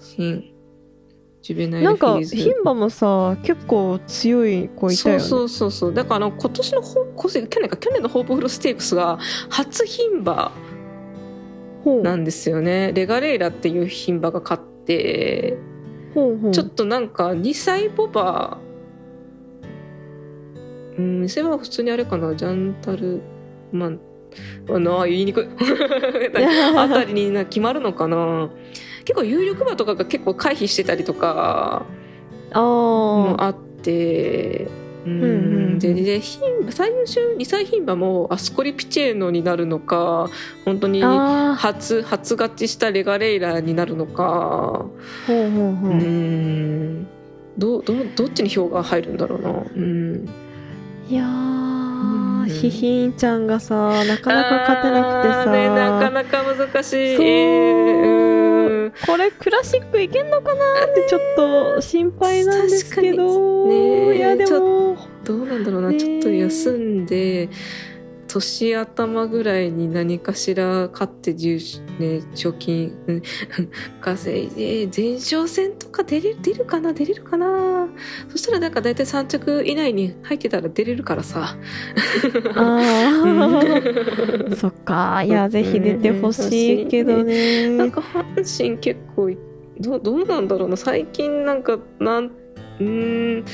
[0.00, 0.44] 新
[1.42, 2.34] ジュベナイルなんかフィーズ。
[2.36, 5.22] 牝馬もさ結構強い子いたよね。
[5.22, 5.94] そうそうそうそう。
[5.94, 7.28] だからあの今年の去
[7.60, 9.18] 年か去年のホープフルステークスが
[9.48, 10.52] 初牝馬
[12.02, 12.92] なんですよね。
[12.94, 15.56] レガレイラっていう牝馬が勝って
[16.14, 18.58] ちょっとなんか2歳ボバ。
[20.98, 22.34] うん2歳ボバは普通にあれかな。
[22.34, 23.22] ジャンタル
[23.72, 24.00] マン。
[24.68, 25.46] あな言いにくい。
[26.76, 28.50] あたりにな決まるのかな。
[29.06, 31.86] 結構有力馬とかが結構回避してたりとか
[32.52, 34.66] ああって
[35.06, 35.30] うんうん。
[35.30, 35.30] う
[35.76, 35.78] ん。
[35.78, 40.28] でで牝馬最終2歳牝馬もアスコリピチェーノになるのか
[40.64, 44.22] 本当にあ初初勝ちしたレガレイラになるのか。
[44.22, 47.06] ーほうほうほう、うん。
[47.56, 49.50] どうどうどっちに票が入るんだろうな。
[49.50, 50.28] うん。
[51.08, 51.24] いや
[52.46, 52.56] うん。
[52.56, 53.74] ーひひんちゃんがさ
[54.04, 57.16] なかなか勝てなくてさ、ね、なかなか難しい。
[57.16, 57.26] そう。
[57.26, 64.96] うんこれクラシックいけんのかなってちょっと心配なんですけど、ねいやでも。
[65.24, 67.48] どうなんだろうな、ねちょっと休んで
[68.40, 71.58] 年頭ぐらいに何かしら勝って重
[71.98, 73.22] ね賞金うん
[74.00, 77.88] 稼いで前哨戦とか出れ出るかな出れるかな
[78.28, 81.56] そしたらなんか大体3着以内に入ってたら出れるからさ
[82.54, 82.82] あ
[84.56, 88.24] そっかいやぜひ出てほしいけどねなんか阪
[88.66, 89.30] 神結構
[89.80, 92.30] どうどうなんだろうな最近なんかなん
[92.80, 93.44] うん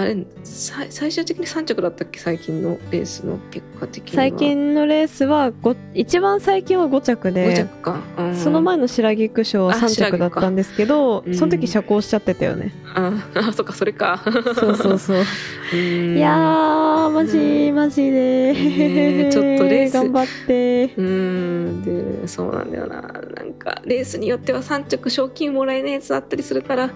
[0.00, 2.18] あれさ最終的に3着だったっけ？
[2.18, 4.22] 最近のレースの結果的には。
[4.22, 8.36] 最近のレースはご一番最近は5着5で着か、うん。
[8.36, 11.34] その前の白菊区賞はあ3着だったんですけどうん。
[11.34, 14.22] その時車高しちゃってたよね、あ あそっかそれか。
[14.24, 15.16] そうそうそう。
[15.74, 16.16] うん。
[16.16, 19.92] いやーマジマジで、ねちょっとレース。
[19.92, 20.94] 頑張って。
[20.96, 21.82] うん。
[22.22, 23.00] でそうなんだよな。
[23.02, 26.90] なんかレースによっては3着賞金もらえないやつあったりするから。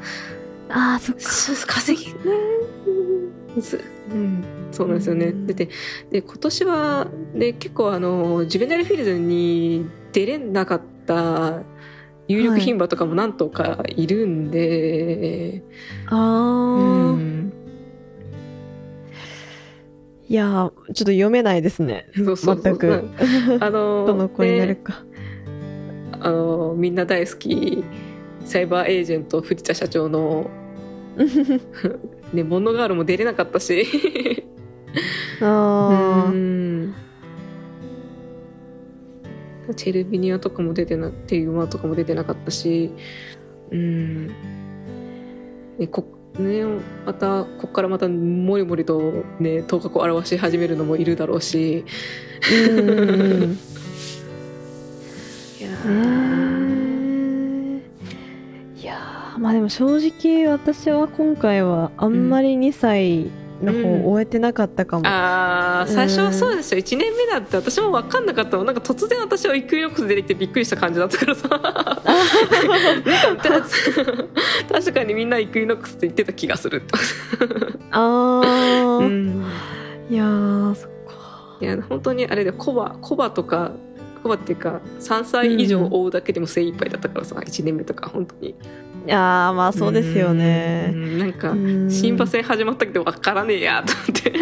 [0.71, 1.21] あーそっか。
[1.21, 2.11] そう稼ぎ
[4.11, 4.45] うん。
[4.73, 5.27] そうなんですよね。
[5.27, 5.47] うん。
[5.47, 5.69] で
[6.13, 11.63] 今年はで結構あのジュベナイルフィールドに出れなかった
[12.29, 14.07] 有力牝馬とかも何頭かい。
[14.07, 15.63] るんで、
[16.07, 17.53] あうー、ん、
[20.29, 22.07] いやーちょっと読めないですね。
[22.15, 22.61] そうそう。
[22.61, 23.05] 全く。
[23.61, 25.05] あの どの子になるねか、
[26.21, 27.85] あのみんな大好き
[28.45, 30.51] サイバーエージェント藤田社長の
[32.35, 33.87] ねモノガールも出れなかったし。
[35.41, 36.33] あー。
[36.33, 36.95] うん。
[39.77, 42.91] チェルビニアとかも出てなっていう馬とかも出てなかったし。
[43.71, 44.27] うん。
[45.79, 46.05] ねこ
[46.39, 46.65] ね
[47.07, 51.85] またここからまたもりもりとね頭角を現し始めるのもいるだろうし。
[52.51, 53.59] うん。
[55.61, 55.89] いやー。
[55.89, 56.64] ねえー
[59.39, 63.31] まあでも正直私は今回はあんまり2歳
[63.63, 66.81] の方うん終えてなかったかも、あー最初はそうですよ。
[66.81, 68.57] 1年目だって私も分かんなかった。
[68.57, 71.49] のなんか突然私はイクイノックス出てきてびっくりした感じだったからさ。
[74.71, 76.83] 確かにみんなイクイノックスって言ってた気がする
[77.91, 79.45] あー、うん。
[80.11, 81.57] いやーそっか。
[81.61, 83.73] いや本当にあれでコバコバとか
[84.23, 88.55] コバっていうか3歳以上追うだけでも精一杯だったからさ、1年目とか本当に
[89.07, 91.91] いやーまあそうですようねんなんかうん。
[91.91, 94.33] 新馬戦始まったけど分からねえやと思って、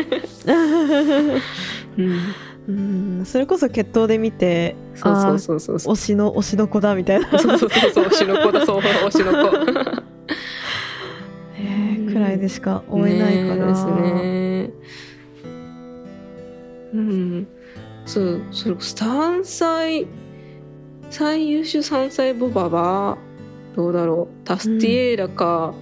[3.27, 5.95] それこそ決闘で見てそうそうあそうそうそう。
[5.95, 7.29] ー推しの推しの子だみたいな。
[7.39, 9.57] そうそうそうそう推しの子だそう推しの子。
[11.59, 14.71] えーくらいでしか追えないから、ねですね。
[16.95, 17.47] うん。
[18.07, 20.07] そうそれ3歳
[21.11, 23.19] 最優秀3歳ボバは
[23.75, 24.45] どうだろう？
[24.45, 25.75] タスティエーラか、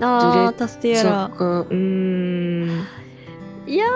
[0.00, 1.60] あータスティエそラっか。
[1.60, 2.86] うーん。
[3.66, 3.86] いや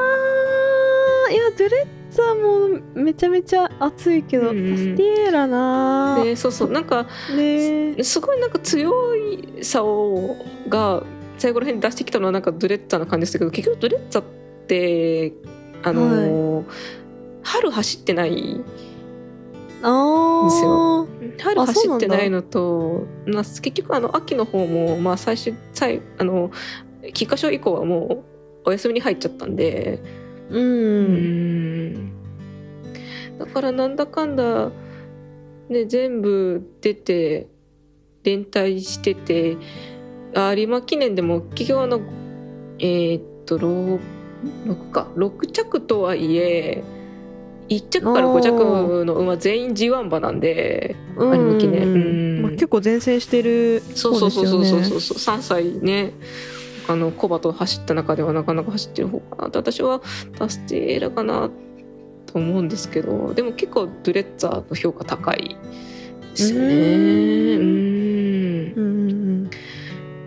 [1.29, 6.71] ーいやドゥレッツァもめちゃめちゃ熱いけど、うんタスティエラなそうそう。
[6.71, 7.07] なんか
[7.37, 8.03] ね。
[8.05, 10.37] すごいなんか強いさを
[10.69, 11.03] が
[11.39, 14.25] 最後ら辺に出してきたのはなんかドゥレッツァな感じでしたけど結局ドゥレッツァっ
[14.69, 15.33] て
[15.83, 16.65] あのー
[17.43, 18.65] 春走ってないあ
[19.87, 21.41] ですよー。
[21.41, 26.51] 春走ってないのとまあ結局あの秋の方も、まあ、最終最あの
[27.13, 28.25] 菊花賞以降はも
[28.65, 30.01] うお休みに入っちゃったんで。
[30.51, 31.15] ううん。
[31.95, 32.13] ん
[33.39, 34.71] だからなんだかんだ、
[35.69, 37.49] ね、全部出て
[38.25, 39.57] 連帯してて
[40.35, 42.01] あ有馬記念でも結局あの
[42.79, 44.01] えーっと 6,
[44.67, 45.09] 6か。
[45.17, 46.83] 6着とはいえ
[47.69, 54.97] 1着から5着の馬全員 G1 馬なんでまあ、結構前線してるそうそうそうそうそうそう。
[54.99, 56.13] うそう3歳ね。
[56.89, 59.49] あのコバと走った中ではなかなか走ってる方かな。
[59.49, 60.01] って私は
[60.39, 61.51] タスティエーラかな
[62.27, 65.57] と思うんですけどでも結構ドゥレッツァーの評価高い
[66.33, 66.67] ですよね。
[67.57, 67.96] うん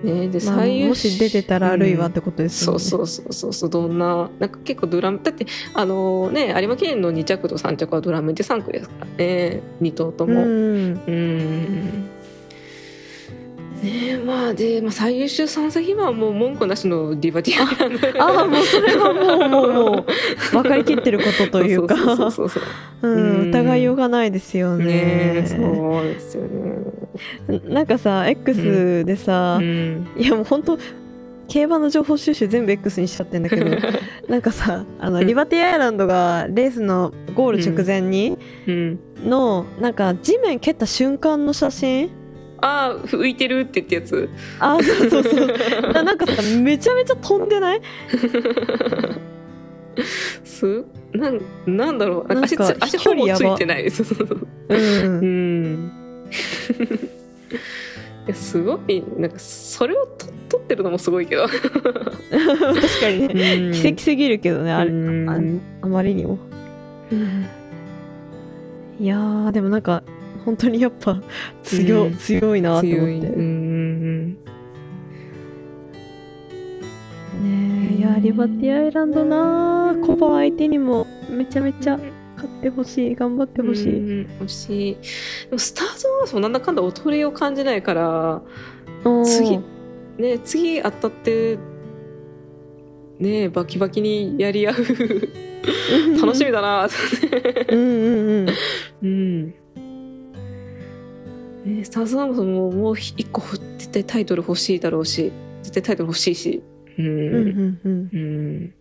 [0.10, 0.28] ね。
[0.28, 3.54] でまあ最優もし出てたら悪いわっうんてことですよね、そうそうそうそう。
[3.54, 9.62] そうどんななんか結構ドラムだってあのね有馬記念の2着と3着はドラムで3区ですからね。
[9.82, 10.42] 2頭とも。
[10.42, 11.02] うん。
[11.08, 12.09] うん
[13.84, 17.66] ねえまあで、まあ、最優秀3歳今はもう文句なしのディバティア
[18.18, 20.06] なああもうそれはもうもうもう
[20.52, 21.96] 分かりきってることというか。
[23.02, 24.86] 疑いようがないですよね。
[24.86, 24.92] ね
[25.44, 27.62] えそうですよね。
[27.66, 30.08] なんかさ X でさ、うん。
[30.18, 30.78] いやもう本当
[31.48, 33.66] 競馬の情報収集全部 X にしちゃってんだけど。
[34.28, 35.28] なんかさあのうん。
[35.28, 38.38] リバティアイランドがレースのゴール直前に
[38.68, 39.00] うん。
[39.26, 42.10] のなんか地面蹴った瞬間の写真
[42.62, 44.30] ああ浮いてるって言ったやつ。
[44.60, 45.48] あそうそうそう。
[45.94, 47.82] ななんかさめちゃめちゃ飛んでない？
[50.44, 52.34] すなんなんだろう。
[52.34, 53.90] なんか足ほぼついてない。
[53.92, 54.48] そうそうそう。
[54.70, 55.92] うんうん。
[58.28, 61.48] いやすごいなんかそれをと撮ってるのもすごいけど。
[61.48, 63.72] 確かにね。
[63.74, 64.92] 奇跡すぎるけどねあれ。
[64.92, 65.30] うん。
[65.30, 66.38] ああまりにも。
[69.00, 70.04] いやーでもなんか
[70.50, 71.22] 本当にやっぱ
[71.64, 72.18] 強,、うん。
[72.18, 74.38] 強いなと思って、うんね
[77.94, 79.94] えいやリバティアイランドな。
[79.94, 82.00] ーコバ相手にもめちゃめちゃ
[82.36, 83.16] 勝ってほしい。
[83.16, 84.96] 頑張ってほしい、うん欲しい。
[84.96, 88.42] でもスターズオースもなんだかんだ衰えを感じないから
[89.24, 89.60] 次
[90.18, 91.60] ね次当たって
[93.20, 94.76] ねバキバキにやり合う。
[96.20, 96.90] 楽しみだな。
[97.70, 98.50] うんうんうん。
[99.04, 99.54] うん
[101.70, 103.42] ねスターズオースももう一個
[103.78, 105.32] 絶対タイトル欲しいだろうし
[105.62, 106.64] 絶対タイトル欲しいし。
[106.98, 107.06] うん。
[107.06, 108.10] うんうんうん。
[108.12, 108.74] うん。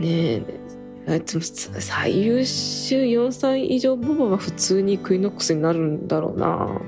[0.00, 0.42] ねえ。
[1.06, 6.80] あでも最優秀4歳以上ボバは普通にクイノックスになるんだろうな。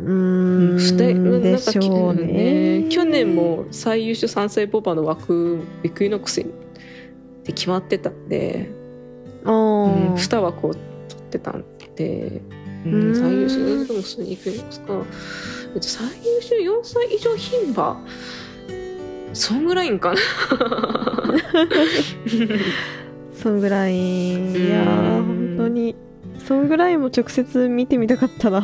[0.00, 0.78] うーん。
[0.78, 5.62] 二人でしょうなんかね去年も最優秀3歳ボバの枠
[5.94, 6.42] クイノックス
[7.44, 8.70] で決まってたんで、
[9.44, 10.80] あうん、ー2枠を取
[11.20, 11.64] ってたん
[11.96, 12.40] で
[12.86, 14.94] うん、最優秀でも普通に行けますか。
[15.74, 18.00] えっと最優秀4歳以上牝馬
[19.32, 20.18] そんぐらいんかな。
[23.34, 23.94] そんぐらい。
[23.94, 25.94] いや本当に。
[26.46, 28.58] そんぐらいも直接見てみたかったな。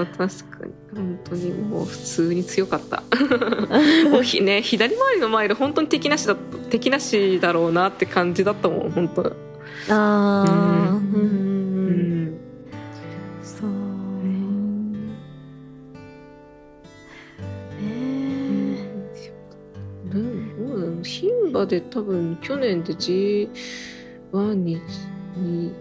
[0.00, 0.72] あー確かに。
[0.94, 3.04] 本当にもう普通に強かった。
[4.10, 6.34] もうひね左回りの前で本当に敵なしだ
[6.70, 9.36] 敵なしだろうなって感じだったもん本当。
[9.88, 10.50] あー。
[10.50, 11.41] うんうんうん
[21.02, 24.80] 牝馬で多分去年で G1 に
[25.36, 25.72] に、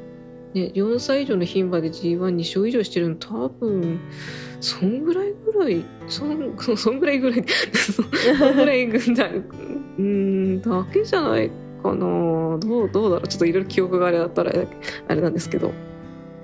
[0.54, 4.00] ね、4歳以上の牝馬で G12 勝以上してるの多分
[4.60, 8.10] そんぐらいぐらいそんそそんぐらいぐらいそそん
[8.56, 9.44] ぐらいぐらい
[9.98, 11.50] うんだけじゃない
[11.82, 12.60] かな。
[12.60, 13.28] どうどうだろう。
[13.28, 14.52] ちょっといろいろ記憶があれだったら
[15.08, 15.72] あれなんですけど。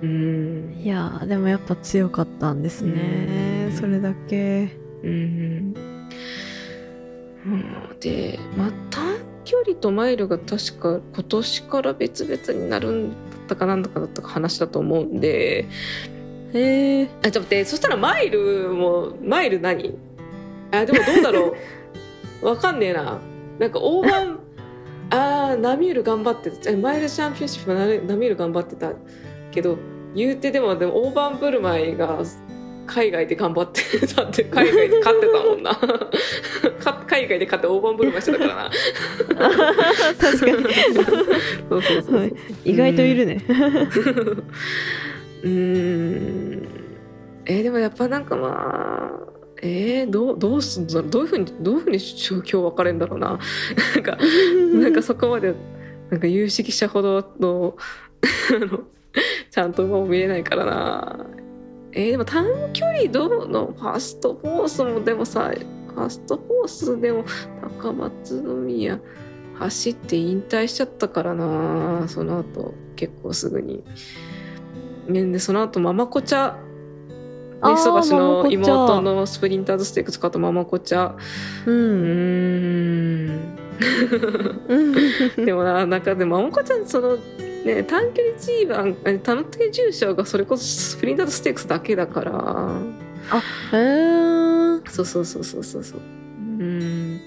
[0.02, 0.80] うん。
[0.80, 3.68] いやーでもやっぱ強かったんですね。
[3.72, 3.78] うん。
[3.78, 4.70] それだけ。
[5.04, 5.97] うん
[8.00, 15.66] で、まあ、短距離とマイルが確か今年から別々になるんだったかなんだかだったか話だと思うんで。
[16.54, 19.98] へえあちょっと待ってそしたらマイルもマイル何？
[20.72, 21.56] あでもどうだろ
[22.42, 22.46] う？
[22.48, 23.20] わかんねえな。
[23.60, 24.40] なんか大盤
[25.10, 26.72] あーナミュール頑張ってた。
[26.78, 28.94] マイルチャンピオンシップはナナミュール頑張ってた
[29.52, 29.78] けど
[30.16, 32.20] 言うてでもでも大盤振る舞いが
[32.88, 35.76] 海外で頑張って たって海外で勝ってたもんな。
[36.84, 38.72] か海外で勝って大盤振る舞いしてたからな。
[40.20, 40.74] 確かに。
[41.70, 42.36] そうそうそう
[42.66, 43.44] 意外といるね。
[45.44, 46.68] うーん。
[47.46, 49.28] えーでもやっぱなんかまあ
[49.62, 53.40] えー、どうどうすんだどういうふうにどういうふうに状況分かれるんだろうな。
[53.96, 54.18] なんか
[54.74, 55.54] なんかそこまで
[56.10, 57.76] なんか有識者ほどの
[59.52, 61.26] ちゃんと馬も見れないからな
[61.98, 67.26] えーでも短距離どうのファストフォースもでもさファストフォースでも
[67.82, 69.00] 高松宮
[69.56, 73.84] 走って引退しちゃったからなその後結構すぐに。
[75.08, 76.56] ねでその後ママコチャ
[77.62, 81.16] あーソダシの妹のスプリンターズステークス勝ったママコチャ。
[81.66, 83.56] うん。
[85.44, 87.18] でもななんかでもママコちゃんその
[87.66, 92.82] ね短距離 G1 あ短距離重賞がそれこそスプリンターズステークスだけだから。
[93.74, 96.00] へえそうそうそうそうそうそう。
[96.00, 96.04] う
[96.64, 97.20] ん。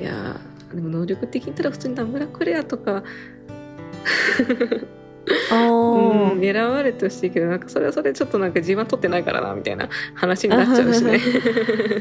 [0.00, 3.02] いやーでも能力的に言ったら普通にダムラクレアとか。
[5.50, 11.18] あうんー狙われてほしいけどなんかそれはそれちょっとなんか自分は取ってないからなみたいな話になっちゃうしね。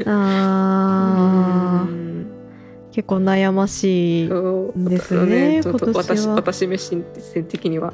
[0.06, 1.90] あー。
[1.90, 2.15] うん
[2.96, 6.36] 結構悩ましいですねちょっと今年は。
[6.36, 7.04] 私私目線
[7.44, 7.92] 的には。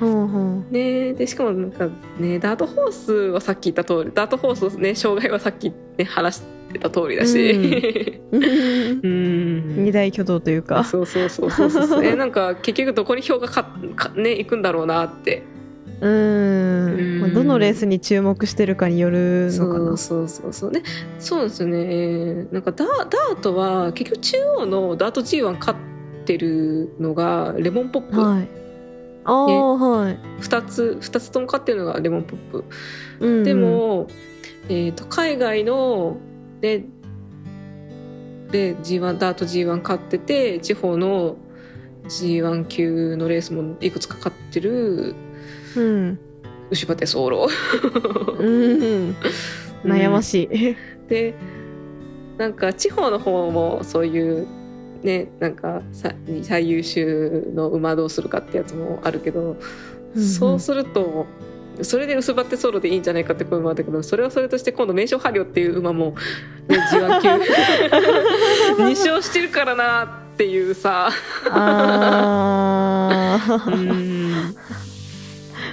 [0.00, 6.42] ほうほねでしかもなんかねダートホースはさっき言った通りダートホースね障害はさっきね話し
[6.72, 8.18] てた通りだし。
[8.32, 8.38] う
[9.04, 9.84] うん。
[9.84, 10.84] 二大挙動というか。
[10.84, 12.00] そうそうそうそうそう。
[12.00, 13.64] ねなんか結局どこに票がか
[13.94, 15.42] かね行くんだろうなって
[16.00, 17.18] ううん。
[17.18, 19.90] んまあどのレースに注目してるかによるそのかな。
[19.92, 20.70] うそうそうそう。
[20.70, 20.82] ね
[21.18, 22.46] そうですよね。
[22.50, 25.78] なんかダダートは結局中央のダート G1 勝っ
[26.24, 28.48] てるのがレモンポップ、はい。
[29.24, 32.64] ああ、はい、2つ2つとも勝ってるのがレモンポップ、
[33.20, 34.08] うんでも、
[34.68, 36.16] えー、と海外の
[36.60, 36.84] で
[38.50, 41.36] で G1 ダート G1 勝ってて地方の
[42.04, 45.14] G1 級のレースもいくつか勝ってる
[45.76, 46.18] うん、
[46.70, 47.48] 牛場手走路
[48.38, 49.16] うん、
[49.84, 50.76] 悩ましい、
[51.08, 51.34] で
[52.38, 54.48] なんか地方の方もそういう
[55.02, 59.56] ねなんかさ最優秀の馬どうするかってやつもあるけど、うん
[60.16, 61.26] そうすると
[61.82, 66.16] それで薄張ってソロでいいんじゃないかって声もあったけどそれはそれとして今度名称ハリオっていう馬も、
[66.68, 67.28] ね、G1 級。
[68.82, 70.02] 2勝してるからな
[70.32, 71.10] っていうさ。
[71.50, 74.09] ああ、うん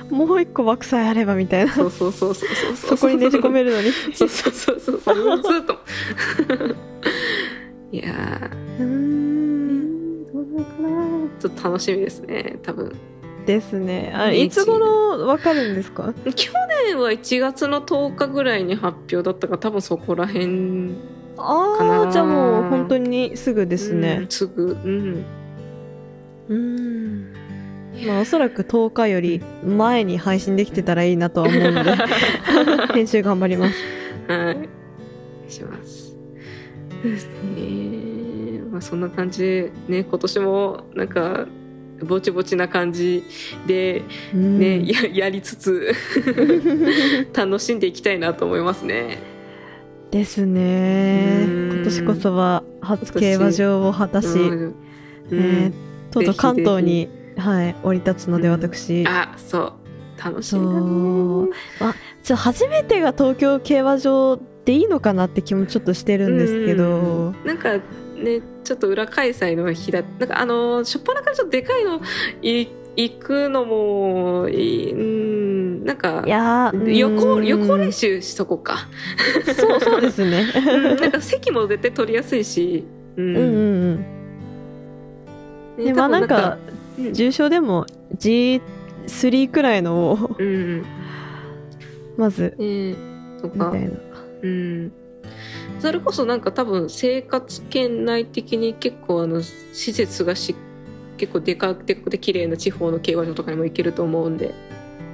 [0.09, 1.73] もう一個枠さえあればみたいな。
[1.73, 2.97] そうそうそうそうそう。
[2.97, 3.91] そこにねじ込めるのに。
[4.13, 5.01] そうそうそうそう。
[5.01, 5.73] そうずっと。
[7.91, 8.81] いやー。
[8.81, 10.25] うん。
[10.33, 10.89] どうなのかな
[11.39, 12.93] ちょっと楽しみですね多分。
[13.45, 14.11] ですね。
[14.13, 16.13] あねいつ頃わかるんですか？
[16.35, 16.51] 去
[16.85, 20.95] 年は1月の10日ぐらいに発表だったから多分そこら辺
[21.37, 22.09] かあな。
[22.09, 24.75] あじゃあもう本当にすぐですうんねすぐ。
[24.83, 25.25] うん。
[26.49, 27.33] うん
[28.05, 31.95] まあおそらく10日より前に配信できてたらいいなとは思うので
[32.93, 33.75] 編集頑張ります。
[34.27, 34.69] はい。
[35.51, 36.15] します。
[37.03, 38.61] ですね。
[38.71, 41.47] まあそんな感じでね今年もなんか
[42.03, 43.23] ぼちぼちな感じ
[43.65, 44.03] で、
[44.33, 44.59] うん。
[44.59, 45.93] ねややりつつ
[47.33, 49.17] 楽しんでいきたいなと思いますね。
[50.11, 51.45] ですね。
[51.47, 51.71] うん。
[51.75, 54.75] 今年こそは初競馬場を果たし、うん。
[55.31, 58.53] えーとうとう関東ぜに、はい、降り立つのでうん。
[58.53, 59.73] 私、あそう。
[60.23, 61.45] 楽しそみだう。
[61.45, 61.51] ね。
[61.81, 67.35] あちょ初めてが東京競馬場でいいのかなって気もちょっとしてるんですけど、うん。
[67.45, 70.01] なんかねちょっと裏開催の日だ。
[70.19, 72.01] なんかあの初っ端からちょっとでかいの
[72.41, 74.91] い行くのもいい。
[74.91, 75.85] うん。
[75.85, 77.45] なんかいやー予行うん。
[77.45, 78.87] 予行練習しとこうか、
[79.55, 80.51] そうそうですね。
[80.55, 80.99] うん。
[80.99, 82.83] なんか席も絶対取りやすいし、
[83.15, 83.23] うん。
[83.23, 83.45] うんうんう
[83.93, 83.97] ん。
[85.77, 86.57] ねでまあ多分なんか
[86.97, 87.13] うん。
[87.13, 90.85] 重賞でも G3 くらいのをうん
[92.17, 92.95] まずね
[93.41, 93.71] とか。
[93.71, 93.97] みたいな。
[94.43, 94.91] うん。
[95.79, 100.55] それこそなんか多分生活圏内的に結構あの施設がし
[101.17, 104.53] 結構でかくてで綺麗な地方の競馬場とかにも行けると思うんで。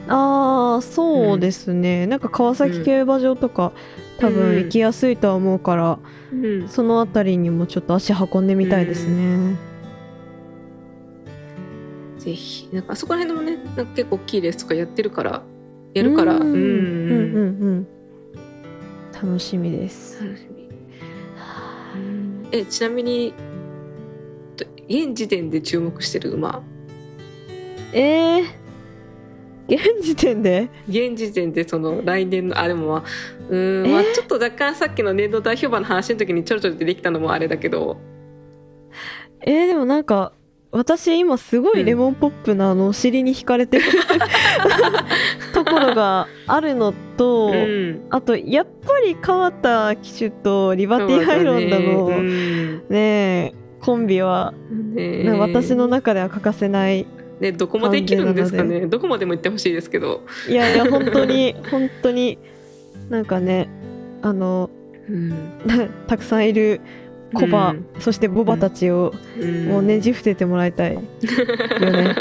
[0.08, 3.72] ああそうですね、なんか川崎競馬場とか、
[4.20, 6.00] 多分行きやすいとは思うから、
[6.34, 6.68] うん。
[6.68, 9.56] その辺りにもちょっと足運んでみたいですね、
[12.24, 12.70] ぜひ。
[12.72, 15.44] なんかあそこら辺でもねなんか結構大きいレースとかやってるから
[15.94, 16.36] やるから。
[16.36, 16.52] ううん。
[16.52, 17.88] んうんうんうん。
[19.14, 20.24] 楽しみです。
[20.24, 20.64] 楽しみ。
[22.52, 23.34] えちなみに
[24.56, 26.62] と現時点で注目してる馬。
[27.92, 28.44] えー、
[29.68, 30.70] 現時点で？
[30.88, 33.04] 現時点でその来年のあでもまあ
[33.50, 37.98] うーん、まあ、えちょっと若干さっきの年度代表馬の話の時にちょろちょろ出てきたのもあれだけど。
[39.42, 40.34] えー、でもなんか
[40.74, 43.86] 私今すごいレモンポップなあのお尻に惹かれてる、
[45.54, 48.02] ところがあるのと、うん。
[48.10, 52.24] あとやっぱり川田騎手とリバティハイロンダのうね。
[52.24, 52.84] ん。
[52.90, 54.56] えコンビは、
[54.96, 57.06] ねな私の中では欠かせない
[57.40, 58.88] ねどこまでいけるんですかね。
[58.88, 62.40] どこまでも行ってほしいですけど、いやいや本当に 本当に
[63.12, 63.70] なんかね
[64.24, 64.72] あの
[65.08, 65.34] うん。
[66.08, 66.82] たくさんいる
[67.34, 67.86] コバ、うん。
[68.00, 69.68] そしてボバたちを、うん。
[69.68, 72.16] もうねじ伏せてもらいたいよね。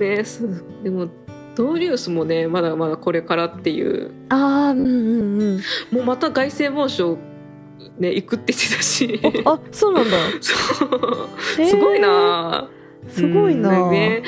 [0.00, 1.08] ねそうでも
[1.54, 4.12] ドーリウスもねまだまだこれからっていう。
[4.30, 5.60] ああうんうんうん。
[5.90, 7.18] もうまた凱旋門賞
[7.98, 9.20] ね行くって言ってたし。
[9.44, 10.16] あそうなんだ。
[10.40, 11.66] そう。
[11.66, 12.68] すごいな。
[13.08, 13.82] すごいな。
[13.82, 14.22] うんね。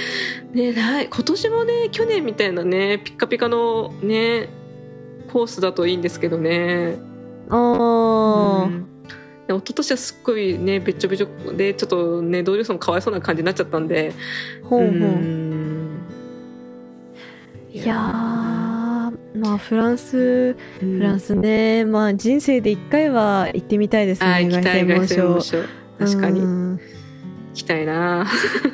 [0.53, 4.49] ね来今年もね去年みたいなねピッカピカのね
[5.33, 6.99] コースだといいんですけどね。
[7.49, 8.92] ああ、うん
[9.47, 14.13] で一昨年はすっごいねべっちょべちょでちょっとね同僚さんもかわいそうな感じになっちゃったんで。
[14.63, 14.91] ほうほう。
[14.91, 15.99] うん。
[17.73, 24.27] いやーまあフランスフフランスね、まあ人生で一回は行ってみたいですね。
[24.27, 25.63] あ行きたい凱凱旋門賞
[25.99, 26.41] 確かに。
[26.41, 26.81] 行うん。
[27.55, 28.27] きたいな。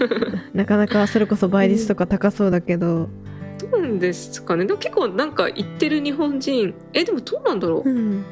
[0.55, 3.09] なかなかそれこそ倍率とか高そうだけど。
[3.70, 4.66] どうなんですかね。
[4.66, 6.74] でも結構なんか行ってる日本人。
[6.93, 7.89] えでもどうなんだろう。
[7.89, 8.24] うん。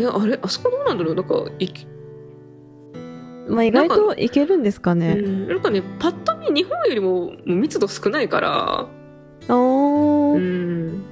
[0.00, 0.38] えあれ？
[0.42, 1.14] あそこどうなんだろう？
[1.14, 1.86] なんかいき
[3.48, 5.14] まあ意外といけるんですかうね。
[5.14, 8.80] ん、なんかねパッと見日本よりも密度少ないから。
[8.80, 11.02] あー、うん。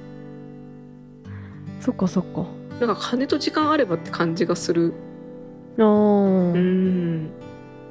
[1.79, 2.45] そっかそっか。
[2.79, 4.93] なんか金と時間あればって感じがする。
[5.77, 7.29] あー、うん。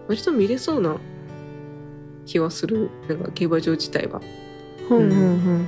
[0.08, 0.98] 割と見れそうな
[2.26, 2.90] 気はする。
[3.08, 4.20] なんか競馬場自体は。
[4.88, 5.58] ふんふんふん。
[5.60, 5.64] ね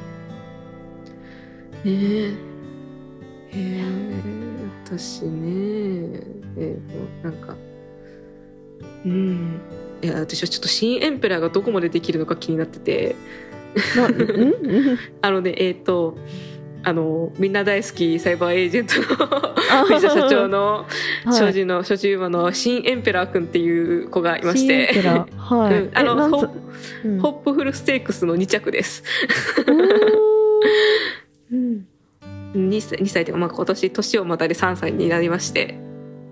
[1.84, 2.34] えへ
[3.54, 3.82] え
[4.86, 6.20] 私ね
[6.56, 7.56] えーなんか
[9.04, 9.60] うん。
[10.02, 13.16] いや私はちょっと新エンペラーがどこまでできるのか気になってて。
[15.22, 16.16] あのねえっ、と
[16.82, 20.86] あのみんな大好きサイバーエージェントのあ藤田社長の
[21.24, 21.34] はい。
[21.34, 24.90] 所持の所持馬の新エンペラー君っていう子がいまして。
[24.94, 25.82] ペラはい。
[25.82, 25.98] うん。
[25.98, 29.02] あのホホップフルステークスの2着です。
[32.56, 35.78] 2歳 ,2 歳というか、まあ、今年年をまたり3歳になりまして、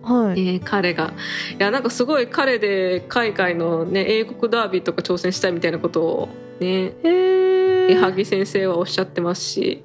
[0.02, 0.48] はい。
[0.48, 1.12] えー彼が
[1.58, 6.28] いやなんかすごい彼で海外の、ね、英国ダービーとか挑戦したいみたいなことを
[6.60, 6.92] ね。
[7.90, 9.84] 矢作先生はおっしゃってますし、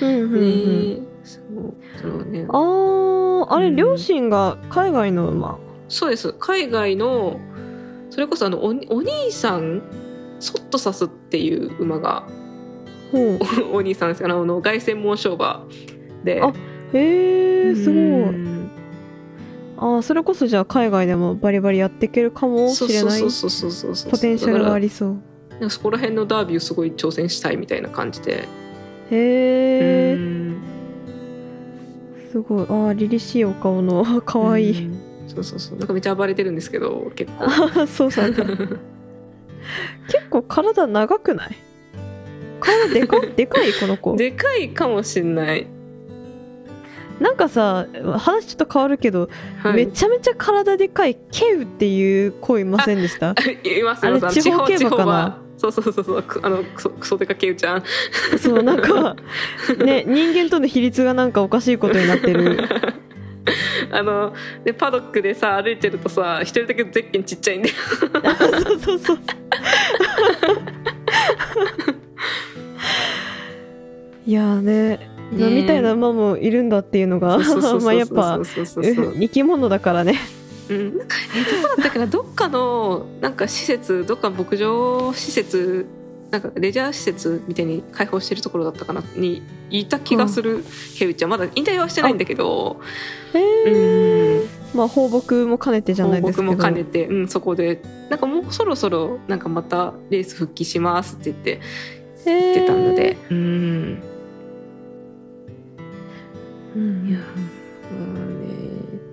[0.00, 5.58] うんうんうんねそうそのねあーあれ、うん両親が海外の馬。
[5.88, 7.38] そうです海外の
[8.10, 9.82] それこそあのおお兄さん
[10.40, 12.26] ソットサスっていう馬が。
[13.72, 15.66] お兄さんですあのあの凱旋門賞馬
[16.24, 16.40] で。
[16.42, 16.52] あ
[16.92, 18.00] へえ、すごうい。
[18.36, 18.70] ん。
[19.76, 25.16] あーそれこそじゃあ海外でもバリバリやっていけるかもしれないそうそうそうそうそうポテンシャルがありりそ
[25.60, 25.70] う。
[25.70, 28.48] そこら辺のダービーをすごい挑戦したいみたいな感じで、
[29.10, 30.56] へえ、うん。
[32.32, 32.62] すごい。
[32.62, 34.86] あー凛々しいお顔の 可愛い。
[34.86, 34.98] うん。
[35.28, 35.78] そうそうそう。
[35.78, 37.44] なんかめっちゃ暴れてるんですけど結構。
[37.44, 38.44] あ そうなんだ。
[40.06, 41.56] 結構体長くない？
[42.64, 44.16] 体でかでかいこの子。
[44.16, 45.66] でかいかもしんない、
[47.20, 47.86] なんかさ
[48.18, 49.28] 話ちょっと変わるけど、
[49.62, 53.34] はい、めちゃめちゃ体でかいケウっていう子いませんでした？
[53.62, 55.04] いますあれ地方競馬かな？
[55.06, 55.38] は。
[55.56, 56.22] そうそうそうそう。
[56.22, 57.82] くあのクソクソデカケウちゃん。
[58.38, 59.16] そうなんか
[59.78, 62.58] ね人間との比率がなんかおかしいことになってる。
[63.92, 64.34] あの
[64.64, 67.68] でパドックでさ歩いてるとさ一人だけゼッケンちっちゃいんで
[68.64, 69.18] そうそうそう
[74.26, 77.38] いやーねねみたいな馬もいるんだっていうのが
[77.82, 80.18] まあやっぱ生き物だからね。
[80.68, 81.04] うん、どこ
[81.76, 82.06] だったっけな？
[82.08, 85.86] どっかのなんか施設どっかの牧場施設
[86.30, 89.02] なんかレジャー施設みたいに開放してるところだったかな？
[89.14, 90.64] にいた気がする、
[90.98, 92.80] ケウちゃんまだ引退はしてないんだけど。
[93.34, 94.42] へうん。
[94.42, 94.44] え
[94.74, 96.48] まあ放牧も兼ねてじゃないですけど。
[96.50, 97.80] 僕も兼ねて、うん、そこで。
[98.08, 101.60] なんかもうそろそろなんかまたレース復帰しますって言って言
[102.30, 104.02] ってたので、うん。
[106.76, 107.08] うん。
[107.08, 107.24] いやま
[108.20, 108.48] あね。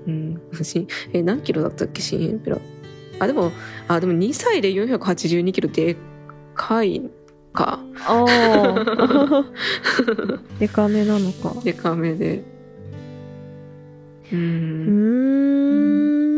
[0.07, 0.63] うん。
[0.63, 2.01] しえ何キロだったっけ？
[2.01, 2.57] 新エンペラ。
[3.19, 3.51] あでも
[3.87, 5.95] あでも2歳で482キロで
[6.55, 7.01] かい
[7.53, 7.79] か。
[8.05, 9.45] ああ
[10.59, 11.53] でかめなのか。
[11.63, 12.43] でかめで。
[14.31, 14.39] うん。
[14.39, 16.30] んえー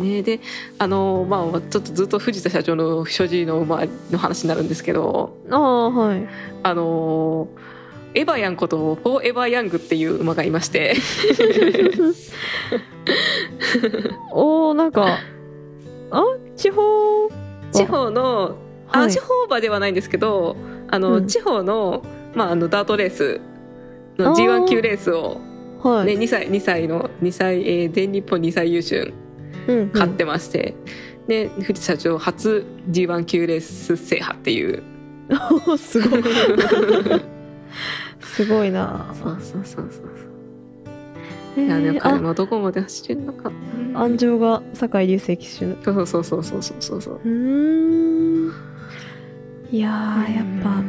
[0.00, 0.22] ね。
[0.22, 0.40] で
[0.78, 6.26] あのまあちょっとずっと藤田社長の所持の馬の話になるんですけどああはい。
[6.62, 7.48] あの
[8.12, 10.96] エヴァヤンことフォーエヴァヤングっていう馬がいまして。
[14.32, 15.18] おーなんか
[16.10, 16.24] あ
[16.56, 17.30] 地方
[17.72, 18.56] 地方の
[18.90, 19.12] あ、はい。
[19.12, 20.56] 地方馬ではないんですけど
[20.88, 21.26] あの、うん。
[21.26, 22.02] 地方の,、
[22.34, 23.40] まあ、あのダートレース
[24.18, 25.40] のあー G1 級レースを、
[25.84, 29.12] ね、はい、2歳2歳の2歳、えー全日本2歳優秀
[29.68, 29.90] うんうん。
[29.92, 30.74] 勝ってまして、
[31.28, 34.82] で藤田社長初 G1 級レース制覇っていう。
[35.66, 36.22] おすごい。
[38.20, 39.14] すごいな。
[39.14, 40.20] そうそうそうそう
[41.56, 43.50] えいやでもー、彼もどこまで走れるのか。
[43.94, 47.20] あ安城が酒井流星騎手うそうそうそうそうそうそうそう。
[47.24, 48.52] ーん。
[49.70, 50.82] いやーやっぱ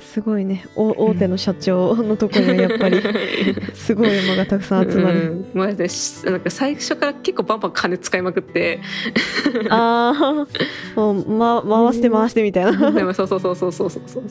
[0.00, 0.66] すごいね。
[0.76, 3.00] お大手の社長のところにはやっぱり
[3.74, 8.80] すごい馬がたくさん集まる、うんマジでしなんか最初から結構バンバン金使いまくって。
[9.68, 10.46] あ
[10.96, 12.90] あもう、ま、回して回してみたいな。
[12.90, 14.02] でもそうそうそうそうそうそう。
[14.06, 14.22] そう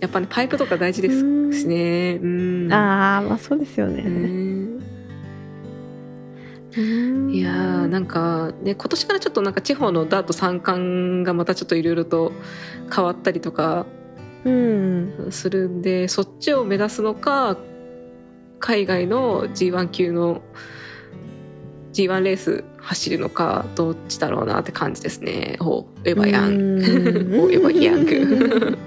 [0.00, 2.18] やっぱねパイプとか大事ですしね。
[2.22, 2.72] うん。
[2.72, 4.02] ああまあそうですよね、ね。
[6.76, 7.30] うん。
[7.30, 12.32] いやーなんかね今年からちょっとなんか地方のダート三冠がまたちょっといろいろと
[12.94, 13.99] 変わったりとかうん
[15.30, 17.56] するんでそっちを目指すのか
[18.58, 20.42] 海外の G1 級の
[21.92, 25.56] G1 レース走るのかどっちだろうなって感じですね。
[25.60, 26.78] ほうエヴァヤン。
[26.78, 28.78] ンおエヴァヤング。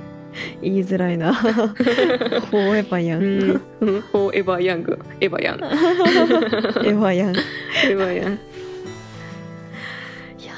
[0.62, 5.00] 言いづらいなフォーエヴァヤンうんうんほうエヴァヤング。
[5.20, 5.58] エヴァヤン。
[5.58, 8.32] エヴァヤンいエヴァヤン。
[10.46, 10.54] や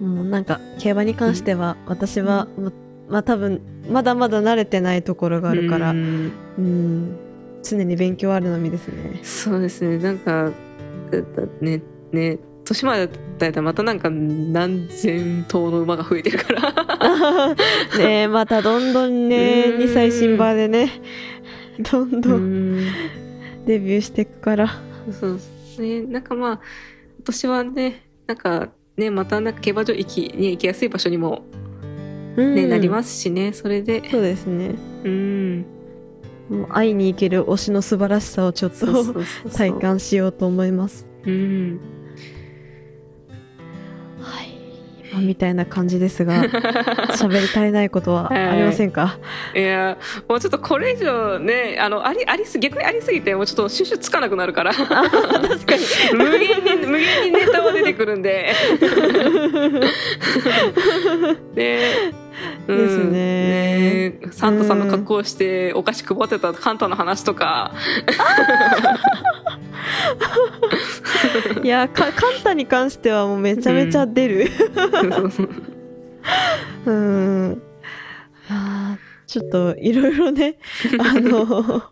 [0.00, 2.48] ーもうなんか競馬に関しては私は、
[3.14, 7.16] ままあ多分まだまだ慣れてないところがあるから、ううんん
[7.62, 9.20] 常に勉強あるのみですね。
[9.22, 9.98] そうですね。
[9.98, 10.50] なんか
[11.60, 11.80] ね
[12.12, 17.54] ね年前だったらまたなんか何千頭の馬が増えてるから。
[17.98, 20.90] ねえまたどんどんねうん2歳新馬でね
[21.92, 22.86] どんどうんん
[23.66, 24.68] デビューしていくから。
[25.12, 26.02] そうですね。
[26.02, 26.60] なんかまあ、
[27.18, 31.44] 今年はね、なんかね、またなんか競馬場行き、ね、行きやすい場所にも、
[32.36, 34.08] ねうんなりますしね、それで。
[34.10, 34.74] そうですね。
[35.04, 35.66] うん。
[36.48, 39.14] もう会いに行ける推しの素晴らしさをちょっと
[39.56, 39.72] 体。
[39.72, 41.06] 感しようと思います。
[41.24, 41.80] うん。
[44.20, 44.48] はい。
[45.12, 46.44] まあ、みたいな感じですが、
[47.16, 49.18] 喋り足りないことはありませんか、
[49.54, 49.96] いや、
[50.28, 54.74] もうちょっとこれ以上ね、あの、あり、ありす、逆にありすぎて、もうちょっと収集つかなくなるから。
[54.74, 55.02] 確か
[55.76, 55.82] に。
[56.14, 58.52] 無限に、無限にネタは出てくるんで。
[61.54, 62.23] ね
[62.66, 63.10] うんですね
[64.20, 67.72] ねサンタさんの格好をしてお菓子配ってたカンタの話とか、
[71.62, 74.50] いや、か、カンタに関してはもうめちゃめちゃ出る。
[76.86, 77.62] うん。
[78.48, 79.04] あー
[79.34, 80.58] ちょっといろいろね、
[81.00, 81.82] あの、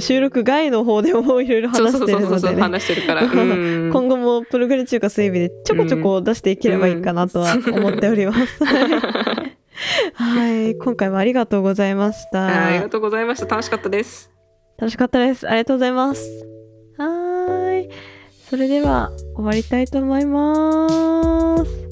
[0.00, 2.62] 収録外の方でもいろいろ話してるのでね。
[2.62, 8.58] 話してるから、うん 今後もプログレ中華水日でちょこちょこ出していければいいかなとは思っております。
[10.14, 12.66] はい、今回もありがとうございました。
[12.66, 14.30] ありがとうございました楽しかったです
[14.78, 15.48] 楽しかったです。
[15.48, 16.22] ありがとうございます。
[16.98, 17.90] はーい。
[18.48, 21.85] それでは終わりたいと思います。